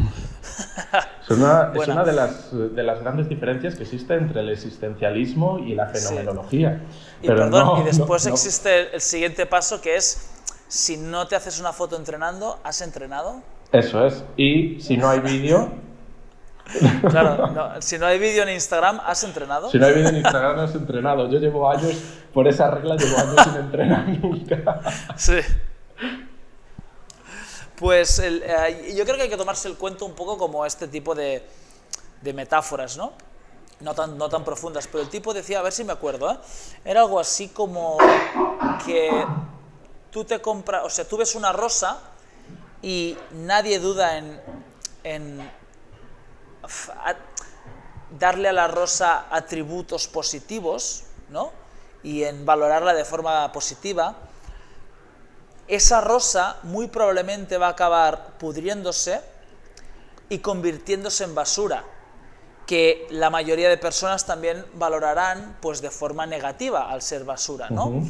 es 1.21 1.29
una, 1.29 1.71
es 1.73 1.87
una 1.87 2.03
de, 2.03 2.13
las, 2.13 2.51
de, 2.51 2.83
las, 2.83 3.01
grandes 3.01 3.27
diferencias 3.27 3.75
que 3.75 3.83
existe 3.83 4.13
entre 4.13 4.41
el 4.41 4.49
existencialismo 4.49 5.59
y 5.59 5.75
la 5.75 5.87
fenomenología. 5.87 6.81
Y, 7.21 7.27
perdón, 7.27 7.81
y 7.81 7.83
después 7.83 8.25
existe 8.25 8.95
el 8.95 9.01
siguiente 9.01 9.45
paso 9.47 9.81
que 9.81 9.95
es 9.95 10.31
si 10.67 10.97
no 10.97 11.27
te 11.27 11.35
haces 11.35 11.59
una 11.59 11.73
foto 11.73 11.95
entrenando, 11.95 12.59
¿has 12.63 12.81
entrenado? 12.81 13.41
Eso 13.71 14.05
es. 14.05 14.23
Y 14.37 14.79
si 14.79 14.97
no 14.97 15.09
hay 15.09 15.19
vídeo... 15.19 15.84
claro, 17.09 17.79
si 17.79 17.97
no 17.97 18.05
hay 18.07 18.17
vídeo 18.19 18.43
en 18.43 18.49
Instagram, 18.49 18.99
¿has 19.05 19.23
entrenado? 19.23 19.69
Si 19.69 19.77
no 19.77 19.85
hay 19.85 19.93
vídeo 19.93 20.09
en 20.09 20.17
Instagram, 20.17 20.59
has 20.59 20.75
entrenado. 20.75 21.29
Yo 21.29 21.39
llevo 21.39 21.69
años, 21.69 21.95
por 22.33 22.47
esa 22.47 22.71
regla, 22.71 22.95
llevo 22.95 23.17
años 23.17 23.35
sin 23.43 23.55
entrenar 23.55 24.07
nunca. 24.21 24.81
Sí. 25.15 25.37
Pues 27.75 28.19
eh, 28.19 28.93
yo 28.95 29.03
creo 29.03 29.17
que 29.17 29.23
hay 29.23 29.29
que 29.29 29.37
tomarse 29.37 29.67
el 29.67 29.75
cuento 29.75 30.05
un 30.05 30.13
poco 30.13 30.37
como 30.37 30.65
este 30.65 30.87
tipo 30.87 31.13
de, 31.13 31.45
de 32.21 32.33
metáforas, 32.33 32.97
¿no? 32.97 33.13
No 33.81 33.93
tan, 33.93 34.17
no 34.17 34.29
tan 34.29 34.45
profundas, 34.45 34.87
pero 34.87 35.03
el 35.03 35.09
tipo 35.09 35.33
decía, 35.33 35.59
a 35.59 35.61
ver 35.61 35.73
si 35.73 35.83
me 35.83 35.91
acuerdo, 35.91 36.31
¿eh? 36.31 36.37
era 36.85 37.01
algo 37.01 37.19
así 37.19 37.49
como 37.49 37.97
que 38.85 39.11
tú 40.09 40.23
te 40.23 40.39
compras, 40.39 40.83
o 40.85 40.89
sea, 40.89 41.05
tú 41.05 41.17
ves 41.17 41.35
una 41.35 41.51
rosa 41.51 41.99
y 42.81 43.17
nadie 43.33 43.79
duda 43.79 44.17
en, 44.17 44.39
en 45.03 45.51
darle 48.19 48.49
a 48.49 48.53
la 48.53 48.67
rosa 48.67 49.25
atributos 49.29 50.07
positivos, 50.07 51.03
¿no? 51.29 51.51
Y 52.03 52.23
en 52.23 52.45
valorarla 52.45 52.93
de 52.93 53.03
forma 53.03 53.51
positiva, 53.51 54.15
esa 55.67 56.01
rosa 56.01 56.57
muy 56.63 56.87
probablemente 56.87 57.57
va 57.57 57.67
a 57.67 57.71
acabar 57.71 58.37
pudriéndose 58.37 59.21
y 60.29 60.39
convirtiéndose 60.39 61.23
en 61.23 61.35
basura, 61.35 61.83
que 62.65 63.07
la 63.09 63.29
mayoría 63.29 63.69
de 63.69 63.77
personas 63.77 64.25
también 64.25 64.65
valorarán 64.75 65.57
pues 65.61 65.81
de 65.81 65.91
forma 65.91 66.25
negativa 66.25 66.89
al 66.89 67.01
ser 67.01 67.23
basura, 67.23 67.69
¿no? 67.69 68.03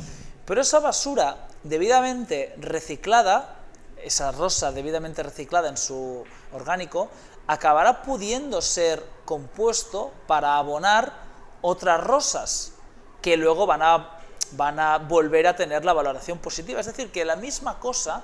Pero 0.45 0.61
esa 0.61 0.79
basura 0.79 1.47
debidamente 1.63 2.53
reciclada, 2.57 3.55
esa 4.03 4.31
rosa 4.31 4.71
debidamente 4.71 5.23
reciclada 5.23 5.69
en 5.69 5.77
su 5.77 6.23
orgánico, 6.53 7.09
acabará 7.47 8.01
pudiendo 8.03 8.61
ser 8.61 9.05
compuesto 9.25 10.11
para 10.27 10.57
abonar 10.57 11.13
otras 11.61 12.01
rosas 12.03 12.73
que 13.21 13.37
luego 13.37 13.65
van 13.65 13.81
a, 13.81 14.19
van 14.51 14.79
a 14.79 14.97
volver 14.97 15.47
a 15.47 15.55
tener 15.55 15.83
la 15.83 15.93
valoración 15.93 16.37
positiva. 16.37 16.79
Es 16.79 16.85
decir, 16.85 17.11
que 17.11 17.25
la 17.25 17.35
misma 17.35 17.79
cosa 17.79 18.23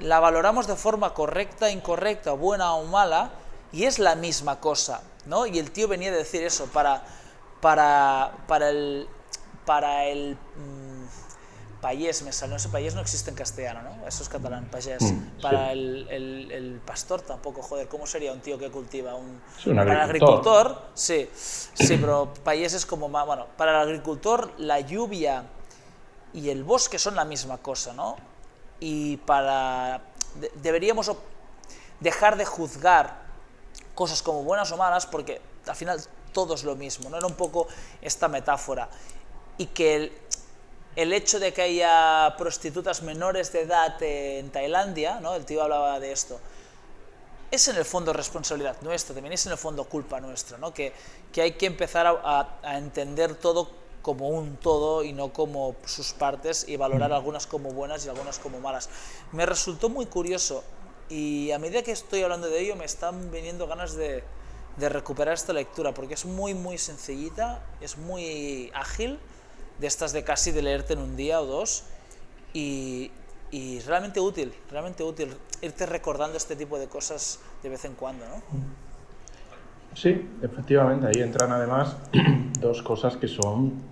la 0.00 0.20
valoramos 0.20 0.66
de 0.66 0.76
forma 0.76 1.12
correcta, 1.12 1.70
incorrecta, 1.70 2.32
buena 2.32 2.74
o 2.74 2.84
mala, 2.84 3.30
y 3.72 3.84
es 3.84 3.98
la 3.98 4.14
misma 4.14 4.60
cosa, 4.60 5.02
¿no? 5.26 5.46
Y 5.46 5.58
el 5.58 5.70
tío 5.70 5.88
venía 5.88 6.10
a 6.10 6.14
decir 6.14 6.42
eso, 6.42 6.66
para, 6.66 7.02
para, 7.60 8.32
para 8.46 8.70
el, 8.70 9.08
para 9.66 10.06
el 10.06 10.38
mm, 10.56 10.87
payés, 11.80 12.22
me 12.22 12.32
salió, 12.32 12.56
ese 12.56 12.68
payés 12.68 12.94
no 12.94 13.00
existe 13.00 13.30
en 13.30 13.36
castellano, 13.36 13.82
¿no? 13.82 14.06
Eso 14.06 14.22
es 14.22 14.28
catalán, 14.28 14.68
payés. 14.70 15.02
Mm, 15.02 15.40
para 15.40 15.72
el, 15.72 16.06
el, 16.10 16.80
pastor 16.84 17.22
tampoco, 17.22 17.62
joder, 17.62 17.88
¿cómo 17.88 18.06
sería 18.06 18.32
un 18.32 18.40
tío 18.40 18.58
que 18.58 18.70
cultiva? 18.70 19.14
Un, 19.14 19.40
para 19.74 19.92
el 19.92 20.00
agricultor, 20.00 20.82
sí, 20.94 21.28
sí, 21.34 21.96
pero 21.98 22.32
payés 22.44 22.74
es 22.74 22.86
como 22.86 23.08
más, 23.08 23.26
bueno, 23.26 23.46
para 23.56 23.72
el 23.72 23.88
agricultor 23.88 24.52
la 24.58 24.80
lluvia 24.80 25.44
y 26.32 26.50
el 26.50 26.64
bosque 26.64 26.98
son 26.98 27.14
la 27.14 27.24
misma 27.24 27.58
cosa, 27.58 27.92
¿no? 27.92 28.16
Y 28.80 29.16
para, 29.18 30.02
deberíamos 30.56 31.10
dejar 32.00 32.36
de 32.36 32.44
juzgar 32.44 33.28
cosas 33.94 34.22
como 34.22 34.42
buenas 34.44 34.70
o 34.72 34.76
malas 34.76 35.06
porque 35.06 35.40
al 35.66 35.76
final 35.76 36.00
todo 36.32 36.54
es 36.54 36.64
lo 36.64 36.76
mismo, 36.76 37.10
¿no? 37.10 37.16
Era 37.16 37.26
un 37.26 37.34
poco 37.34 37.66
esta 38.00 38.28
metáfora 38.28 38.88
y 39.56 39.66
que 39.66 39.96
el, 39.96 40.12
hecho 41.12 41.38
de 41.38 41.52
que 41.52 41.62
haya 41.62 42.34
prostitutas 42.36 43.02
menores 43.02 43.52
de 43.52 43.60
edad 43.60 44.02
en 44.02 44.50
Tailandia, 44.50 45.20
¿no? 45.20 45.34
el 45.34 45.44
tío 45.44 45.62
hablaba 45.62 46.00
de 46.00 46.10
esto, 46.10 46.40
es 47.50 47.68
en 47.68 47.76
el 47.76 47.84
fondo 47.84 48.12
responsabilidad 48.12 48.76
nuestra, 48.82 49.14
también 49.14 49.32
es 49.32 49.46
en 49.46 49.52
el 49.52 49.58
fondo 49.58 49.84
culpa 49.84 50.20
nuestra, 50.20 50.58
¿no? 50.58 50.74
que, 50.74 50.92
que 51.32 51.42
hay 51.42 51.52
que 51.52 51.66
empezar 51.66 52.06
a, 52.06 52.58
a, 52.62 52.78
entender 52.78 53.36
todo 53.36 53.70
como 54.02 54.28
un 54.28 54.56
todo 54.56 55.04
y 55.04 55.12
no 55.12 55.32
como 55.32 55.76
sus 55.84 56.12
partes 56.12 56.66
y 56.68 56.76
valorar 56.76 57.12
algunas 57.12 57.46
como 57.46 57.70
buenas 57.70 58.04
y 58.04 58.08
algunas 58.08 58.40
como 58.40 58.58
malas. 58.58 58.88
Me 59.30 59.46
resultó 59.46 59.88
muy 59.88 60.06
curioso 60.06 60.64
y 61.08 61.52
a 61.52 61.60
medida 61.60 61.82
que 61.82 61.92
estoy 61.92 62.22
hablando 62.22 62.48
de 62.48 62.60
ello 62.60 62.74
me 62.74 62.84
están 62.84 63.30
viniendo 63.30 63.68
ganas 63.68 63.94
de, 63.94 64.24
de 64.76 64.88
recuperar 64.88 65.34
esta 65.34 65.52
lectura 65.52 65.94
porque 65.94 66.14
es 66.14 66.24
muy 66.24 66.54
muy 66.54 66.76
sencillita, 66.76 67.62
es 67.80 67.96
muy 67.96 68.72
ágil 68.74 69.20
de 69.78 69.86
estas 69.86 70.12
de 70.12 70.24
casi 70.24 70.50
de 70.52 70.62
leerte 70.62 70.94
en 70.94 71.00
un 71.00 71.16
día 71.16 71.40
o 71.40 71.46
dos 71.46 71.84
y, 72.52 73.10
y 73.50 73.80
realmente 73.80 74.20
útil, 74.20 74.52
realmente 74.70 75.02
útil 75.02 75.34
irte 75.62 75.86
recordando 75.86 76.36
este 76.36 76.56
tipo 76.56 76.78
de 76.78 76.88
cosas 76.88 77.40
de 77.62 77.68
vez 77.68 77.84
en 77.84 77.94
cuando, 77.94 78.24
¿no? 78.26 78.42
Sí, 79.94 80.28
efectivamente, 80.42 81.06
ahí 81.06 81.22
entran 81.22 81.50
además 81.50 81.96
dos 82.60 82.82
cosas 82.82 83.16
que 83.16 83.26
son 83.26 83.82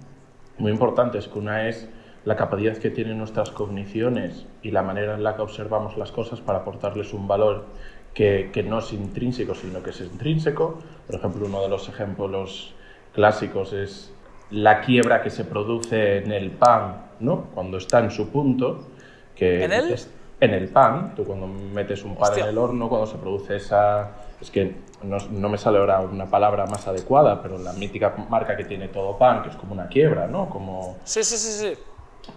muy 0.58 0.70
importantes, 0.70 1.26
que 1.28 1.38
una 1.38 1.68
es 1.68 1.88
la 2.24 2.36
capacidad 2.36 2.76
que 2.76 2.90
tienen 2.90 3.18
nuestras 3.18 3.50
cogniciones 3.50 4.46
y 4.62 4.70
la 4.70 4.82
manera 4.82 5.14
en 5.14 5.22
la 5.22 5.36
que 5.36 5.42
observamos 5.42 5.96
las 5.96 6.12
cosas 6.12 6.40
para 6.40 6.60
aportarles 6.60 7.12
un 7.12 7.28
valor 7.28 7.66
que, 8.14 8.50
que, 8.52 8.62
no 8.62 8.78
es 8.78 8.92
intrínseco, 8.92 9.54
sino 9.54 9.82
que 9.82 9.90
es 9.90 10.00
intrínseco. 10.00 10.78
Por 11.06 11.16
ejemplo, 11.16 11.46
uno 11.46 11.62
de 11.62 11.68
los 11.68 11.88
ejemplos 11.88 12.74
clásicos 13.12 13.72
es 13.72 14.12
la 14.50 14.80
quiebra 14.80 15.22
que 15.22 15.30
se 15.30 15.44
produce 15.44 16.18
en 16.18 16.32
el 16.32 16.50
pan, 16.50 17.06
¿no? 17.20 17.46
Cuando 17.54 17.78
está 17.78 18.00
en 18.00 18.10
su 18.10 18.30
punto. 18.30 18.88
Que 19.34 19.64
¿En 19.64 19.72
el? 19.72 19.96
en 20.40 20.54
el 20.54 20.68
pan. 20.68 21.14
Tú 21.14 21.24
cuando 21.24 21.46
metes 21.46 22.04
un 22.04 22.16
pan 22.16 22.38
en 22.38 22.46
el 22.46 22.58
horno, 22.58 22.88
cuando 22.88 23.06
se 23.06 23.18
produce 23.18 23.56
esa... 23.56 24.10
Es 24.40 24.50
que 24.50 24.76
no, 25.02 25.16
no, 25.30 25.48
me 25.48 25.58
sale 25.58 25.78
ahora 25.78 26.00
una 26.00 26.26
palabra 26.26 26.66
más 26.66 26.86
adecuada, 26.86 27.42
pero 27.42 27.58
la 27.58 27.72
mítica 27.72 28.14
marca 28.28 28.56
que 28.56 28.64
tiene 28.64 28.88
todo 28.88 29.16
pan, 29.16 29.42
que 29.42 29.48
es 29.48 29.56
como 29.56 29.72
una 29.72 29.88
quiebra, 29.88 30.26
¿no? 30.26 30.48
Como... 30.50 30.98
Sí, 31.04 31.22
sí, 31.24 31.36
sí, 31.36 31.74
sí. 31.74 31.82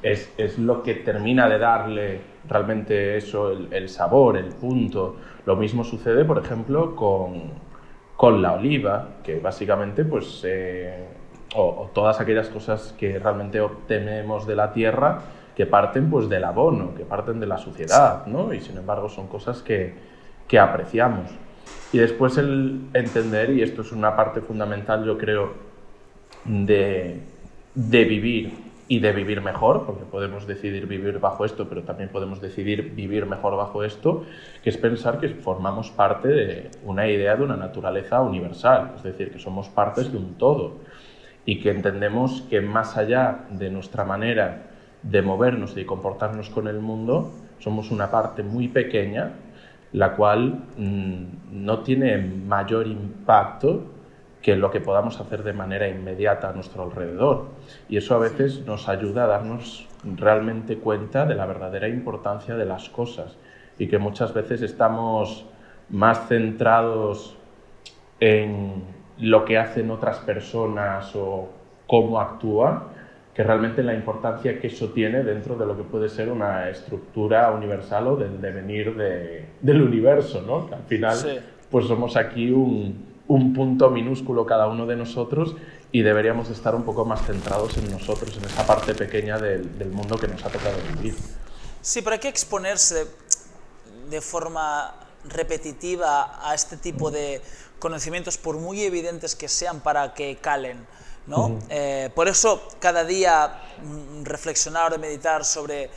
Es, 0.03 0.32
es 0.38 0.57
lo 0.60 0.84
que 0.84 0.95
termina 0.95 1.49
de 1.49 1.57
darle 1.57 2.22
realmente 2.47 3.18
eso, 3.18 3.51
el, 3.51 3.74
el, 3.74 3.89
sabor, 3.89 4.38
el 4.38 4.49
punto. 4.49 5.18
Lo 5.45 5.55
mismo 5.55 5.84
sucede, 5.84 6.24
por 6.26 6.38
ejemplo, 6.38 6.95
con, 6.95 7.51
con 8.16 8.41
la 8.41 8.53
oliva, 8.53 9.18
que 9.24 9.39
básicamente, 9.39 10.05
pues, 10.05 10.41
eh, 10.45 11.07
o, 11.56 11.64
o 11.64 11.89
todas 11.93 12.20
aquellas 12.20 12.50
cosas 12.50 12.93
que 12.97 13.20
realmente 13.20 13.62
obtenemos 13.62 14.45
de 14.47 14.56
la 14.56 14.72
tierra, 14.72 15.22
que 15.56 15.66
parten 15.66 16.10
pues 16.10 16.30
del 16.30 16.45
abono, 16.45 16.95
que 16.95 17.04
parten 17.04 17.39
de 17.39 17.45
la 17.45 17.58
suciedad, 17.58 18.26
¿no? 18.28 18.54
Y 18.54 18.62
sin 18.62 18.78
embargo 18.78 19.10
son 19.10 19.28
cosas 19.28 19.62
que, 19.62 19.93
que 20.47 20.58
apreciamos. 20.58 21.30
Y 21.91 21.97
después 21.97 22.38
el 22.38 22.88
entender, 22.93 23.50
y 23.50 23.62
esto 23.62 23.82
es 23.82 23.91
una 23.91 24.16
parte 24.16 24.39
fundamental 24.39 25.04
yo 25.04 25.18
creo 25.18 25.52
de, 26.45 27.20
de 27.76 28.06
vivir 28.06 28.54
y 28.88 29.00
de 29.00 29.12
vivir 29.12 29.41
mejor, 29.41 29.86
porque 29.86 30.06
podemos 30.06 30.47
decidir 30.47 30.88
vivir 30.88 31.20
bajo 31.20 31.45
esto, 31.45 31.68
pero 31.68 31.84
también 31.84 32.10
podemos 32.10 32.41
decidir 32.41 32.93
vivir 32.95 33.26
mejor 33.26 33.56
bajo 33.56 33.84
esto, 33.84 34.24
que 34.64 34.70
es 34.70 34.78
pensar 34.78 35.20
que 35.20 35.30
formamos 35.30 35.91
parte 35.91 36.28
de 36.30 36.72
una 36.84 37.08
idea 37.08 37.36
de 37.36 37.43
una 37.43 37.58
naturaleza 37.58 38.22
universal, 38.22 38.93
es 38.95 39.04
decir, 39.04 39.32
que 39.32 39.39
somos 39.39 39.68
partes 39.70 40.12
de 40.12 40.18
un 40.18 40.36
todo 40.36 40.78
y 41.50 41.60
que 41.62 41.72
entendemos 41.72 42.43
que 42.47 42.62
más 42.62 42.95
allá 42.95 43.45
de 43.50 43.72
nuestra 43.72 44.06
manera 44.06 44.68
de 45.02 45.24
movernos 45.24 45.76
y 45.78 45.84
comportarnos 45.84 46.52
con 46.52 46.68
el 46.68 46.78
mundo, 46.80 47.32
somos 47.58 47.89
una 47.89 48.12
parte 48.12 48.43
muy 48.43 48.68
pequeña, 48.68 49.32
la 49.91 50.16
cual 50.16 50.66
mmm, 50.78 51.24
no 51.52 51.80
tiene 51.80 52.20
mayor 52.20 52.86
impacto 52.86 53.82
que 54.43 54.56
lo 54.56 54.70
que 54.70 54.80
podamos 54.80 55.20
hacer 55.20 55.41
de 55.41 55.54
manera 55.54 55.88
inmediata 55.88 56.50
a 56.50 56.54
nuestro 56.54 56.84
alrededor. 56.84 57.47
Y 57.89 57.97
eso 57.97 58.14
a 58.14 58.20
veces 58.20 58.64
nos 58.68 58.88
ayuda 58.88 59.24
a 59.24 59.28
darnos 59.28 59.88
realmente 60.04 60.78
cuenta 60.78 61.26
de 61.26 61.34
la 61.34 61.47
verdadera 61.47 61.89
importancia 61.89 62.56
de 62.58 62.66
las 62.66 62.89
cosas 62.89 63.38
y 63.80 63.88
que 63.88 63.97
muchas 63.97 64.36
veces 64.36 64.62
estamos 64.62 65.47
más 65.89 66.28
centrados 66.28 67.36
en 68.20 68.99
lo 69.20 69.45
que 69.45 69.57
hacen 69.57 69.91
otras 69.91 70.17
personas 70.20 71.11
o 71.15 71.49
cómo 71.88 72.20
actúan 72.20 72.99
que 73.39 73.43
realmente 73.43 73.84
la 73.84 73.93
importancia 73.93 74.59
que 74.59 74.67
eso 74.67 74.89
tiene 74.89 75.24
dentro 75.24 75.55
de 75.55 75.65
lo 75.65 75.78
que 75.78 75.84
puede 75.84 76.09
ser 76.09 76.30
una 76.30 76.70
estructura 76.70 77.51
universal 77.51 78.07
o 78.07 78.15
del 78.17 78.41
devenir 78.41 78.95
de, 78.97 79.45
del 79.61 79.82
universo, 79.82 80.41
¿no? 80.41 80.67
Que 80.67 80.76
al 80.76 80.84
final, 80.84 81.15
sí. 81.15 81.39
pues 81.72 81.88
somos 81.88 82.17
aquí 82.17 82.51
un, 82.51 83.05
un, 83.30 83.53
punto 83.53 83.91
minúsculo 83.91 84.45
cada 84.45 84.67
uno 84.67 84.86
de 84.86 84.97
nosotros 84.97 85.55
y 85.89 86.01
deberíamos 86.01 86.49
estar 86.49 86.76
un 86.76 86.84
poco 86.84 87.05
más 87.05 87.26
centrados 87.26 87.78
en 87.78 87.89
nosotros, 87.89 88.38
en 88.38 88.43
esa 88.43 88.67
parte 88.67 88.93
pequeña 88.93 89.38
del, 89.38 89.80
del 89.80 89.89
mundo 89.89 90.17
que 90.17 90.28
nos 90.28 90.43
ha 90.43 90.49
tocado 90.49 90.76
vivir. 90.97 91.15
Sí, 91.80 92.01
pero 92.01 92.15
hay 92.15 92.20
que 92.20 92.28
exponerse 92.28 93.05
de 94.09 94.20
forma 94.20 94.99
repetitiva 95.26 96.39
a 96.47 96.53
este 96.55 96.78
tipo 96.78 97.11
de 97.11 97.41
conocimientos, 97.80 98.38
por 98.38 98.57
muy 98.57 98.84
evidentes 98.84 99.36
que 99.36 99.47
sean, 99.47 99.82
para 99.82 100.13
que 100.13 100.38
calen. 100.38 100.86
¿no? 101.28 101.45
Uh 101.45 101.49
-huh. 101.49 101.63
eh, 101.70 102.09
por 102.15 102.28
eso 102.28 102.61
cada 102.80 103.03
día 103.03 103.61
mm, 103.84 104.24
reflexionar 104.26 104.93
o 104.93 104.97
meditar 104.97 105.45
sobre 105.45 105.89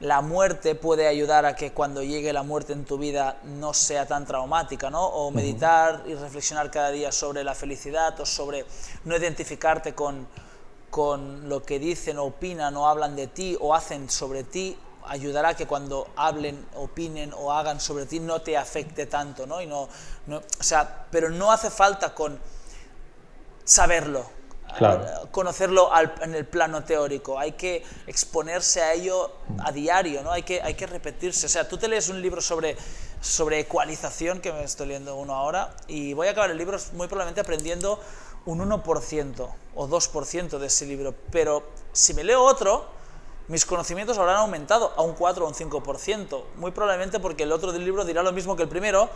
la 0.00 0.20
muerte 0.20 0.74
puede 0.74 1.06
ayudar 1.08 1.46
a 1.46 1.56
que 1.56 1.72
cuando 1.72 2.02
llegue 2.02 2.32
la 2.32 2.42
muerte 2.42 2.74
en 2.74 2.84
tu 2.84 2.98
vida 2.98 3.38
no 3.44 3.72
sea 3.72 4.06
tan 4.06 4.26
traumática, 4.26 4.90
¿no? 4.90 5.06
O 5.06 5.30
meditar 5.30 6.02
uh 6.04 6.08
-huh. 6.08 6.10
y 6.10 6.14
reflexionar 6.16 6.70
cada 6.70 6.90
día 6.90 7.10
sobre 7.10 7.42
la 7.42 7.54
felicidad 7.54 8.20
o 8.20 8.26
sobre 8.26 8.66
no 9.04 9.16
identificarte 9.16 9.94
con, 9.94 10.28
con 10.90 11.48
lo 11.48 11.62
que 11.62 11.78
dicen 11.78 12.18
opinan 12.18 12.76
o 12.76 12.86
hablan 12.86 13.16
de 13.16 13.26
ti 13.28 13.56
o 13.58 13.74
hacen 13.74 14.10
sobre 14.10 14.44
ti 14.44 14.76
ayudará 15.08 15.50
a 15.50 15.54
que 15.54 15.66
cuando 15.66 16.08
hablen, 16.16 16.66
opinen 16.74 17.32
o 17.34 17.52
hagan 17.52 17.80
sobre 17.80 18.06
ti 18.06 18.20
no 18.20 18.40
te 18.42 18.56
afecte 18.56 19.06
tanto, 19.06 19.46
¿no? 19.46 19.60
Y 19.60 19.66
no, 19.66 19.88
no 20.26 20.38
o 20.38 20.62
sea, 20.62 21.06
pero 21.10 21.30
no 21.30 21.52
hace 21.52 21.70
falta 21.70 22.14
con 22.14 22.38
saberlo, 23.64 24.36
Claro. 24.78 25.28
conocerlo 25.30 25.92
al, 25.92 26.12
en 26.20 26.34
el 26.34 26.44
plano 26.44 26.84
teórico, 26.84 27.38
hay 27.38 27.52
que 27.52 27.82
exponerse 28.06 28.82
a 28.82 28.92
ello 28.92 29.32
a 29.64 29.72
diario, 29.72 30.22
¿no? 30.22 30.32
hay, 30.32 30.42
que, 30.42 30.60
hay 30.60 30.74
que 30.74 30.86
repetirse. 30.86 31.46
O 31.46 31.48
sea, 31.48 31.66
tú 31.66 31.78
te 31.78 31.88
lees 31.88 32.08
un 32.08 32.20
libro 32.20 32.42
sobre, 32.42 32.76
sobre 33.20 33.60
ecualización, 33.60 34.40
que 34.40 34.52
me 34.52 34.64
estoy 34.64 34.88
leyendo 34.88 35.16
uno 35.16 35.34
ahora, 35.34 35.74
y 35.86 36.12
voy 36.12 36.28
a 36.28 36.32
acabar 36.32 36.50
el 36.50 36.58
libro 36.58 36.78
muy 36.92 37.06
probablemente 37.06 37.40
aprendiendo 37.40 38.00
un 38.44 38.58
1% 38.58 39.48
o 39.74 39.88
2% 39.88 40.58
de 40.58 40.66
ese 40.66 40.86
libro, 40.86 41.14
pero 41.30 41.70
si 41.92 42.12
me 42.12 42.22
leo 42.22 42.42
otro, 42.42 42.95
mis 43.48 43.64
conocimientos 43.64 44.18
habrán 44.18 44.36
aumentado 44.36 44.92
a 44.96 45.02
un 45.02 45.14
4 45.14 45.44
o 45.44 45.48
un 45.48 45.54
5%, 45.54 46.44
muy 46.56 46.72
probablemente 46.72 47.20
porque 47.20 47.44
el 47.44 47.52
otro 47.52 47.72
del 47.72 47.84
libro 47.84 48.04
dirá 48.04 48.22
lo 48.22 48.32
mismo 48.32 48.56
que 48.56 48.64
el 48.64 48.68
primero, 48.68 49.08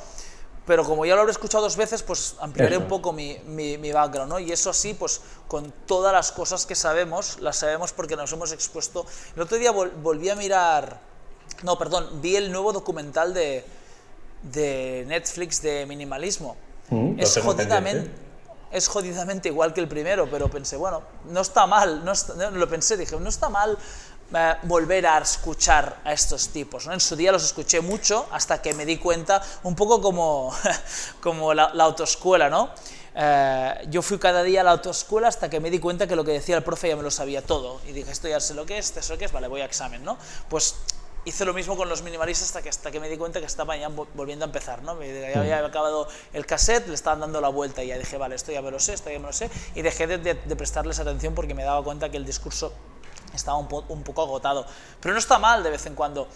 pero 0.67 0.85
como 0.85 1.05
ya 1.05 1.15
lo 1.15 1.23
habré 1.23 1.33
escuchado 1.33 1.65
dos 1.65 1.77
veces, 1.77 2.03
pues 2.03 2.37
ampliaré 2.39 2.77
eso. 2.77 2.83
un 2.83 2.89
poco 2.89 3.13
mi, 3.13 3.39
mi, 3.47 3.77
mi, 3.77 3.91
background, 3.91 4.31
¿no? 4.31 4.39
Y 4.39 4.53
eso 4.53 4.73
sí, 4.73 4.95
pues 4.95 5.21
con 5.49 5.73
todas 5.85 6.13
las 6.13 6.31
cosas 6.31 6.65
que 6.65 6.77
sabemos, 6.77 7.41
las 7.41 7.57
sabemos 7.57 7.93
porque 7.93 8.15
nos 8.15 8.33
hemos 8.33 8.53
expuesto. 8.53 9.05
El 9.35 9.43
otro 9.43 9.59
día 9.59 9.73
vol 9.73 9.91
volví 10.03 10.29
a 10.29 10.37
mirar, 10.37 11.01
no, 11.65 11.77
perdón, 11.77 12.21
vi 12.23 12.37
el 12.37 12.53
nuevo 12.53 12.73
documental 12.73 13.35
de, 13.35 13.65
de 14.43 15.05
Netflix 15.09 15.61
de 15.61 15.87
minimalismo. 15.87 16.57
Mm, 16.91 17.19
es 17.19 17.39
jodidamente... 17.39 18.31
Es 18.73 18.87
jodidamente 18.87 19.49
igual 19.49 19.75
que 19.75 19.81
el 19.81 19.89
primero, 19.89 20.31
pero 20.31 20.49
pensé, 20.49 20.77
bueno, 20.77 21.03
no 21.25 21.41
está 21.41 21.67
mal, 21.67 22.05
no 22.05 22.13
está, 22.13 22.53
lo 22.53 22.69
pensé, 22.69 22.97
dije, 22.97 23.19
no 23.19 23.29
está 23.29 23.49
mal 23.49 23.77
eh, 24.33 24.55
volver 24.63 25.07
a 25.07 25.19
escuchar 25.19 26.01
a 26.05 26.13
estos 26.13 26.49
tipos. 26.49 26.87
¿no? 26.87 26.93
En 26.93 27.01
su 27.01 27.17
día 27.17 27.33
los 27.33 27.45
escuché 27.45 27.81
mucho 27.81 28.27
hasta 28.31 28.63
que 28.63 28.75
me 28.75 28.87
di 28.87 28.97
cuenta, 28.97 29.43
un 29.65 29.75
poco 29.75 30.01
como, 30.01 30.55
como 31.21 31.53
la, 31.53 31.71
la, 31.75 31.85
autoescuela, 31.85 32.49
¿no? 32.49 32.71
Eh, 33.15 33.87
yo 33.89 34.03
fui 34.03 34.19
cada 34.19 34.43
día 34.45 34.61
a 34.61 34.65
la 34.65 34.71
autoescuela 34.71 35.27
hasta 35.27 35.51
que 35.51 35.59
me 35.59 35.69
di 35.69 35.81
cuenta 35.81 36.07
que 36.07 36.15
lo 36.15 36.25
que 36.25 36.31
decía 36.31 36.57
el 36.57 36.63
profe 36.63 36.89
ya 36.89 36.97
me 36.97 37.03
lo 37.03 37.11
sabía 37.11 37.43
todo. 37.43 37.81
Y 37.89 37.93
dije, 37.93 38.11
esto 38.13 38.29
ya 38.29 38.39
sé 38.39 38.55
lo 38.55 38.67
que 38.67 38.79
es, 38.79 38.87
esto 38.87 39.03
sé 39.03 39.13
lo 39.13 39.19
que 39.19 39.25
es, 39.25 39.33
vale, 39.33 39.49
voy 39.49 39.63
a 39.63 39.65
examen, 39.65 40.05
¿no? 40.05 40.17
Pues 40.49 40.77
hice 41.25 41.45
lo 41.45 41.53
mismo 41.53 41.77
con 41.77 41.89
los 41.89 42.03
minimalistas 42.03 42.49
hasta 42.49 42.63
que, 42.63 42.69
hasta 42.69 42.91
que 42.91 43.01
me 43.01 43.09
di 43.09 43.17
cuenta 43.17 43.41
que 43.41 43.47
estaba 43.47 43.77
ya 43.77 43.89
volviendo 43.89 44.45
a 44.45 44.47
empezar, 44.47 44.83
¿no? 44.83 45.03
Ya 45.03 45.41
había 45.41 45.65
acabado 45.65 46.09
el 46.33 46.47
cassette, 46.47 46.87
le 46.87 46.95
estaban 46.95 47.21
dando 47.21 47.41
la 47.41 47.49
vuelta 47.49 47.83
y 47.83 47.89
ya 47.89 47.99
dije, 47.99 48.17
vale, 48.17 48.37
esto 48.37 48.53
ya 48.53 48.63
me 48.63 48.71
lo 48.71 48.79
sé, 48.79 48.95
esto 48.95 49.11
ya 49.11 49.19
me 49.19 49.27
lo 49.27 49.33
sé, 49.33 49.51
y 49.75 49.83
dejé 49.83 50.07
de, 50.07 50.19
de, 50.19 50.35
de 50.35 50.57
prestarles 50.57 50.99
atención 50.99 51.35
porque 51.35 51.55
me 51.55 51.65
daba 51.65 51.83
cuenta 51.83 52.11
que 52.11 52.17
el 52.17 52.25
discurso 52.25 52.73
estaba 53.35 53.59
un, 53.59 53.69
po 53.69 53.85
un, 53.89 54.03
poco 54.03 54.23
agotado. 54.23 54.67
Pero 55.01 55.13
no 55.13 55.19
está 55.19 55.39
mal 55.39 55.63
de 55.63 55.71
vez 55.71 55.87
en 55.87 55.95
cuando 55.95 56.29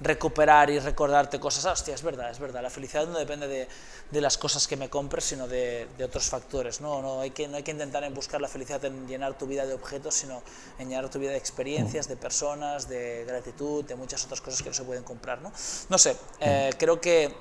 recuperar 0.00 0.70
y 0.70 0.78
recordarte 0.78 1.38
cosas. 1.38 1.66
Ah, 1.66 1.72
hostia, 1.72 1.94
es 1.94 2.02
verdad, 2.02 2.30
es 2.30 2.38
verdad. 2.38 2.62
La 2.62 2.70
felicidad 2.70 3.06
no 3.06 3.18
depende 3.18 3.46
de, 3.46 3.68
de 4.10 4.20
las 4.20 4.36
cosas 4.36 4.66
que 4.66 4.76
me 4.76 4.88
compres, 4.90 5.24
sino 5.24 5.46
de, 5.46 5.88
de, 5.96 6.04
otros 6.04 6.24
factores. 6.24 6.80
¿no? 6.80 7.00
No, 7.02 7.20
hay 7.20 7.30
que, 7.30 7.48
no 7.48 7.56
hay 7.56 7.62
que 7.62 7.70
intentar 7.70 8.02
en 8.04 8.14
buscar 8.14 8.40
la 8.40 8.48
felicidad 8.48 8.84
en 8.84 9.06
llenar 9.06 9.38
tu 9.38 9.46
vida 9.46 9.66
de 9.66 9.74
objetos, 9.74 10.14
sino 10.14 10.42
en 10.78 10.88
llenar 10.88 11.08
tu 11.08 11.18
vida 11.18 11.30
de 11.30 11.38
experiencias, 11.38 12.08
de 12.08 12.16
personas, 12.16 12.88
de 12.88 13.24
gratitud, 13.26 13.84
de 13.84 13.94
muchas 13.94 14.24
otras 14.24 14.40
cosas 14.40 14.62
que 14.62 14.68
no 14.68 14.74
se 14.74 14.84
pueden 14.84 15.04
comprar. 15.04 15.40
No, 15.40 15.52
no 15.88 15.98
sé, 15.98 16.16
eh, 16.40 16.70
creo 16.78 17.00
que, 17.00 17.34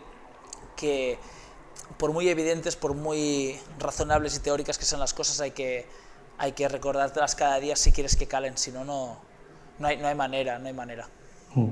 que 0.76 1.18
por 1.98 2.12
muy 2.12 2.30
evidentes, 2.30 2.76
por 2.76 2.94
muy 2.94 3.60
razonables 3.80 4.36
y 4.36 4.40
teóricas 4.40 4.78
que 4.78 4.86
sean 4.86 5.00
las 5.00 5.14
cosas, 5.14 5.40
hay 5.40 5.52
que 5.52 5.88
hay 6.42 6.54
que 6.54 6.68
recordártelas 6.68 7.36
cada 7.36 7.60
día 7.60 7.76
si 7.76 7.92
quieres 7.92 8.16
que 8.16 8.26
calen, 8.26 8.58
si 8.58 8.72
no, 8.72 8.84
no, 8.84 9.16
no, 9.78 9.88
hay, 9.88 9.98
no 9.98 10.08
hay 10.08 10.16
manera, 10.16 10.58
no 10.58 10.68
hay 10.68 10.74
manera. 10.74 11.06
Hmm. 11.54 11.68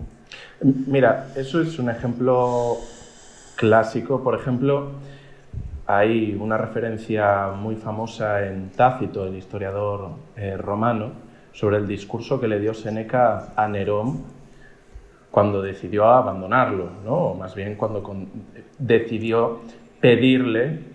Mira, 0.62 1.32
eso 1.36 1.60
es 1.60 1.80
un 1.80 1.90
ejemplo 1.90 2.78
clásico. 3.56 4.24
Por 4.24 4.36
ejemplo, 4.40 4.92
hay 5.88 6.38
una 6.40 6.56
referencia 6.56 7.48
muy 7.48 7.78
famosa 7.78 8.46
en 8.46 8.70
Tácito, 8.70 9.26
el 9.26 9.38
historiador 9.38 10.12
eh, 10.36 10.56
romano, 10.56 11.14
sobre 11.52 11.78
el 11.78 11.88
discurso 11.88 12.40
que 12.40 12.48
le 12.48 12.60
dio 12.60 12.76
Séneca 12.76 13.54
a 13.56 13.68
Nerón 13.68 14.24
cuando 15.32 15.64
decidió 15.64 16.06
abandonarlo, 16.06 16.92
¿no? 17.04 17.16
o 17.16 17.34
más 17.36 17.56
bien 17.56 17.74
cuando 17.74 18.04
decidió 18.78 19.62
pedirle 20.00 20.89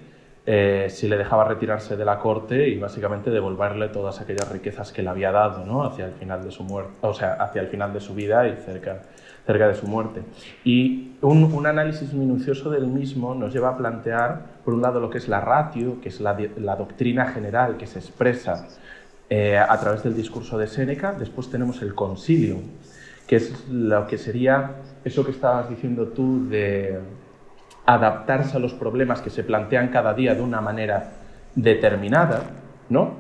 eh, 0.47 0.89
si 0.91 1.09
le 1.09 1.17
dejaba 1.17 1.45
retirarse 1.45 1.97
de 1.97 2.05
la 2.05 2.19
corte 2.19 2.69
y 2.69 2.79
básicamente 2.79 3.31
devolverle 3.31 3.89
todas 3.89 4.21
aquellas 4.21 4.51
riquezas 4.53 4.93
que 4.93 5.03
le 5.03 5.09
había 5.09 5.33
dado 5.33 5.65
¿no? 5.65 5.85
hacia 5.85 6.05
el 6.05 6.13
final 6.13 6.45
de 6.45 6.51
su 6.51 6.63
muerte, 6.65 6.93
o 7.01 7.15
sea, 7.15 7.35
hacia 7.35 7.63
el 7.63 7.69
final 7.69 7.95
de 7.95 8.01
su 8.01 8.15
vida 8.15 8.47
y 8.47 8.57
cerca, 8.57 9.03
cerca 9.47 9.69
de 9.69 9.75
su 9.75 9.87
muerte. 9.87 10.21
Y 10.63 11.13
un, 11.23 11.45
un, 11.45 11.67
análisis 11.67 12.13
minucioso 12.13 12.69
del 12.69 12.87
mismo 12.87 13.35
nos 13.35 13.55
lleva 13.55 13.71
a 13.71 13.77
plantear, 13.79 14.43
por 14.65 14.75
un 14.75 14.83
lado, 14.83 15.01
lo 15.01 15.09
que 15.09 15.19
es 15.19 15.29
la 15.29 15.41
ratio, 15.41 16.01
que 16.03 16.11
es 16.11 16.21
la, 16.21 16.37
la 16.59 16.77
doctrina 16.77 17.27
general 17.33 17.79
que 17.79 17.87
se 17.87 17.99
expresa 17.99 18.69
eh, 19.31 19.57
a 19.57 19.81
través 19.81 20.03
del 20.03 20.15
discurso 20.15 20.59
de 20.59 20.67
Séneca, 20.67 21.13
después 21.13 21.51
tenemos 21.51 21.81
el 21.81 21.95
concilium, 21.95 22.61
que 23.27 23.37
es 23.37 23.67
lo 23.71 24.07
que 24.07 24.19
sería 24.19 24.73
eso 25.03 25.25
que 25.25 25.31
estabas 25.31 25.71
diciendo 25.71 26.09
tú 26.09 26.47
de 26.51 27.01
adaptarse 27.87 28.57
a 28.57 28.61
los 28.61 28.73
problemas 28.73 29.21
que 29.21 29.31
se 29.31 29.45
plantean 29.45 29.89
cada 29.89 30.15
día 30.15 30.35
de 30.35 30.43
una 30.43 30.61
manera 30.61 31.13
determinada, 31.55 32.43
¿no? 32.89 33.19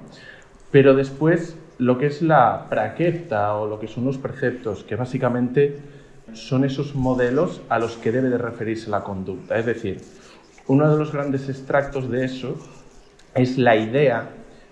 Pero 0.70 0.94
después 0.94 1.58
lo 1.78 1.98
que 1.98 2.06
es 2.06 2.22
la 2.22 2.66
praqueta 2.68 3.54
o 3.54 3.66
lo 3.66 3.78
que 3.78 3.88
son 3.88 4.04
los 4.04 4.18
preceptos, 4.18 4.84
que 4.84 4.96
básicamente 4.96 5.78
son 6.32 6.64
esos 6.64 6.94
modelos 6.94 7.62
a 7.68 7.78
los 7.78 7.96
que 7.96 8.12
debe 8.12 8.28
de 8.28 8.38
referirse 8.38 8.90
la 8.90 9.02
conducta. 9.02 9.58
Es 9.58 9.66
decir, 9.66 10.00
uno 10.66 10.90
de 10.90 10.98
los 10.98 11.12
grandes 11.12 11.48
extractos 11.48 12.10
de 12.10 12.24
eso 12.24 12.56
es 13.34 13.58
la 13.58 13.76
idea 13.76 14.30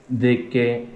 de 0.08 0.48
que, 0.48 0.86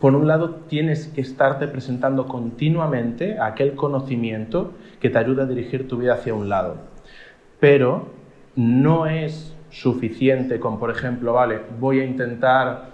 por 0.00 0.14
un 0.14 0.26
lado, 0.26 0.62
tienes 0.68 1.08
que 1.08 1.20
estarte 1.20 1.68
presentando 1.68 2.26
continuamente 2.26 3.38
aquel 3.38 3.74
conocimiento 3.74 4.72
que 5.00 5.10
te 5.10 5.18
ayuda 5.18 5.42
a 5.42 5.46
dirigir 5.46 5.88
tu 5.88 5.98
vida 5.98 6.14
hacia 6.14 6.34
un 6.34 6.48
lado. 6.48 6.76
Pero 7.58 8.19
no 8.60 9.06
es 9.06 9.56
suficiente 9.70 10.60
con, 10.60 10.78
por 10.78 10.90
ejemplo, 10.90 11.32
vale, 11.32 11.60
voy 11.78 12.00
a 12.00 12.04
intentar 12.04 12.90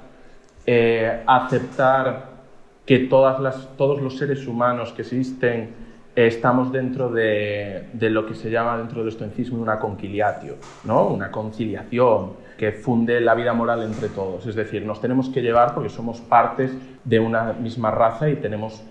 eh, 0.65 1.23
aceptar 1.27 2.37
que 2.85 3.01
todas 3.01 3.41
las, 3.41 3.77
todos 3.77 4.01
los 4.01 4.17
seres 4.17 4.47
humanos 4.47 4.93
que 4.93 5.03
existen 5.03 5.75
estamos 6.15 6.71
dentro 6.73 7.11
de, 7.11 7.89
lo 8.01 8.27
que 8.27 8.35
se 8.35 8.49
llama 8.49 8.79
dentro 8.79 9.01
del 9.01 9.09
estoicismo 9.09 9.61
una 9.61 9.79
conciliatio, 9.79 10.55
¿no? 10.85 11.09
una 11.09 11.31
conciliación 11.31 12.35
que 12.57 12.73
funde 12.73 13.21
la 13.21 13.35
vida 13.35 13.53
moral 13.53 13.83
entre 13.83 14.09
todos. 14.09 14.47
Es 14.47 14.55
decir, 14.55 14.87
nos 14.87 15.01
tenemos 15.01 15.29
que 15.29 15.43
llevar 15.43 15.75
porque 15.75 15.91
somos 15.91 16.21
partes 16.21 16.73
de 17.05 17.19
una 17.19 17.53
misma 17.55 17.91
raza 17.91 18.31
y 18.31 18.37
tenemos 18.37 18.83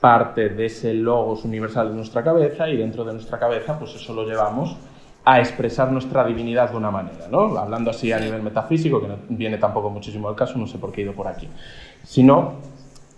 parte 0.00 0.48
de 0.48 0.66
ese 0.66 0.94
logos 0.94 1.44
universal 1.44 1.90
de 1.90 1.94
nuestra 1.94 2.24
cabeza 2.24 2.68
y 2.68 2.76
dentro 2.76 3.04
de 3.04 3.12
nuestra 3.12 3.38
cabeza 3.38 3.78
pues 3.78 3.94
eso 3.94 4.12
lo 4.14 4.26
llevamos 4.26 4.76
a 5.24 5.38
expresar 5.38 5.90
nuestra 5.90 6.24
divinidad 6.24 6.70
de 6.70 6.76
una 6.76 6.90
manera, 6.90 7.28
¿no? 7.30 7.56
Hablando 7.56 7.90
así 7.90 8.12
a 8.12 8.20
nivel 8.20 8.42
metafísico, 8.42 9.00
que 9.00 9.08
no 9.08 9.16
viene 9.30 9.56
tampoco 9.56 9.88
muchísimo 9.88 10.28
al 10.28 10.34
caso, 10.34 10.58
no 10.58 10.66
sé 10.66 10.78
por 10.78 10.92
qué 10.92 11.00
he 11.00 11.04
ido 11.04 11.14
por 11.14 11.28
aquí, 11.28 11.48
sino 12.02 12.54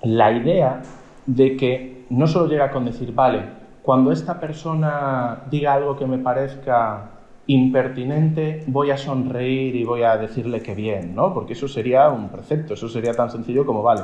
la 0.03 0.31
idea 0.31 0.83
de 1.27 1.57
que 1.57 2.05
no 2.11 2.27
solo 2.29 2.47
llega 2.47 2.71
con 2.71 2.85
decir, 2.85 3.13
vale, 3.13 3.43
cuando 3.83 4.13
esta 4.13 4.39
persona 4.39 5.43
diga 5.51 5.75
algo 5.75 5.97
que 5.97 6.07
me 6.07 6.19
parezca 6.19 7.11
impertinente, 7.49 8.65
voy 8.67 8.91
a 8.91 8.97
sonreír 8.97 9.75
y 9.77 9.85
voy 9.85 10.03
a 10.03 10.17
decirle 10.17 10.61
que 10.61 10.75
bien, 10.75 11.15
¿no? 11.15 11.33
Porque 11.35 11.53
eso 11.53 11.69
sería 11.69 12.09
un 12.09 12.29
precepto, 12.29 12.75
eso 12.75 12.89
sería 12.89 13.15
tan 13.15 13.31
sencillo 13.31 13.65
como, 13.65 13.83
vale, 13.83 14.03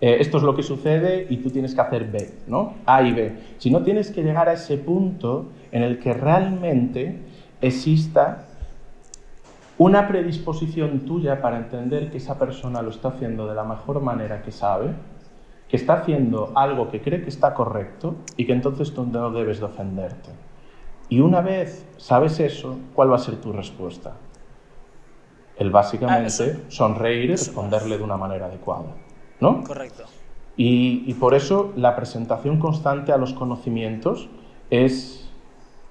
eh, 0.00 0.16
esto 0.20 0.38
es 0.38 0.42
lo 0.42 0.56
que 0.56 0.62
sucede 0.62 1.26
y 1.28 1.36
tú 1.38 1.50
tienes 1.50 1.74
que 1.74 1.80
hacer 1.80 2.06
B, 2.06 2.30
¿no? 2.46 2.74
A 2.86 3.02
y 3.02 3.12
B. 3.12 3.32
Si 3.58 3.70
no 3.70 3.82
tienes 3.82 4.10
que 4.10 4.22
llegar 4.22 4.48
a 4.48 4.54
ese 4.54 4.78
punto 4.78 5.50
en 5.70 5.82
el 5.82 5.98
que 5.98 6.12
realmente 6.12 7.29
exista 7.60 8.44
una 9.78 10.06
predisposición 10.08 11.00
tuya 11.00 11.40
para 11.40 11.56
entender 11.56 12.10
que 12.10 12.18
esa 12.18 12.38
persona 12.38 12.82
lo 12.82 12.90
está 12.90 13.08
haciendo 13.08 13.46
de 13.46 13.54
la 13.54 13.64
mejor 13.64 14.00
manera 14.02 14.42
que 14.42 14.52
sabe, 14.52 14.94
que 15.68 15.76
está 15.76 15.94
haciendo 15.94 16.52
algo 16.54 16.90
que 16.90 17.00
cree 17.00 17.22
que 17.22 17.30
está 17.30 17.54
correcto 17.54 18.16
y 18.36 18.44
que 18.44 18.52
entonces 18.52 18.92
tú 18.92 19.06
no 19.06 19.30
debes 19.30 19.60
de 19.60 19.64
ofenderte. 19.64 20.30
Y 21.08 21.20
una 21.20 21.40
vez 21.40 21.86
sabes 21.96 22.38
eso, 22.40 22.78
¿cuál 22.94 23.10
va 23.10 23.16
a 23.16 23.18
ser 23.18 23.36
tu 23.36 23.52
respuesta? 23.52 24.12
El 25.56 25.70
básicamente 25.70 26.56
ah, 26.56 26.64
sonreír 26.68 27.24
y 27.24 27.32
responderle 27.32 27.98
de 27.98 28.04
una 28.04 28.16
manera 28.16 28.46
adecuada. 28.46 28.94
¿No? 29.40 29.64
Correcto. 29.64 30.04
Y, 30.56 31.04
y, 31.06 31.14
por 31.14 31.34
eso 31.34 31.72
la 31.74 31.96
presentación 31.96 32.58
constante 32.58 33.12
a 33.12 33.16
los 33.16 33.32
conocimientos 33.32 34.28
es, 34.68 35.19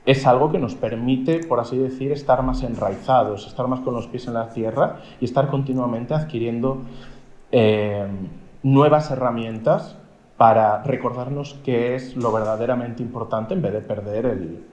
es 0.05 0.25
algo 0.25 0.51
que 0.51 0.57
nos 0.57 0.75
permite, 0.75 1.39
por 1.39 1.59
así 1.59 1.77
decir, 1.77 2.11
estar 2.11 2.41
más 2.43 2.63
enraizados, 2.63 3.45
estar 3.47 3.67
más 3.67 3.81
con 3.81 3.93
los 3.93 4.07
pies 4.07 4.27
en 4.27 4.33
la 4.33 4.49
tierra 4.49 5.01
y 5.19 5.25
estar 5.25 5.49
continuamente 5.49 6.13
adquiriendo 6.13 6.81
eh, 7.51 8.07
nuevas 8.63 9.11
herramientas 9.11 9.95
para 10.37 10.81
recordarnos 10.83 11.57
qué 11.65 11.95
es 11.95 12.15
lo 12.15 12.31
verdaderamente 12.31 13.03
importante 13.03 13.53
en 13.53 13.61
vez 13.61 13.73
de 13.73 13.81
perder 13.81 14.25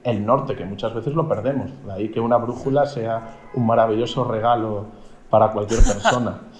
el, 0.04 0.24
norte, 0.24 0.54
que 0.54 0.64
muchas 0.64 0.94
veces 0.94 1.12
lo 1.12 1.28
perdemos. 1.28 1.70
De 1.84 1.92
ahí 1.92 2.08
que 2.08 2.20
una 2.20 2.36
brújula 2.36 2.86
sea 2.86 3.48
un 3.52 3.66
maravilloso 3.66 4.22
regalo 4.24 4.86
para 5.28 5.50
cualquier 5.50 5.82
persona. 5.82 6.40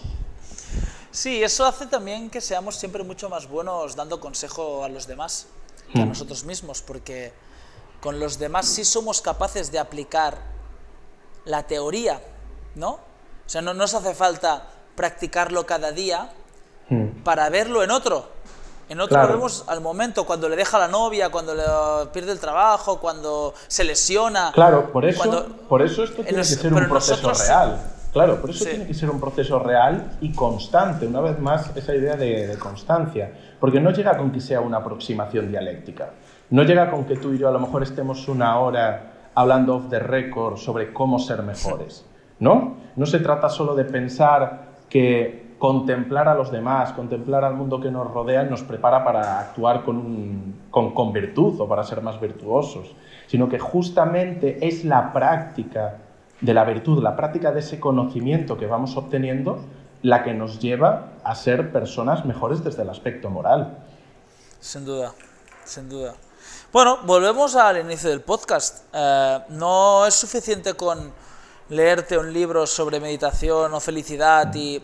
Sí, 1.09 1.43
eso 1.43 1.65
hace 1.65 1.87
también 1.87 2.29
que 2.29 2.43
seamos 2.43 2.77
siempre 2.77 3.03
mucho 3.03 3.31
más 3.31 3.49
buenos 3.49 3.97
dando 3.97 4.21
consejo 4.21 4.85
a 4.85 4.91
los 4.91 5.07
demás 5.07 5.49
que 5.91 6.03
a 6.03 6.05
hmm. 6.05 6.09
nosotros 6.11 6.45
mismos, 6.45 6.83
porque 6.83 7.33
con 8.07 8.21
los 8.21 8.39
demás 8.39 8.67
sí 8.67 8.85
somos 8.85 9.21
capaces 9.21 9.73
de 9.73 9.81
aplicar 9.81 10.39
la 11.45 11.65
teoría, 11.65 12.21
¿no? 12.77 12.91
O 12.91 13.49
sea, 13.49 13.63
no 13.63 13.75
nos 13.75 13.95
hace 13.95 14.15
falta 14.15 14.69
practicarlo 14.95 15.67
cada 15.67 15.91
día, 15.91 16.31
Hmm. 16.89 17.25
para 17.25 17.49
verlo 17.51 17.83
en 17.83 17.91
otro. 17.91 18.29
En 18.89 19.01
otro 19.01 19.21
lo 19.21 19.27
vemos 19.27 19.65
al 19.67 19.81
momento, 19.81 20.25
cuando 20.25 20.49
le 20.49 20.55
deja 20.55 20.79
la 20.79 20.87
novia, 20.87 21.31
cuando 21.31 21.53
le 21.53 21.65
pierde 22.13 22.31
el 22.31 22.39
trabajo, 22.39 23.01
cuando 23.01 23.53
se 23.67 23.83
lesiona. 23.83 24.53
Claro, 24.55 24.93
por 24.93 25.05
eso, 25.05 25.47
por 25.69 25.83
eso 25.83 26.05
esto 26.05 26.23
tiene 26.23 26.39
que 26.39 26.45
ser 26.45 26.73
un 26.73 26.89
proceso 26.89 27.33
real. 27.33 27.81
Claro, 28.13 28.41
por 28.41 28.51
eso 28.51 28.65
tiene 28.65 28.87
que 28.87 28.95
ser 28.95 29.11
un 29.11 29.21
proceso 29.21 29.59
real 29.59 30.17
y 30.21 30.33
constante. 30.33 31.09
Una 31.09 31.21
vez 31.21 31.41
más, 31.41 31.77
esa 31.77 31.97
idea 31.97 32.15
de, 32.15 32.47
de, 32.47 32.59
constancia. 32.59 33.33
Porque 33.59 33.81
no 33.81 33.91
llega 33.91 34.17
con 34.17 34.31
que 34.31 34.41
sea 34.41 34.61
una 34.61 34.79
aproximación 34.79 35.51
dialéctica. 35.51 36.13
No 36.51 36.63
llega 36.63 36.91
con 36.91 37.05
que 37.05 37.17
tú 37.17 37.33
y 37.33 37.39
yo 37.39 37.49
a 37.49 37.53
lo 37.53 37.59
mejor 37.59 37.83
estemos 37.83 38.29
una 38.29 38.59
hora 38.59 39.31
hablando 39.35 39.77
off 39.77 39.89
the 39.91 39.99
record 39.99 40.57
sobre 40.57 40.93
cómo 40.93 41.19
ser 41.19 41.43
mejores. 41.43 42.05
¿No? 42.39 42.77
No 42.97 43.07
se 43.07 43.19
trata 43.19 43.49
solo 43.49 43.75
de 43.75 43.85
pensar 43.85 44.67
que 44.89 45.47
contemplar 45.59 46.29
a 46.29 46.35
los 46.35 46.51
demás, 46.51 46.93
contemplar 46.93 47.45
al 47.45 47.55
mundo 47.55 47.81
que 47.81 47.91
nos 47.91 48.11
rodea 48.11 48.43
nos 48.45 48.63
prepara 48.63 49.05
para 49.05 49.41
actuar 49.41 49.85
con, 49.85 50.55
con, 50.71 51.13
virtud 51.13 51.61
o 51.61 51.69
para 51.69 51.83
ser 51.83 52.03
más 52.03 52.21
virtuosos, 52.21 52.95
sino 53.27 53.49
que 53.49 53.59
justamente 53.59 54.67
es 54.67 54.85
la 54.85 55.13
práctica 55.13 55.99
de 56.41 56.53
la 56.53 56.65
virtud, 56.65 57.03
la 57.03 57.17
práctica 57.17 57.53
de 57.53 57.61
ese 57.61 57.81
conocimiento 57.81 58.59
que 58.59 58.67
vamos 58.67 58.97
obteniendo, 58.97 59.61
la 60.03 60.23
que 60.23 60.35
nos 60.35 60.61
lleva 60.61 61.13
a 61.25 61.35
ser 61.35 61.73
personas 61.73 62.27
mejores 62.27 62.63
desde 62.63 62.83
el 62.83 62.91
aspecto 62.91 63.31
moral. 63.31 63.79
Sin 64.61 64.85
duda, 64.85 65.13
sin 65.65 65.89
duda. 65.89 66.15
Bueno, 66.73 66.99
volvemos 67.05 67.55
al 67.55 67.79
inicio 67.79 68.11
del 68.11 68.23
podcast. 68.23 68.85
Eh, 68.93 69.39
no 69.51 70.05
es 70.05 70.15
suficiente 70.15 70.75
con 70.75 71.13
leerte 71.69 72.19
un 72.19 72.33
libro 72.33 72.67
sobre 72.67 72.99
meditación 72.99 73.73
o 73.73 73.79
felicidad 73.79 74.53
y 74.53 74.83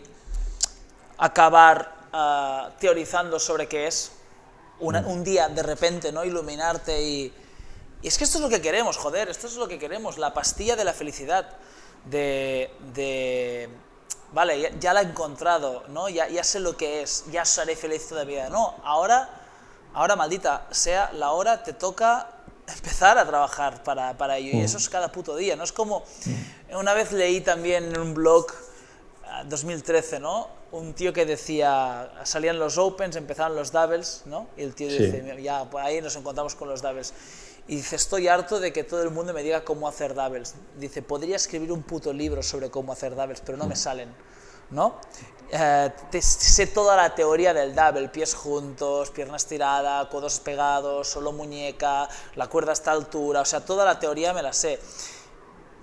acabar 1.17 1.93
ah, 2.13 2.69
teorizando 2.79 3.37
sobre 3.37 3.67
qué 3.67 3.87
es. 3.87 4.13
Mm. 4.79 5.07
un 5.07 5.23
día 5.23 5.49
de 5.49 5.61
repente, 5.61 6.11
¿no? 6.11 6.23
Iluminarte 6.23 7.01
y, 7.01 7.33
y, 8.01 8.07
es 8.07 8.17
que 8.17 8.23
esto 8.23 8.37
es 8.37 8.43
lo 8.43 8.49
que 8.49 8.61
queremos, 8.61 8.97
joder, 8.97 9.29
esto 9.29 9.47
es 9.47 9.55
lo 9.55 9.67
que 9.67 9.77
queremos, 9.77 10.17
la 10.17 10.33
pastilla 10.33 10.75
de 10.77 10.85
la 10.85 10.93
felicidad. 10.93 11.49
De, 12.05 12.73
de 12.93 13.69
vale, 14.31 14.73
ya, 14.79 14.93
la 14.93 15.01
he 15.01 15.05
encontrado, 15.05 15.83
¿no? 15.89 16.07
Ya, 16.07 16.29
ya 16.29 16.45
sé 16.45 16.61
lo 16.61 16.77
que 16.77 17.01
es, 17.01 17.25
ya 17.29 17.43
seré 17.43 17.75
feliz 17.75 18.07
toda 18.07 18.23
vida. 18.23 18.49
No, 18.49 18.75
ahora, 18.83 19.42
ahora 19.93 20.15
maldita, 20.15 20.67
sea 20.71 21.11
la 21.13 21.31
hora, 21.31 21.63
te 21.63 21.73
toca 21.73 22.29
empezar 22.67 23.17
a 23.17 23.25
trabajar 23.25 23.83
para, 23.83 24.17
para 24.17 24.37
ello. 24.37 24.51
Y 24.51 24.61
mm. 24.61 24.65
eso 24.65 24.77
es 24.77 24.89
cada 24.89 25.11
puto 25.11 25.35
día, 25.35 25.55
¿no? 25.55 25.63
Es 25.63 25.71
como, 25.71 26.03
mm. 26.25 26.75
una 26.77 26.93
vez 26.93 27.11
leí 27.11 27.41
también 27.41 27.85
en 27.85 27.99
un 27.99 28.13
blog, 28.13 28.47
2013, 29.45 30.15
ah, 30.15 30.19
¿no? 30.19 30.63
un 30.73 30.93
tío 30.95 31.13
que 31.13 31.25
decía, 31.25 32.11
salían 32.23 32.57
los 32.57 32.79
Opens, 32.79 33.15
empezaban 33.15 33.55
los 33.55 33.71
Doubles, 33.71 34.23
¿no? 34.25 34.47
Y 34.57 34.63
el 34.63 34.73
tío 34.73 34.87
dice, 34.87 35.23
ya, 35.41 35.69
pues 35.69 35.85
ahí 35.85 36.01
nos 36.01 36.15
encontramos 36.15 36.55
con 36.55 36.67
los 36.67 36.81
Doubles. 36.81 37.13
Y 37.67 37.77
dice, 37.77 37.95
estoy 37.95 38.27
harto 38.27 38.59
de 38.59 38.73
que 38.73 38.83
todo 38.83 39.03
el 39.03 39.11
mundo 39.11 39.33
me 39.33 39.43
diga 39.43 39.63
cómo 39.63 39.87
hacer 39.87 40.13
doubles. 40.13 40.55
Dice, 40.77 41.01
podría 41.01 41.37
escribir 41.37 41.71
un 41.71 41.81
puto 41.83 42.11
libro 42.11 42.43
sobre 42.43 42.69
cómo 42.69 42.91
hacer 42.91 43.15
doubles, 43.15 43.41
pero 43.45 43.57
no 43.57 43.67
me 43.67 43.75
salen, 43.75 44.09
¿no? 44.71 44.95
Eh, 45.55 45.91
sé 46.19 46.65
toda 46.65 46.95
la 46.95 47.13
teoría 47.13 47.53
del 47.53 47.75
double, 47.75 48.09
pies 48.09 48.33
juntos, 48.33 49.11
piernas 49.11 49.45
tiradas, 49.45 50.07
codos 50.07 50.39
pegados, 50.39 51.07
solo 51.07 51.31
muñeca, 51.31 52.09
la 52.35 52.47
cuerda 52.47 52.71
a 52.71 52.73
esta 52.73 52.91
altura, 52.91 53.41
o 53.41 53.45
sea, 53.45 53.63
toda 53.63 53.85
la 53.85 53.99
teoría 53.99 54.33
me 54.33 54.41
la 54.41 54.51
sé. 54.51 54.79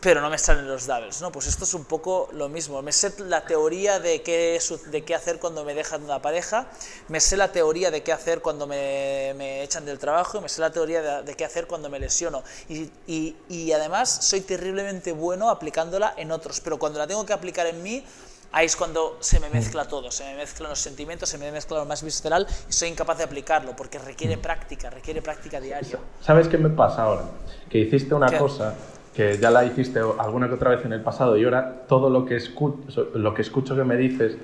pero 0.00 0.22
no 0.22 0.30
me 0.30 0.38
salen 0.38 0.66
los 0.66 0.86
doubles, 0.86 1.20
¿no? 1.20 1.30
Pues 1.30 1.46
esto 1.46 1.64
es 1.64 1.74
un 1.74 1.84
poco 1.84 2.30
lo 2.32 2.48
mismo. 2.48 2.80
Me 2.82 2.90
sé 2.90 3.12
la 3.18 3.44
teoría 3.44 4.00
de 4.00 4.22
qué, 4.22 4.58
de 4.86 5.04
qué 5.04 5.14
hacer 5.14 5.38
cuando 5.38 5.62
me 5.62 5.74
dejan 5.74 6.02
una 6.02 6.22
pareja, 6.22 6.66
me 7.08 7.20
sé 7.20 7.36
la 7.36 7.52
teoría 7.52 7.90
de 7.90 8.02
qué 8.02 8.12
hacer 8.12 8.40
cuando 8.40 8.66
me, 8.66 9.34
me 9.36 9.62
echan 9.62 9.84
del 9.84 9.98
trabajo 9.98 10.40
me 10.40 10.48
sé 10.48 10.62
la 10.62 10.72
teoría 10.72 11.22
de, 11.22 11.36
qué 11.36 11.44
hacer 11.44 11.66
cuando 11.66 11.90
me 11.90 12.00
lesiono. 12.00 12.42
Y, 12.68 12.90
y, 13.06 13.72
además 13.72 14.08
soy 14.22 14.40
terriblemente 14.40 15.12
bueno 15.12 15.50
aplicándola 15.50 16.14
en 16.16 16.32
otros, 16.32 16.60
pero 16.60 16.78
cuando 16.78 16.98
la 16.98 17.06
tengo 17.06 17.24
que 17.26 17.34
aplicar 17.34 17.66
en 17.66 17.82
mí, 17.82 18.04
ahí 18.52 18.66
es 18.66 18.76
cuando 18.76 19.16
se 19.20 19.40
me 19.40 19.48
mezcla 19.48 19.86
todo, 19.86 20.10
se 20.10 20.24
me 20.24 20.36
mezclan 20.36 20.70
los 20.70 20.78
sentimientos, 20.78 21.28
se 21.28 21.38
me 21.38 21.50
mezcla 21.52 21.78
lo 21.78 21.84
más 21.84 22.02
visceral 22.02 22.46
y 22.68 22.72
soy 22.72 22.88
incapaz 22.88 23.18
de 23.18 23.24
aplicarlo 23.24 23.74
porque 23.76 23.98
requiere 23.98 24.36
práctica, 24.38 24.90
requiere 24.90 25.22
práctica 25.22 25.60
diaria. 25.60 25.98
¿Sabes 26.20 26.48
qué 26.48 26.58
me 26.58 26.70
pasa 26.70 27.04
ahora? 27.04 27.22
Que 27.68 27.78
hiciste 27.78 28.14
una 28.14 28.36
cosa 28.36 28.74
que 29.14 29.38
ya 29.38 29.50
la 29.50 29.64
hiciste 29.64 30.00
alguna 30.18 30.48
que 30.48 30.54
otra 30.54 30.70
vez 30.70 30.84
en 30.84 30.92
el 30.92 31.02
pasado 31.02 31.36
y 31.36 31.44
ahora 31.44 31.82
todo 31.88 32.10
lo 32.10 32.24
que, 32.24 32.36
escucho, 32.36 33.08
lo 33.14 33.34
que 33.34 33.42
escucho 33.42 33.76
que 33.76 33.84
me 33.84 33.96
dices 33.96 34.36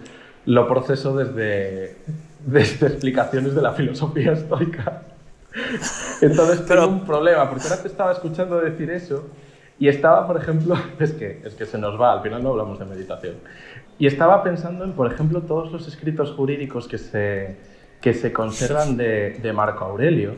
lo 0.46 0.68
proceso 0.68 1.16
desde, 1.16 1.96
desde 2.46 2.86
explicaciones 2.86 3.54
de 3.54 3.62
la 3.62 3.72
filosofía 3.72 4.32
estoica. 4.32 5.02
Entonces 6.20 6.58
tengo 6.66 6.68
Pero... 6.68 6.88
un 6.88 7.04
problema, 7.04 7.48
porque 7.48 7.64
ahora 7.64 7.82
te 7.82 7.88
estaba 7.88 8.12
escuchando 8.12 8.60
decir 8.60 8.90
eso 8.90 9.24
y 9.78 9.88
estaba, 9.88 10.26
por 10.26 10.40
ejemplo, 10.40 10.74
es 10.98 11.12
que, 11.12 11.42
es 11.44 11.54
que 11.54 11.66
se 11.66 11.78
nos 11.78 12.00
va, 12.00 12.12
al 12.12 12.22
final 12.22 12.42
no 12.42 12.50
hablamos 12.50 12.78
de 12.78 12.84
meditación, 12.84 13.36
y 13.98 14.06
estaba 14.06 14.42
pensando 14.42 14.84
en, 14.84 14.92
por 14.92 15.10
ejemplo, 15.10 15.42
todos 15.42 15.72
los 15.72 15.88
escritos 15.88 16.32
jurídicos 16.32 16.86
que 16.86 16.98
se, 16.98 17.56
que 18.00 18.12
se 18.12 18.32
conservan 18.32 18.96
de, 18.96 19.52
Marco 19.54 19.84
Aurelio, 19.84 20.34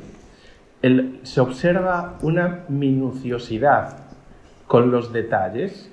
el, 0.82 1.20
se 1.24 1.40
observa 1.40 2.18
una 2.22 2.64
minuciosidad 2.68 3.96
con 4.66 4.90
los 4.90 5.12
detalles 5.12 5.90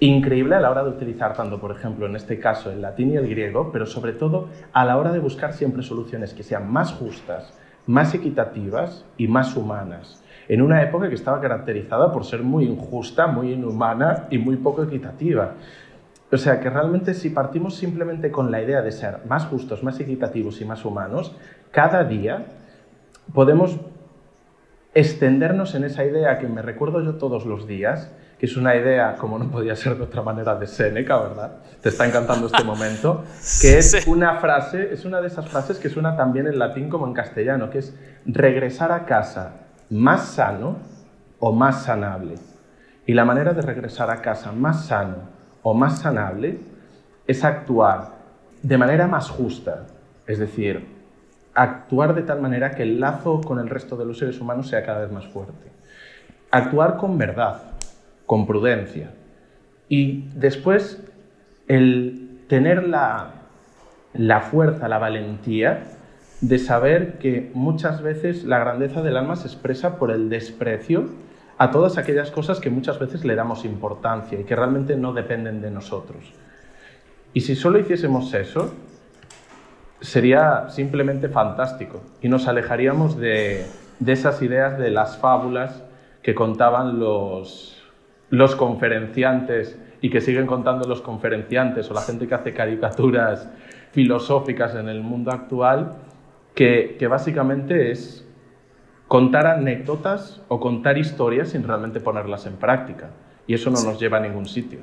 increíble 0.00 0.56
a 0.56 0.60
la 0.60 0.70
hora 0.70 0.82
de 0.82 0.90
utilizar 0.90 1.34
tanto, 1.34 1.58
por 1.58 1.70
ejemplo, 1.70 2.06
en 2.06 2.16
este 2.16 2.38
caso 2.38 2.70
el 2.70 2.82
latín 2.82 3.12
y 3.12 3.16
el 3.16 3.28
griego, 3.28 3.70
pero 3.72 3.86
sobre 3.86 4.12
todo 4.12 4.48
a 4.72 4.84
la 4.84 4.96
hora 4.98 5.12
de 5.12 5.20
buscar 5.20 5.52
siempre 5.52 5.82
soluciones 5.82 6.34
que 6.34 6.42
sean 6.42 6.70
más 6.70 6.92
justas, 6.92 7.56
más 7.86 8.14
equitativas 8.14 9.06
y 9.16 9.28
más 9.28 9.56
humanas. 9.56 10.22
En 10.48 10.62
una 10.62 10.82
época 10.82 11.08
que 11.08 11.14
estaba 11.14 11.40
caracterizada 11.40 12.12
por 12.12 12.24
ser 12.24 12.42
muy 12.42 12.66
injusta, 12.66 13.26
muy 13.26 13.52
inhumana 13.52 14.26
y 14.30 14.38
muy 14.38 14.56
poco 14.56 14.82
equitativa. 14.82 15.54
O 16.32 16.36
sea 16.36 16.60
que 16.60 16.70
realmente 16.70 17.14
si 17.14 17.30
partimos 17.30 17.76
simplemente 17.76 18.32
con 18.32 18.50
la 18.50 18.60
idea 18.60 18.82
de 18.82 18.90
ser 18.90 19.20
más 19.28 19.46
justos, 19.46 19.84
más 19.84 20.00
equitativos 20.00 20.60
y 20.60 20.64
más 20.64 20.84
humanos, 20.84 21.36
cada 21.70 22.02
día 22.04 22.46
podemos 23.32 23.78
extendernos 24.92 25.74
en 25.74 25.84
esa 25.84 26.04
idea 26.04 26.38
que 26.38 26.48
me 26.48 26.62
recuerdo 26.62 27.00
yo 27.02 27.14
todos 27.14 27.44
los 27.44 27.66
días, 27.66 28.10
que 28.38 28.46
es 28.46 28.56
una 28.56 28.74
idea, 28.74 29.16
como 29.16 29.38
no 29.38 29.50
podía 29.50 29.76
ser 29.76 29.96
de 29.96 30.04
otra 30.04 30.22
manera, 30.22 30.56
de 30.56 30.66
Séneca, 30.66 31.18
¿verdad? 31.18 31.58
Te 31.80 31.90
está 31.90 32.06
encantando 32.06 32.46
este 32.46 32.64
momento, 32.64 33.24
que 33.60 33.78
es 33.78 34.06
una 34.06 34.36
frase, 34.40 34.92
es 34.92 35.04
una 35.04 35.20
de 35.20 35.28
esas 35.28 35.48
frases 35.48 35.78
que 35.78 35.90
suena 35.90 36.16
también 36.16 36.46
en 36.46 36.58
latín 36.58 36.88
como 36.88 37.06
en 37.06 37.12
castellano, 37.12 37.70
que 37.70 37.78
es 37.78 37.94
regresar 38.24 38.90
a 38.90 39.04
casa 39.04 39.52
más 39.90 40.28
sano 40.28 40.78
o 41.38 41.52
más 41.52 41.84
sanable. 41.84 42.34
Y 43.06 43.14
la 43.14 43.24
manera 43.24 43.52
de 43.52 43.62
regresar 43.62 44.10
a 44.10 44.20
casa 44.20 44.50
más 44.50 44.86
sano 44.86 45.35
o 45.68 45.74
más 45.74 45.98
sanable 45.98 46.60
es 47.26 47.42
actuar 47.42 48.12
de 48.62 48.78
manera 48.78 49.08
más 49.08 49.28
justa, 49.28 49.88
es 50.24 50.38
decir, 50.38 50.86
actuar 51.54 52.14
de 52.14 52.22
tal 52.22 52.40
manera 52.40 52.70
que 52.76 52.84
el 52.84 53.00
lazo 53.00 53.40
con 53.40 53.58
el 53.58 53.68
resto 53.68 53.96
de 53.96 54.04
los 54.04 54.16
seres 54.16 54.40
humanos 54.40 54.68
sea 54.68 54.86
cada 54.86 55.00
vez 55.00 55.10
más 55.10 55.26
fuerte. 55.26 55.72
Actuar 56.52 56.98
con 56.98 57.18
verdad, 57.18 57.62
con 58.26 58.46
prudencia. 58.46 59.10
Y 59.88 60.28
después 60.36 61.02
el 61.66 62.42
tener 62.48 62.86
la, 62.86 63.32
la 64.14 64.42
fuerza, 64.42 64.86
la 64.86 64.98
valentía 64.98 65.82
de 66.42 66.60
saber 66.60 67.18
que 67.18 67.50
muchas 67.54 68.02
veces 68.02 68.44
la 68.44 68.60
grandeza 68.60 69.02
del 69.02 69.16
alma 69.16 69.34
se 69.34 69.48
expresa 69.48 69.98
por 69.98 70.12
el 70.12 70.28
desprecio 70.28 71.08
a 71.58 71.70
todas 71.70 71.96
aquellas 71.96 72.30
cosas 72.30 72.60
que 72.60 72.70
muchas 72.70 72.98
veces 72.98 73.24
le 73.24 73.34
damos 73.34 73.64
importancia 73.64 74.38
y 74.38 74.44
que 74.44 74.54
realmente 74.54 74.96
no 74.96 75.12
dependen 75.12 75.60
de 75.60 75.70
nosotros. 75.70 76.32
Y 77.32 77.40
si 77.40 77.54
solo 77.54 77.78
hiciésemos 77.78 78.32
eso, 78.34 78.72
sería 80.00 80.68
simplemente 80.68 81.28
fantástico 81.28 82.02
y 82.20 82.28
nos 82.28 82.46
alejaríamos 82.48 83.16
de, 83.16 83.64
esas 84.06 84.42
ideas 84.42 84.78
de 84.78 84.90
las 84.90 85.16
fábulas 85.18 85.82
que 86.22 86.34
contaban 86.34 86.98
los, 86.98 87.82
los 88.30 88.54
conferenciantes 88.54 89.78
y 90.02 90.10
que 90.10 90.20
siguen 90.20 90.46
contando 90.46 90.86
los 90.86 91.00
conferenciantes 91.00 91.90
o 91.90 91.94
la 91.94 92.02
gente 92.02 92.26
que 92.26 92.34
hace 92.34 92.52
caricaturas 92.52 93.48
filosóficas 93.92 94.74
en 94.74 94.88
el 94.90 95.00
mundo 95.00 95.30
actual, 95.30 95.94
que, 96.54 96.96
que 96.98 97.06
básicamente 97.06 97.90
es 97.90 98.25
contar 99.08 99.46
anécdotas 99.46 100.40
o 100.48 100.58
contar 100.60 100.98
historias 100.98 101.50
sin 101.50 101.62
realmente 101.62 102.00
ponerlas 102.00 102.46
en 102.46 102.56
práctica. 102.56 103.10
Y 103.46 103.54
eso 103.54 103.70
no 103.70 103.80
nos 103.82 103.98
lleva 104.00 104.18
a 104.18 104.20
ningún 104.20 104.46
sitio. 104.46 104.80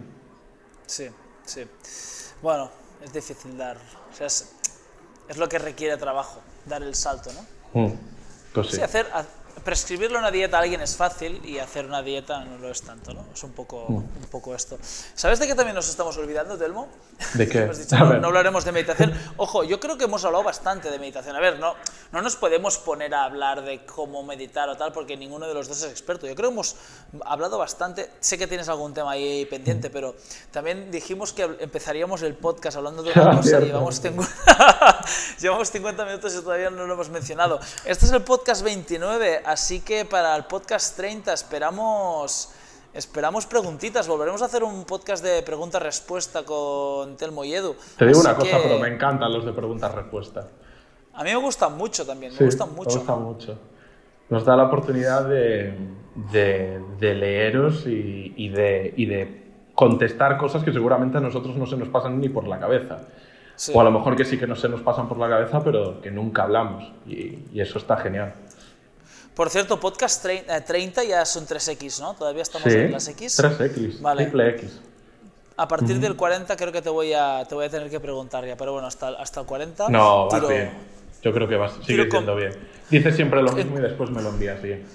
Sí, 0.86 1.10
sí. 1.44 1.66
Bueno, 2.42 2.70
es 3.04 3.12
difícil 3.12 3.58
dar. 3.58 3.78
O 3.78 4.16
sea, 4.16 4.28
es, 4.28 4.56
es 5.28 5.38
lo 5.38 5.50
que 5.50 5.60
requiere 5.60 5.98
trabajo, 5.98 6.42
dar 6.66 6.82
el 6.82 6.96
salto, 6.96 7.30
¿no? 7.34 7.82
Mm, 7.82 7.94
pues 8.54 8.68
sí. 8.68 8.78
sí 8.78 8.82
hacer, 8.82 9.08
prescribirle 9.64 10.18
una 10.18 10.32
dieta 10.32 10.58
a 10.58 10.62
alguien 10.62 10.82
es 10.82 10.96
fácil 10.96 11.42
y 11.46 11.60
hacer 11.60 11.86
una 11.86 12.02
dieta 12.02 12.44
no 12.44 12.58
lo 12.58 12.70
es 12.70 12.82
tanto, 12.82 13.14
¿no? 13.14 13.26
Es 13.34 13.44
un 13.44 13.52
poco, 13.52 13.86
mm. 13.88 13.96
un 13.96 14.28
poco 14.30 14.56
esto. 14.56 14.78
¿Sabes 15.16 15.40
de 15.40 15.48
qué 15.48 15.56
también 15.56 15.76
nos 15.76 15.90
estamos 15.90 16.18
olvidando, 16.18 16.58
Telmo? 16.58 16.90
¿De 17.34 17.48
qué? 17.50 17.66
dicho, 17.68 17.98
no, 17.98 18.20
no, 18.20 18.28
hablaremos 18.28 18.66
de 18.66 18.72
meditación. 18.72 19.14
Ojo, 19.38 19.64
yo 19.64 19.80
creo 19.80 19.98
que 19.98 20.06
hemos 20.06 20.26
hablado 20.26 20.44
bastante 20.44 20.90
de 20.90 21.00
meditación. 21.00 21.36
A 21.36 21.40
ver, 21.40 21.60
no, 21.60 21.76
no 22.12 22.22
nos 22.22 22.36
podemos 22.36 22.78
poner 22.78 23.14
a 23.14 23.26
hablar 23.26 23.64
de 23.64 23.86
cómo 23.86 24.24
meditar 24.24 24.70
o 24.70 24.76
tal 24.76 24.92
porque 24.92 25.16
ninguno 25.16 25.48
de 25.48 25.54
los 25.54 25.68
dos 25.68 25.84
es 25.84 25.92
experto. 25.92 26.28
Yo 26.28 26.36
creo 26.36 26.50
que 26.50 26.54
hemos 26.54 26.76
hablado 27.26 27.58
bastante. 27.58 28.10
Sé 28.20 28.38
que 28.38 28.48
tienes 28.48 28.68
algún 28.70 28.94
tema 28.94 29.12
ahí 29.12 29.46
pendiente, 29.46 29.90
pero 29.90 30.16
también 30.52 30.92
dijimos 30.92 31.34
que 31.34 31.44
empezaríamos 31.60 32.22
el 32.24 32.36
podcast 32.36 32.78
hablando 32.78 33.04
de 33.04 33.12
una 33.16 33.38
cosa 33.38 33.62
y 33.62 33.66
llevamos 33.66 34.02
50, 34.02 35.06
llevamos 35.40 35.72
50 35.72 36.06
minutos 36.06 36.36
y 36.36 36.42
todavía 36.42 36.70
no 36.70 36.86
lo 36.86 36.94
hemos 36.94 37.10
mencionado. 37.10 37.60
Este 37.86 38.06
es 38.06 38.12
el 38.12 38.24
podcast 38.24 38.64
29 38.64 39.43
Así 39.46 39.82
que 39.82 40.06
para 40.06 40.36
el 40.36 40.46
podcast 40.46 40.96
30 40.96 41.34
esperamos, 41.34 42.54
esperamos 42.94 43.46
preguntitas. 43.46 44.08
Volveremos 44.08 44.42
a 44.42 44.46
hacer 44.46 44.64
un 44.64 44.86
podcast 44.86 45.24
de 45.24 45.42
pregunta-respuesta 45.42 46.44
con 46.44 47.18
Telmo 47.18 47.44
y 47.44 47.54
Edu. 47.54 47.76
Te 47.98 48.06
digo 48.06 48.22
una 48.22 48.36
cosa, 48.36 48.58
pero 48.62 48.80
me 48.80 48.88
encantan 48.88 49.34
los 49.34 49.46
de 49.46 49.52
pregunta-respuesta. 49.52 50.48
A 51.14 51.24
mí 51.24 51.30
me 51.30 51.38
gustan 51.38 51.78
mucho 51.78 52.06
también, 52.06 52.34
me 52.38 52.46
gustan 52.46 52.74
mucho. 52.74 52.90
Me 52.90 52.96
gustan 52.98 53.22
mucho. 53.22 53.60
Nos 54.30 54.46
da 54.46 54.56
la 54.56 54.64
oportunidad 54.64 55.28
de, 55.28 55.74
de, 56.32 57.14
leeros 57.14 57.86
y, 57.86 58.34
y, 58.36 58.50
de, 58.50 58.94
y 58.96 59.06
de 59.06 59.44
contestar 59.76 60.38
cosas 60.38 60.64
que 60.64 60.72
seguramente 60.72 61.18
a 61.18 61.22
nosotros 61.22 61.56
no 61.58 61.66
se 61.66 61.78
nos 61.78 61.90
pasan 61.90 62.20
ni 62.20 62.30
por 62.30 62.48
la 62.48 62.60
cabeza. 62.60 63.02
O 63.74 63.80
a 63.80 63.84
lo 63.84 63.92
mejor 63.92 64.16
que 64.16 64.26
sí 64.26 64.40
que 64.40 64.48
no 64.48 64.56
se 64.56 64.68
nos 64.68 64.82
pasan 64.82 65.08
por 65.08 65.20
la 65.20 65.30
cabeza, 65.30 65.64
pero 65.64 66.02
que 66.02 66.10
nunca 66.10 66.44
hablamos. 66.44 66.92
Y, 67.06 67.40
y 67.54 67.62
eso 67.62 67.78
está 67.78 67.98
genial. 67.98 68.34
Por 69.36 69.50
cierto, 69.50 69.80
podcast 69.80 70.24
30 70.24 71.02
eh, 71.02 71.08
ya 71.08 71.26
son 71.26 71.48
3X, 71.48 72.00
¿no? 72.02 72.14
Todavía 72.14 72.44
estamos 72.44 72.68
en 72.68 72.92
las 72.92 73.08
X. 73.08 73.40
3X, 73.40 74.00
vale. 74.00 74.24
triple 74.24 74.50
X. 74.50 74.80
A 75.58 75.68
partir 75.68 76.00
del 76.00 76.16
40 76.16 76.56
creo 76.56 76.72
que 76.72 76.82
te 76.82 76.90
voy 76.90 77.14
a, 77.14 77.46
te 77.48 77.56
voy 77.56 77.66
a 77.66 77.70
tener 77.70 77.90
que 77.90 78.00
preguntar 78.00 78.46
ya, 78.46 78.56
pero 78.56 78.74
bueno, 78.74 78.88
hasta, 78.88 79.10
hasta 79.10 79.42
el 79.42 79.46
40... 79.46 79.90
No, 79.90 80.28
va 80.28 80.40
bien. 80.40 80.72
Yo 81.22 81.32
creo 81.32 81.48
que 81.48 81.56
vas, 81.56 81.74
sigue 81.86 82.10
siendo 82.10 82.36
bien. 82.36 82.54
Dices 82.90 83.16
siempre 83.16 83.42
lo 83.42 83.52
mismo 83.54 83.78
y 83.78 83.82
después 83.82 84.10
me 84.10 84.22
lo 84.22 84.30
envías 84.30 84.62
bien. 84.62 84.86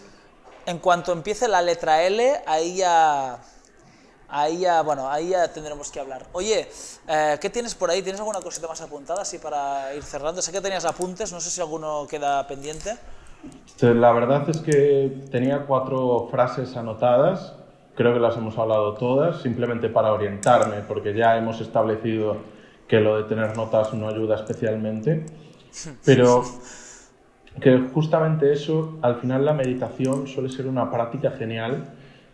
En 0.66 0.78
cuanto 0.78 1.12
empiece 1.12 1.48
la 1.48 1.62
letra 1.62 2.02
L, 2.04 2.42
ahí 2.46 2.76
ya... 2.76 3.38
Ahí 4.30 4.58
ya, 4.58 4.82
bueno, 4.82 5.10
ahí 5.10 5.30
ya 5.30 5.50
tendremos 5.50 5.90
que 5.90 6.00
hablar. 6.00 6.26
Oye, 6.32 6.68
eh, 7.08 7.38
¿qué 7.40 7.48
tienes 7.48 7.74
por 7.74 7.88
ahí? 7.90 8.02
¿Tienes 8.02 8.20
alguna 8.20 8.42
cosita 8.42 8.68
más 8.68 8.78
apuntada 8.82 9.22
así 9.22 9.38
para 9.38 9.94
ir 9.94 10.02
cerrando? 10.02 10.42
Sé 10.42 10.52
que 10.52 10.60
tenías 10.60 10.84
apuntes, 10.84 11.32
no 11.32 11.40
sé 11.40 11.48
si 11.48 11.62
alguno 11.62 12.06
queda 12.06 12.46
pendiente. 12.46 12.98
La 13.80 14.12
verdad 14.12 14.48
es 14.50 14.58
que 14.58 15.22
tenía 15.30 15.66
cuatro 15.66 16.28
frases 16.30 16.76
anotadas, 16.76 17.56
creo 17.94 18.12
que 18.12 18.20
las 18.20 18.36
hemos 18.36 18.58
hablado 18.58 18.94
todas, 18.94 19.40
simplemente 19.40 19.88
para 19.88 20.12
orientarme, 20.12 20.78
porque 20.86 21.14
ya 21.14 21.36
hemos 21.36 21.60
establecido 21.60 22.38
que 22.88 23.00
lo 23.00 23.18
de 23.18 23.24
tener 23.24 23.56
notas 23.56 23.94
no 23.94 24.08
ayuda 24.08 24.34
especialmente, 24.34 25.26
pero 26.04 26.42
que 27.60 27.78
justamente 27.92 28.52
eso, 28.52 28.98
al 29.02 29.16
final 29.16 29.44
la 29.44 29.52
meditación 29.52 30.26
suele 30.26 30.48
ser 30.48 30.66
una 30.66 30.90
práctica 30.90 31.30
genial, 31.32 31.84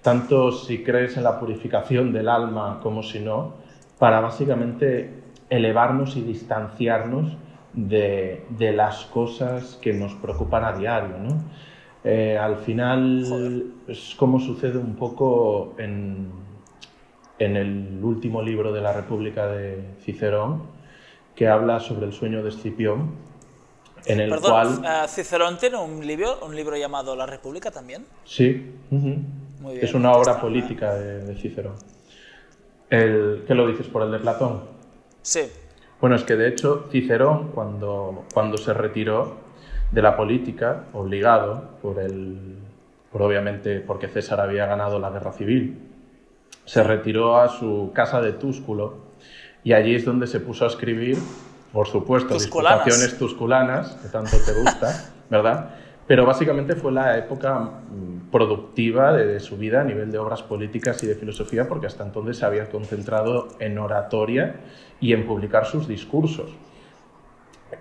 tanto 0.01 0.53
si 0.53 0.83
crees 0.83 1.17
en 1.17 1.25
la 1.25 1.39
purificación 1.39 2.13
del 2.13 2.29
alma 2.29 2.81
como 2.83 3.03
si 3.03 3.21
no, 3.21 3.55
para 3.99 4.21
básicamente 4.21 5.23
elevarnos 5.51 6.17
y 6.17 6.23
distanciarnos 6.23 7.37
de, 7.75 8.73
las 8.75 9.05
cosas 9.07 9.79
que 9.81 9.93
nos 9.93 10.15
preocupan 10.15 10.65
a 10.65 10.73
diario. 10.73 11.19
¿no? 11.19 11.45
Eh, 12.05 12.39
al 12.39 12.57
final 12.59 13.73
es 13.89 14.15
como 14.17 14.41
sucede 14.41 14.79
un 14.79 14.95
poco 14.97 15.75
en, 15.79 16.31
en 17.39 17.57
el 17.57 18.01
último 18.03 18.43
libro 18.43 18.73
de 18.73 18.81
la 18.81 18.93
República 18.93 19.47
de 19.49 19.95
Cicerón, 20.03 20.63
que 21.35 21.49
habla 21.49 21.81
sobre 21.81 22.07
el 22.07 22.13
sueño 22.13 22.43
de 22.43 22.51
Escipión, 22.51 23.13
en 24.07 24.21
el 24.21 24.31
Perdón, 24.31 24.51
cual... 24.51 24.85
eh, 24.85 25.09
Cicerón 25.09 25.59
tiene 25.59 25.79
un 25.79 26.07
libro, 26.07 26.39
un 26.45 26.55
libro 26.55 26.77
llamado 26.77 27.17
La 27.17 27.27
República 27.27 27.71
también. 27.71 28.07
Sí, 28.25 28.75
ujú. 28.91 29.17
Muy 29.61 29.75
bien, 29.75 29.85
es 29.85 29.95
una 29.95 30.13
obra 30.13 30.33
está. 30.33 30.43
política 30.43 30.95
de, 30.95 31.25
de 31.25 31.35
Cicerón. 31.37 31.75
El, 32.91 33.45
¿Qué 33.47 33.55
lo 33.55 33.67
dices 33.67 33.87
por 33.89 34.03
el 34.03 34.13
de 34.13 34.19
Platón? 34.19 34.63
Sí, 35.23 35.41
Bueno, 36.05 36.17
es 36.17 36.25
que 36.25 36.37
de 36.37 36.49
hecho 36.49 36.87
Cicerón, 36.91 37.49
cuando, 37.55 38.27
cuando 38.35 38.59
se 38.59 38.75
retiró 38.75 39.39
de 39.91 40.03
la 40.03 40.15
política, 40.19 40.85
obligado 40.93 41.79
por 41.81 41.99
el, 41.99 42.59
por 43.11 43.23
obviamente 43.23 43.81
porque 43.81 44.09
César 44.09 44.39
había 44.39 44.67
ganado 44.67 44.99
la 44.99 45.09
guerra 45.09 45.33
civil, 45.33 45.79
se 46.67 46.83
retiró 46.83 47.39
a 47.39 47.49
su 47.49 47.91
casa 47.95 48.21
de 48.21 48.33
Túsculo 48.33 48.99
y 49.63 49.73
allí 49.73 49.95
es 49.95 50.05
donde 50.05 50.27
se 50.27 50.41
puso 50.41 50.67
a 50.67 50.69
escribir, 50.69 51.17
por 51.73 51.87
supuesto, 51.87 52.35
Tusculanas. 52.35 52.85
disputaciones 52.85 53.19
tusculanas, 53.19 53.95
que 54.03 54.09
tanto 54.09 54.37
te 54.45 54.53
gusta, 54.61 55.11
¿verdad? 55.31 55.71
Pero 56.07 56.27
básicamente 56.27 56.75
fue 56.75 56.93
la 56.93 57.17
época 57.17 57.59
mm, 57.59 58.31
productiva 58.31 59.13
de, 59.13 59.41
su 59.41 59.57
vida 59.57 59.81
a 59.81 59.85
nivel 59.85 60.13
de 60.13 60.19
obras 60.19 60.43
políticas 60.43 61.03
y 61.03 61.07
de 61.07 61.15
filosofía, 61.15 61.67
porque 61.67 61.87
hasta 61.87 62.05
entonces 62.05 62.37
se 62.37 62.45
había 62.45 62.69
concentrado 62.69 63.49
en 63.59 63.79
oratoria 63.79 64.57
y 65.01 65.13
en 65.13 65.27
publicar 65.27 65.67
sus 65.67 65.89
discursos. 65.89 66.51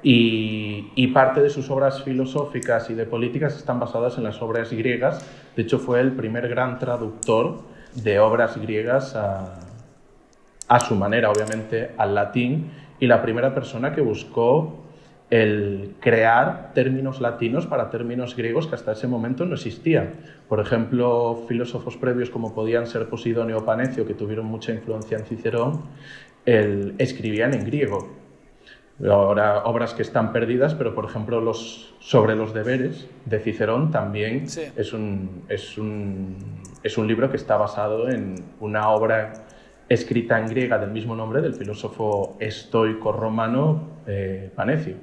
Y, 0.01 1.07
parte 1.13 1.41
de 1.41 1.49
sus 1.51 1.69
obras 1.69 2.01
filosóficas 2.03 2.89
y 2.89 2.95
de 2.95 3.05
políticas 3.05 3.55
están 3.55 3.79
basadas 3.79 4.17
en 4.17 4.23
las 4.23 4.41
obras 4.41 4.71
griegas. 4.71 5.23
De 5.55 5.61
hecho, 5.61 5.77
fue 5.77 5.99
el 5.99 6.13
primer 6.13 6.47
gran 6.47 6.79
traductor 6.79 7.59
de 7.93 8.19
obras 8.19 8.57
griegas 8.57 9.15
a 9.15 10.79
su 10.79 10.95
manera, 10.95 11.29
obviamente, 11.29 11.91
al 11.97 12.15
latín, 12.15 12.71
y 12.99 13.05
la 13.05 13.21
primera 13.21 13.53
persona 13.53 13.93
que 13.93 14.01
buscó 14.01 14.83
el 15.33 15.95
crear 15.99 16.73
términos 16.75 17.19
latinos 17.19 17.65
para 17.65 17.89
términos 17.89 18.35
griegos 18.35 18.67
que 18.67 18.75
hasta 18.75 18.91
ese 18.91 19.07
momento 19.07 19.45
no 19.45 19.55
existían. 19.55 20.11
Por 20.47 20.59
ejemplo, 20.59 21.43
filósofos 21.47 21.97
previos 21.97 22.29
como 22.29 22.53
podían 22.53 22.85
ser 22.85 23.09
Posidonio 23.09 23.57
o 23.57 23.65
Panecio, 23.65 24.05
que 24.05 24.13
tuvieron 24.13 24.45
mucha 24.45 24.71
influencia 24.73 25.17
en 25.17 25.25
Cicerón, 25.25 25.81
el- 26.45 26.93
escribían 26.99 27.55
en 27.55 27.65
griego. 27.65 28.09
Ahora, 29.09 29.63
obras 29.65 29.95
que 29.95 30.03
están 30.03 30.31
perdidas, 30.31 30.75
pero 30.75 30.93
por 30.93 31.05
ejemplo, 31.05 31.41
los, 31.41 31.95
sobre 31.99 32.35
los 32.35 32.53
deberes 32.53 33.07
de 33.25 33.39
Cicerón 33.39 33.89
también 33.89 34.47
Sí. 34.47 34.61
es, 34.77 34.93
un, 34.93 35.41
es, 35.49 35.79
un, 35.79 36.35
es 36.83 36.95
un 36.95 37.07
libro 37.07 37.31
que 37.31 37.37
está 37.37 37.57
basado 37.57 38.07
en 38.07 38.35
una 38.59 38.89
obra 38.89 39.33
escrita 39.89 40.39
en 40.39 40.45
griega 40.47 40.77
del 40.77 40.91
mismo 40.91 41.15
nombre 41.15 41.41
del 41.41 41.55
filósofo 41.55 42.37
estoico 42.39 43.11
romano 43.11 43.81
eh, 44.05 44.51
Panecio. 44.55 44.95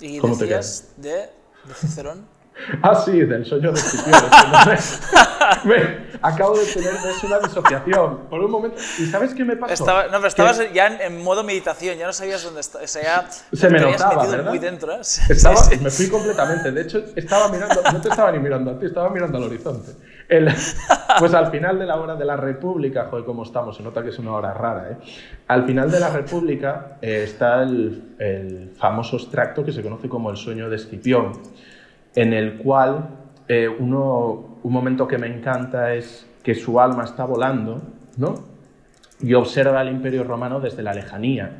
Y 0.00 0.18
¿Cómo 0.18 0.36
te 0.36 0.44
decías 0.44 0.88
de, 0.96 1.10
de 1.10 1.74
Cicerón. 1.74 2.24
Ah, 2.82 2.94
sí, 2.94 3.12
del 3.20 3.46
sueño 3.46 3.72
de 3.72 3.80
no 3.80 5.64
me- 5.64 6.10
acabo 6.20 6.58
de 6.58 6.66
tener 6.66 6.94
es 6.94 7.24
una 7.24 7.38
disociación 7.38 8.26
por 8.28 8.40
un 8.40 8.50
momento. 8.50 8.76
¿Y 8.98 9.06
sabes 9.06 9.32
qué 9.32 9.46
me 9.46 9.56
pasó? 9.56 9.72
Estaba, 9.72 10.04
no, 10.08 10.12
pero 10.18 10.26
estabas 10.26 10.60
ya 10.74 10.88
en, 10.88 11.00
en 11.00 11.22
modo 11.24 11.42
meditación, 11.42 11.96
ya 11.96 12.06
no 12.06 12.12
sabías 12.12 12.42
dónde 12.42 12.60
está, 12.60 12.80
o 12.82 12.86
sea, 12.86 13.02
ya 13.02 13.30
Se 13.56 13.70
me 13.70 13.78
te 13.78 13.86
notaba, 13.86 14.16
metido 14.16 14.30
¿verdad? 14.32 14.50
muy 14.50 14.58
dentro, 14.58 14.92
¿eh? 14.92 15.00
Estaba, 15.30 15.56
sí, 15.56 15.76
sí. 15.76 15.80
Me 15.82 15.90
fui 15.90 16.08
completamente. 16.10 16.70
De 16.70 16.82
hecho, 16.82 17.02
estaba 17.16 17.48
mirando, 17.48 17.80
no 17.92 18.00
te 18.02 18.08
estaba 18.10 18.30
ni 18.32 18.38
mirando 18.40 18.72
a 18.72 18.78
ti, 18.78 18.84
estaba 18.86 19.08
mirando 19.08 19.38
al 19.38 19.44
horizonte. 19.44 19.92
Pues 21.18 21.34
al 21.34 21.50
final 21.50 21.78
de 21.78 21.86
la 21.86 21.96
hora 21.96 22.14
de 22.14 22.24
la 22.24 22.36
República, 22.36 23.06
joder, 23.10 23.24
cómo 23.24 23.42
estamos, 23.42 23.76
se 23.76 23.82
nota 23.82 24.02
que 24.02 24.10
es 24.10 24.18
una 24.18 24.32
hora 24.32 24.54
rara, 24.54 24.92
¿eh? 24.92 24.96
Al 25.48 25.64
final 25.66 25.90
de 25.90 25.98
la 25.98 26.10
República 26.10 26.98
eh, 27.02 27.22
está 27.24 27.62
el, 27.62 28.14
el 28.18 28.70
famoso 28.76 29.16
extracto 29.16 29.64
que 29.64 29.72
se 29.72 29.82
conoce 29.82 30.08
como 30.08 30.30
el 30.30 30.36
sueño 30.36 30.70
de 30.70 30.76
Escipión, 30.76 31.32
en 32.14 32.32
el 32.32 32.58
cual 32.58 33.08
eh, 33.48 33.68
uno, 33.68 34.58
un 34.62 34.72
momento 34.72 35.08
que 35.08 35.18
me 35.18 35.26
encanta 35.26 35.94
es 35.94 36.26
que 36.44 36.54
su 36.54 36.80
alma 36.80 37.04
está 37.04 37.24
volando, 37.24 37.82
¿no? 38.16 38.50
y 39.22 39.34
observa 39.34 39.82
el 39.82 39.88
imperio 39.88 40.24
romano 40.24 40.60
desde 40.60 40.82
la 40.82 40.94
lejanía 40.94 41.50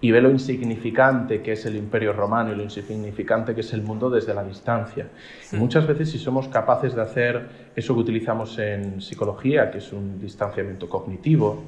y 0.00 0.10
ve 0.12 0.20
lo 0.20 0.30
insignificante 0.30 1.42
que 1.42 1.52
es 1.52 1.66
el 1.66 1.74
imperio 1.76 2.12
romano 2.12 2.52
y 2.52 2.56
lo 2.56 2.62
insignificante 2.62 3.54
que 3.54 3.62
es 3.62 3.72
el 3.72 3.82
mundo 3.82 4.10
desde 4.10 4.32
la 4.32 4.44
distancia. 4.44 5.08
Y 5.52 5.56
muchas 5.56 5.86
veces 5.86 6.10
si 6.10 6.18
somos 6.18 6.48
capaces 6.48 6.94
de 6.94 7.02
hacer 7.02 7.48
eso 7.74 7.94
que 7.94 8.00
utilizamos 8.00 8.58
en 8.58 9.00
psicología, 9.00 9.70
que 9.70 9.78
es 9.78 9.92
un 9.92 10.20
distanciamiento 10.20 10.88
cognitivo, 10.88 11.64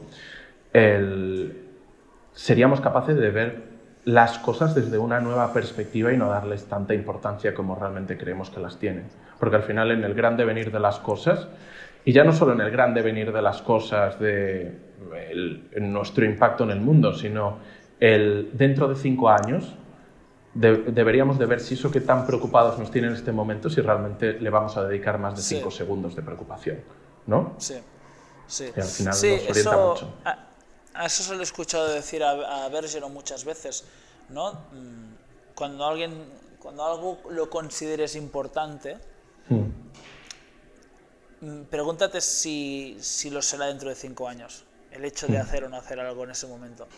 el- 0.72 1.57
seríamos 2.33 2.81
capaces 2.81 3.16
de 3.16 3.31
ver 3.31 3.70
las 4.05 4.39
cosas 4.39 4.74
desde 4.74 4.97
una 4.97 5.20
nueva 5.20 5.53
perspectiva 5.53 6.12
y 6.12 6.16
no 6.16 6.28
darles 6.28 6.66
tanta 6.66 6.95
importancia 6.95 7.53
como 7.53 7.74
realmente 7.74 8.16
creemos 8.16 8.49
que 8.51 8.61
las 8.61 8.78
tienen. 8.78 9.05
Porque 9.39 9.57
al 9.57 9.62
final 9.62 9.91
en 9.91 10.05
el 10.05 10.14
gran 10.14 10.37
devenir 10.37 10.70
de 10.72 10.81
las 10.81 10.99
cosas, 11.01 11.49
y 12.05 12.12
ya 12.12 12.24
no 12.24 12.33
solo 12.33 12.53
en 12.55 12.61
el 12.61 12.70
gran 12.70 12.95
devenir 12.95 13.31
de 13.33 13.43
las 13.43 13.61
cosas, 13.61 14.18
de 14.18 14.72
el- 15.31 15.68
en 15.72 15.93
nuestro 15.93 16.24
impacto 16.24 16.64
en 16.64 16.70
el 16.70 16.81
mundo, 16.81 17.12
sino 17.12 17.59
el 18.01 18.51
dentro 18.55 18.88
de 18.88 18.96
cinco 18.96 19.28
años, 19.28 19.74
de- 20.55 20.78
deberíamos 20.90 21.38
de 21.38 21.46
ver 21.46 21.61
si 21.61 21.74
eso 21.74 21.90
que 21.90 22.01
tan 22.01 22.26
preocupados 22.26 22.78
nos 22.78 22.90
tiene 22.90 23.09
en 23.09 23.14
este 23.14 23.30
momento, 23.30 23.70
si 23.70 23.80
realmente 23.80 24.32
le 24.40 24.51
vamos 24.51 24.76
a 24.76 24.84
dedicar 24.84 25.18
más 25.18 25.36
de 25.36 25.42
Sí. 25.42 25.57
cinco 25.57 25.70
segundos 25.70 26.16
de 26.16 26.22
preocupación, 26.22 26.78
¿no? 27.26 27.55
Sí, 27.59 27.76
sí. 28.48 28.70
Que 28.74 28.80
al 28.80 28.88
final 28.88 29.14
Sí, 29.14 29.30
nos 29.30 29.40
orienta 29.51 29.61
eso, 29.61 29.88
mucho. 29.88 30.14
A, 30.24 30.38
a 30.94 31.07
eso 31.07 31.22
se 31.22 31.34
lo 31.34 31.40
he 31.40 31.44
escuchado 31.44 31.88
decir 31.88 32.24
a, 32.24 32.64
a 32.64 32.68
Bergero 32.68 33.09
muchas 33.09 33.44
veces, 33.44 33.84
¿no? 34.30 34.53
Mm, 34.72 35.11
Cuando 35.55 35.84
alguien, 35.84 36.24
cuando 36.59 36.84
algo 36.86 37.18
lo 37.30 37.48
consideres 37.51 38.16
importante, 38.16 38.96
Hmm. 39.48 39.66
mm, 41.42 41.62
pregúntate 41.70 42.20
si, 42.20 42.96
si 43.01 43.30
lo 43.30 43.42
será 43.42 43.66
dentro 43.66 43.88
de 43.88 43.94
cinco 43.94 44.26
años, 44.28 44.64
el 44.90 45.05
hecho 45.05 45.26
de 45.28 45.38
Mm. 45.38 45.42
hacer 45.42 45.64
o 45.64 45.68
no 45.68 45.76
hacer 45.76 46.01
algo 46.01 46.24
en 46.24 46.30
ese 46.30 46.46
momento. 46.46 46.88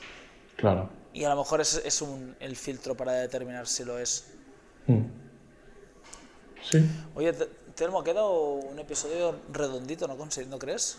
Claro. 0.56 0.88
Y 1.12 1.24
a 1.24 1.30
lo 1.30 1.36
mejor 1.36 1.60
es, 1.60 1.82
es 1.84 2.00
un, 2.02 2.34
el 2.40 2.56
filtro 2.56 2.94
para 2.96 3.12
determinar 3.12 3.66
si 3.66 3.84
lo 3.84 3.98
es. 3.98 4.32
Hmm. 4.86 5.02
Sí. 6.62 6.88
Oye, 7.14 7.32
Te- 7.32 7.48
Telmo, 7.74 8.00
ha 8.00 8.04
quedado 8.04 8.32
un 8.54 8.78
episodio 8.78 9.34
redondito, 9.52 10.06
¿no, 10.06 10.16
¿no 10.16 10.58
crees? 10.58 10.98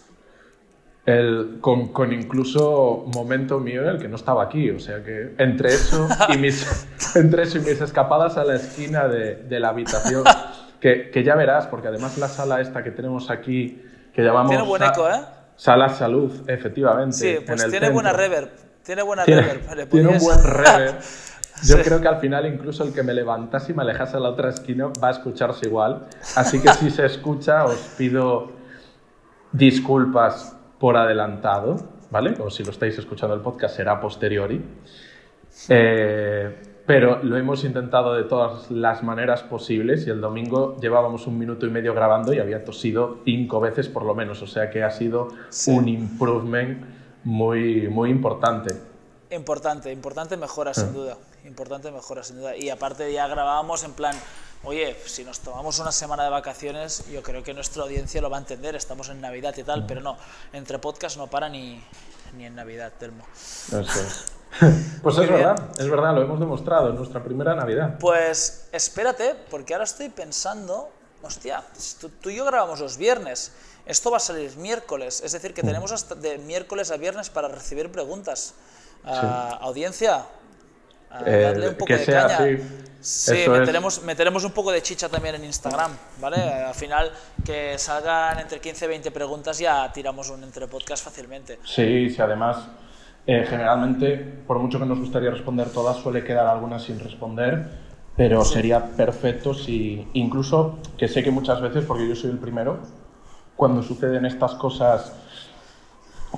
El, 1.06 1.58
con, 1.60 1.90
con 1.92 2.14
incluso 2.14 3.04
momento 3.14 3.60
mío 3.60 3.90
el 3.90 4.00
que 4.00 4.08
no 4.08 4.16
estaba 4.16 4.44
aquí, 4.44 4.70
o 4.70 4.80
sea 4.80 5.04
que 5.04 5.36
entre 5.38 5.70
eso 5.74 6.08
y 6.34 6.38
mis, 6.38 6.88
entre 7.16 7.44
eso 7.44 7.58
y 7.58 7.62
mis 7.62 7.82
escapadas 7.82 8.38
a 8.38 8.46
la 8.46 8.56
esquina 8.56 9.08
de, 9.10 9.36
de 9.36 9.60
la 9.60 9.70
habitación, 9.70 10.24
que, 10.80 11.12
que 11.12 11.24
ya 11.24 11.36
verás, 11.36 11.68
porque 11.68 11.90
además 11.90 12.18
la 12.18 12.30
sala 12.30 12.62
esta 12.62 12.84
que 12.84 12.92
tenemos 12.92 13.30
aquí, 13.30 13.84
que 14.14 14.22
llamamos... 14.22 14.50
Tiene 14.52 14.66
buen 14.66 14.84
eco, 14.84 15.10
¿eh? 15.10 15.22
Sala 15.56 15.90
Salud, 15.90 16.50
efectivamente. 16.50 17.16
Sí, 17.16 17.38
pues 17.46 17.70
tiene 17.70 17.90
buena 17.90 18.14
reverb. 18.14 18.50
Tiene 18.86 19.02
buena 19.04 19.24
Tiene, 19.26 19.42
reverb. 19.42 19.76
Le 19.76 19.86
tiene 19.86 20.08
un 20.10 20.14
podías- 20.18 20.24
buen 20.24 20.44
reverb. 20.44 20.96
Yo 21.66 21.78
Sí. 21.78 21.84
creo 21.84 22.02
que 22.02 22.08
al 22.10 22.18
final 22.20 22.46
incluso 22.46 22.84
el 22.84 22.94
que 22.94 23.04
me 23.04 23.14
levantase 23.14 23.72
y 23.72 23.76
me 23.76 23.84
alejase 23.84 24.18
a 24.18 24.20
la 24.20 24.30
otra 24.30 24.50
esquina 24.50 24.88
va 25.02 25.08
a 25.10 25.12
escucharse 25.12 25.68
igual. 25.68 26.08
Así 26.36 26.62
que 26.62 26.68
si 26.74 26.90
se 26.90 27.06
escucha 27.06 27.64
os 27.66 27.78
pido 27.98 28.52
disculpas 29.52 30.58
por 30.80 30.98
adelantado, 30.98 31.78
¿vale? 32.12 32.34
O 32.40 32.50
si 32.50 32.64
lo 32.64 32.72
estáis 32.72 32.98
escuchando 32.98 33.34
el 33.36 33.42
podcast 33.42 33.76
será 33.78 34.00
posteriori. 34.02 34.62
Eh, 35.70 36.58
pero 36.86 37.24
lo 37.24 37.38
hemos 37.38 37.64
intentado 37.64 38.14
de 38.16 38.24
todas 38.24 38.70
las 38.70 39.04
maneras 39.04 39.44
posibles 39.44 40.06
y 40.06 40.10
el 40.10 40.20
domingo 40.20 40.76
llevábamos 40.82 41.28
un 41.28 41.38
minuto 41.40 41.66
y 41.66 41.70
medio 41.70 41.94
grabando 41.94 42.34
y 42.34 42.40
había 42.40 42.66
tosido 42.66 43.20
cinco 43.24 43.62
veces 43.62 43.88
por 43.88 44.04
lo 44.04 44.16
menos, 44.16 44.42
o 44.42 44.48
sea 44.48 44.70
que 44.70 44.84
ha 44.84 44.92
sido 44.92 45.30
Sí. 45.50 45.72
un 45.72 45.88
improvement 45.88 46.84
muy, 47.24 47.88
muy 47.90 48.10
importante. 48.10 48.76
Importante, 49.30 49.92
importante 49.92 50.38
mejora 50.38 50.72
Ah. 50.72 50.74
sin 50.76 50.94
duda. 50.94 51.18
Importante 51.46 51.92
mejora 51.92 52.24
sin 52.24 52.38
duda. 52.38 52.56
Y 52.56 52.70
aparte 52.70 53.12
ya 53.12 53.28
grabábamos 53.28 53.84
en 53.84 53.94
plan, 53.94 54.16
oye, 54.64 54.96
si 55.06 55.24
nos 55.24 55.40
tomamos 55.40 55.80
una 55.80 55.92
semana 55.92 56.24
de 56.24 56.30
vacaciones, 56.30 57.06
yo 57.12 57.24
creo 57.24 57.44
que 57.44 57.54
nuestra 57.54 57.84
audiencia 57.84 58.22
lo 58.22 58.30
va 58.30 58.38
a 58.38 58.40
entender, 58.42 58.76
estamos 58.76 59.10
en 59.10 59.20
Navidad 59.22 59.56
y 59.58 59.64
tal, 59.64 59.86
pero 59.86 60.02
no, 60.02 60.18
entre 60.54 60.80
podcast 60.80 61.18
no 61.18 61.28
para 61.28 61.50
ni, 61.50 61.84
ni 62.38 62.46
en 62.46 62.56
Navidad, 62.56 62.92
Telmo. 63.00 63.26
Eso. 63.68 63.82
Pues 65.02 65.16
Muy 65.16 65.24
es 65.26 65.30
bien. 65.32 65.42
verdad, 65.48 65.70
es 65.80 65.90
verdad, 65.90 66.14
lo 66.14 66.22
hemos 66.22 66.40
demostrado 66.40 66.90
en 66.92 66.96
nuestra 66.96 67.24
primera 67.24 67.56
Navidad. 67.56 67.98
Pues 68.00 68.68
espérate, 68.72 69.34
porque 69.50 69.74
ahora 69.74 69.84
estoy 69.84 70.10
pensando, 70.10 70.92
hostia, 71.24 71.64
tú, 72.00 72.10
tú 72.22 72.30
y 72.30 72.36
yo 72.36 72.46
grabamos 72.46 72.80
los 72.80 72.98
viernes, 72.98 73.52
esto 73.86 74.12
va 74.12 74.18
a 74.18 74.20
salir 74.20 74.56
miércoles, 74.58 75.22
es 75.24 75.32
decir, 75.32 75.54
que 75.54 75.62
tenemos 75.62 75.92
hasta 75.92 76.16
de 76.16 76.38
miércoles 76.38 76.92
a 76.92 76.98
viernes 76.98 77.30
para 77.30 77.48
recibir 77.48 77.92
preguntas. 77.92 78.56
Ah, 79.06 79.58
audiencia, 79.62 80.26
darle 81.10 81.70
un 81.70 81.76
poco 81.76 81.88
que 81.88 81.98
de 81.98 82.06
sea 82.06 82.28
caña. 82.28 82.58
Sí, 83.02 83.42
es. 83.42 83.50
meteremos, 83.50 84.02
meteremos 84.04 84.44
un 84.46 84.52
poco 84.52 84.72
de 84.72 84.82
chicha 84.82 85.10
también 85.10 85.36
en 85.36 85.44
Instagram, 85.44 85.92
¿vale? 86.22 86.38
Al 86.38 86.74
final, 86.74 87.12
que 87.46 87.78
salgan 87.78 88.40
entre 88.40 88.62
15 88.62 88.86
y 88.86 88.88
20 88.88 89.12
preguntas, 89.12 89.60
ya 89.60 89.92
tiramos 89.92 90.30
un 90.30 90.42
entre 90.44 90.68
podcast 90.68 91.04
fácilmente. 91.04 91.60
Sí, 91.66 92.10
sí, 92.10 92.22
además, 92.22 92.66
eh, 93.28 93.46
generalmente, 93.48 94.16
por 94.48 94.58
mucho 94.60 94.80
que 94.80 94.86
nos 94.86 95.00
gustaría 95.00 95.32
responder 95.32 95.70
todas, 95.70 95.98
suele 95.98 96.24
quedar 96.24 96.48
algunas 96.48 96.84
sin 96.84 96.98
responder, 96.98 97.68
pero 98.16 98.46
sería 98.46 98.86
perfecto 98.86 99.54
si, 99.54 100.08
incluso, 100.14 100.80
que 100.98 101.10
sé 101.10 101.24
que 101.24 101.32
muchas 101.32 101.60
veces, 101.60 101.84
porque 101.84 102.08
yo 102.08 102.16
soy 102.16 102.32
el 102.32 102.38
primero, 102.38 102.80
cuando 103.56 103.82
suceden 103.84 104.26
estas 104.26 104.56
cosas 104.56 105.16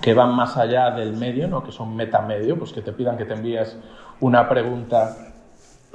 que 0.01 0.13
van 0.13 0.35
más 0.35 0.57
allá 0.57 0.91
del 0.91 1.13
medio, 1.13 1.47
¿no? 1.47 1.63
que 1.63 1.71
son 1.71 1.95
metamedio, 1.95 2.57
pues 2.59 2.73
que 2.73 2.81
te 2.81 2.91
pidan 2.91 3.17
que 3.17 3.25
te 3.25 3.33
envíes 3.33 3.77
una 4.19 4.47
pregunta 4.49 5.15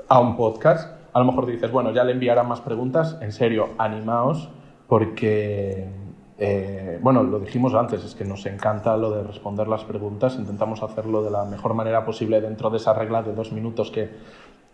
a 0.08 0.18
un 0.20 0.36
podcast, 0.36 0.96
a 1.12 1.18
lo 1.18 1.24
mejor 1.26 1.46
dices, 1.46 1.70
bueno, 1.70 1.92
ya 1.92 2.04
le 2.04 2.12
enviarán 2.12 2.48
más 2.48 2.60
preguntas, 2.60 3.16
en 3.20 3.32
serio, 3.32 3.70
animaos, 3.78 4.48
porque, 4.88 5.88
eh, 6.38 6.98
bueno, 7.02 7.22
lo 7.22 7.38
dijimos 7.40 7.74
antes, 7.74 8.04
es 8.04 8.14
que 8.14 8.24
nos 8.24 8.46
encanta 8.46 8.96
lo 8.96 9.10
de 9.10 9.22
responder 9.22 9.68
las 9.68 9.84
preguntas, 9.84 10.36
intentamos 10.36 10.82
hacerlo 10.82 11.22
de 11.22 11.30
la 11.30 11.44
mejor 11.44 11.74
manera 11.74 12.04
posible 12.04 12.40
dentro 12.40 12.70
de 12.70 12.78
esa 12.78 12.92
regla 12.92 13.22
de 13.22 13.34
dos 13.34 13.52
minutos 13.52 13.90
que 13.90 14.10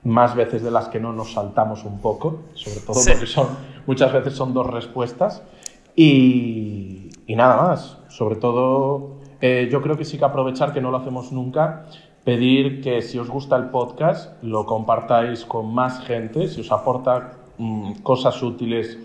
más 0.05 0.35
veces 0.37 0.63
de 0.63 0.71
las 0.71 0.89
que 0.89 1.01
no 1.01 1.13
nos 1.13 1.33
saltamos 1.33 1.85
un 1.85 2.01
poco, 2.01 2.43
sobre 2.55 2.81
todo 2.81 2.95
Sí. 2.95 3.11
porque 3.11 3.27
son, 3.27 3.49
muchas 3.87 4.13
veces 4.13 4.35
son 4.35 4.55
dos 4.55 4.67
respuestas. 4.69 5.43
Y, 5.97 7.09
nada 7.29 7.57
más, 7.63 7.99
sobre 8.09 8.37
todo 8.37 9.17
eh, 9.41 9.69
yo 9.73 9.81
creo 9.81 9.97
que 9.97 10.05
sí 10.05 10.19
que 10.19 10.27
aprovechar 10.27 10.75
que 10.75 10.83
no 10.83 10.91
lo 10.91 10.99
hacemos 10.99 11.33
nunca, 11.33 11.87
pedir 12.23 12.83
que 12.83 13.01
si 13.01 13.19
os 13.19 13.31
gusta 13.31 13.57
el 13.57 13.71
podcast 13.71 14.43
lo 14.43 14.67
compartáis 14.67 15.47
con 15.47 15.73
más 15.73 16.01
gente, 16.05 16.49
si 16.49 16.61
os 16.61 16.71
aporta 16.71 17.33
mm, 17.57 18.03
cosas 18.03 18.43
útiles, 18.43 18.99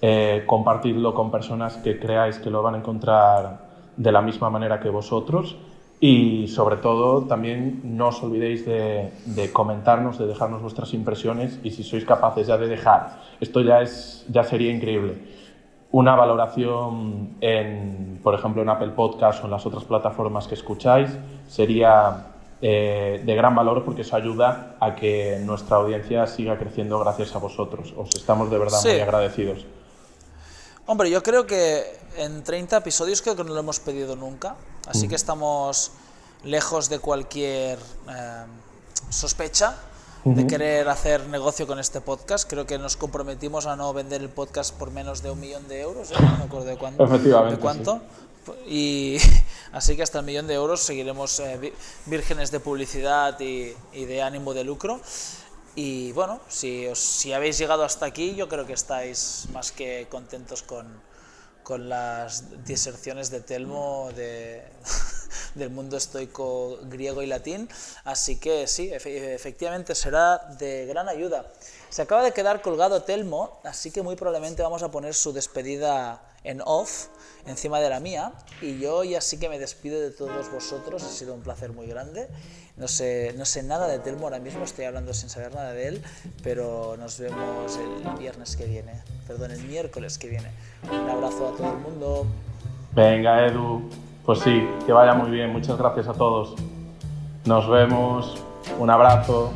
eh, 0.00 0.44
compartidlo 0.46 1.12
con 1.12 1.32
personas 1.32 1.76
que 1.78 1.98
creáis 1.98 2.38
que 2.38 2.50
lo 2.50 2.62
van 2.62 2.76
a 2.76 2.78
encontrar 2.78 3.68
de 3.96 4.12
la 4.12 4.22
misma 4.22 4.48
manera 4.48 4.78
que 4.78 4.90
vosotros. 4.90 5.56
Y 6.00 6.46
sobre 6.46 6.76
todo 6.76 7.22
también 7.22 7.80
no 7.82 8.08
os 8.08 8.22
olvidéis 8.22 8.64
de, 8.64 9.10
de 9.26 9.52
comentarnos, 9.52 10.16
de 10.16 10.28
dejarnos 10.28 10.62
vuestras 10.62 10.94
impresiones. 10.94 11.58
Y 11.64 11.72
si 11.72 11.82
sois 11.82 12.04
capaces 12.04 12.46
ya 12.46 12.56
de 12.56 12.68
dejar, 12.68 13.18
esto 13.40 13.60
ya, 13.62 13.82
es, 13.82 14.24
ya 14.28 14.44
sería 14.44 14.70
increíble, 14.70 15.18
una 15.90 16.14
valoración 16.16 17.36
en, 17.40 18.20
por 18.22 18.34
ejemplo, 18.34 18.62
en 18.62 18.68
Apple 18.68 18.90
Podcast 18.90 19.42
o 19.42 19.46
en 19.46 19.52
las 19.52 19.64
otras 19.64 19.84
plataformas 19.84 20.46
que 20.46 20.54
escucháis 20.54 21.10
sería 21.48 22.26
eh, 22.60 23.22
de 23.24 23.34
gran 23.34 23.54
valor 23.54 23.84
porque 23.84 24.02
eso 24.02 24.16
ayuda 24.16 24.76
a 24.80 24.94
que 24.94 25.38
nuestra 25.44 25.76
audiencia 25.78 26.26
siga 26.26 26.58
creciendo 26.58 26.98
gracias 26.98 27.34
a 27.34 27.38
vosotros. 27.38 27.94
Os 27.96 28.14
estamos 28.14 28.50
de 28.50 28.58
verdad 28.58 28.78
Sí. 28.80 28.88
muy 28.88 29.00
agradecidos. 29.00 29.64
Hombre, 30.86 31.10
yo 31.10 31.22
creo 31.22 31.46
que 31.46 31.84
en 32.16 32.42
30 32.42 32.78
episodios 32.78 33.22
creo 33.22 33.36
que 33.36 33.44
no 33.44 33.54
lo 33.54 33.60
hemos 33.60 33.78
pedido 33.80 34.16
nunca, 34.16 34.56
así 34.88 35.06
que 35.08 35.14
estamos 35.14 35.92
lejos 36.44 36.88
de 36.88 36.98
cualquier 36.98 37.78
eh, 38.08 38.44
sospecha 39.10 39.76
de 40.34 40.46
querer 40.46 40.88
hacer 40.88 41.26
negocio 41.28 41.66
con 41.66 41.78
este 41.78 42.00
podcast. 42.00 42.48
Creo 42.48 42.66
que 42.66 42.78
nos 42.78 42.96
comprometimos 42.96 43.66
a 43.66 43.76
no 43.76 43.92
vender 43.92 44.20
el 44.22 44.28
podcast 44.28 44.74
por 44.74 44.90
menos 44.90 45.22
de 45.22 45.30
un 45.30 45.40
millón 45.40 45.66
de 45.68 45.80
euros, 45.80 46.10
¿eh? 46.10 46.14
no 46.20 46.38
me 46.38 46.44
acuerdo 46.44 46.66
de 46.66 46.76
cuánto. 46.76 47.04
Efectivamente, 47.04 47.56
de 47.56 47.60
cuánto. 47.60 48.00
Y 48.66 49.18
así 49.72 49.96
que 49.96 50.02
hasta 50.02 50.20
el 50.20 50.24
millón 50.24 50.46
de 50.46 50.54
euros 50.54 50.80
seguiremos 50.80 51.38
eh, 51.40 51.72
vírgenes 52.06 52.50
de 52.50 52.60
publicidad 52.60 53.38
y, 53.40 53.74
y 53.92 54.04
de 54.06 54.22
ánimo 54.22 54.54
de 54.54 54.64
lucro. 54.64 55.00
Y 55.74 56.12
bueno, 56.12 56.40
si, 56.48 56.86
os- 56.86 56.98
si 56.98 57.32
habéis 57.32 57.56
llegado 57.58 57.84
hasta 57.84 58.06
aquí, 58.06 58.34
yo 58.34 58.48
creo 58.48 58.66
que 58.66 58.72
estáis 58.72 59.46
más 59.52 59.70
que 59.70 60.06
contentos 60.10 60.62
con, 60.62 60.86
con 61.68 61.90
las 61.90 62.64
diserciones 62.64 63.30
de 63.30 63.42
Telmo 63.42 64.08
de, 64.16 64.62
del 65.54 65.68
mundo 65.68 65.98
estoico 65.98 66.78
griego 66.84 67.20
y 67.22 67.26
latín. 67.26 67.68
Así 68.04 68.36
que 68.40 68.66
sí, 68.66 68.88
efe- 68.88 69.34
efectivamente 69.34 69.94
será 69.94 70.38
de 70.58 70.86
gran 70.86 71.10
ayuda. 71.10 71.52
Se 71.90 72.00
acaba 72.00 72.22
de 72.22 72.32
quedar 72.32 72.62
colgado 72.62 73.02
Telmo, 73.02 73.60
así 73.64 73.90
que 73.90 74.00
muy 74.00 74.16
probablemente 74.16 74.62
vamos 74.62 74.82
a 74.82 74.90
poner 74.90 75.12
su 75.12 75.34
despedida 75.34 76.22
en 76.42 76.62
off 76.64 77.08
encima 77.46 77.80
de 77.80 77.90
la 77.90 78.00
mía 78.00 78.32
y 78.62 78.78
yo 78.78 79.04
ya 79.04 79.20
sí 79.20 79.38
que 79.38 79.50
me 79.50 79.58
despido 79.58 80.00
de 80.00 80.10
todos 80.10 80.50
vosotros, 80.50 81.02
ha 81.02 81.08
sido 81.10 81.34
un 81.34 81.42
placer 81.42 81.72
muy 81.72 81.86
grande. 81.86 82.28
No 82.78 82.86
sé, 82.86 83.34
no 83.36 83.44
sé 83.44 83.62
nada 83.62 83.88
de 83.88 83.98
Telmo 83.98 84.24
ahora 84.24 84.38
mismo, 84.38 84.62
estoy 84.64 84.84
hablando 84.84 85.12
sin 85.12 85.28
saber 85.28 85.54
nada 85.54 85.72
de 85.72 85.88
él, 85.88 86.02
pero 86.44 86.96
nos 86.98 87.18
vemos 87.18 87.76
el 87.76 88.18
viernes 88.18 88.56
que 88.56 88.66
viene, 88.66 88.92
perdón, 89.26 89.50
el 89.50 89.62
miércoles 89.64 90.16
que 90.16 90.28
viene. 90.28 90.50
Un 90.90 91.10
abrazo 91.10 91.48
a 91.48 91.56
todo 91.56 91.72
el 91.72 91.78
mundo. 91.78 92.26
Venga, 92.94 93.46
Edu. 93.46 93.88
Pues 94.24 94.40
sí, 94.40 94.62
que 94.86 94.92
vaya 94.92 95.14
muy 95.14 95.30
bien. 95.30 95.50
Muchas 95.50 95.78
gracias 95.78 96.06
a 96.06 96.12
todos. 96.12 96.54
Nos 97.46 97.68
vemos. 97.68 98.42
Un 98.78 98.90
abrazo. 98.90 99.52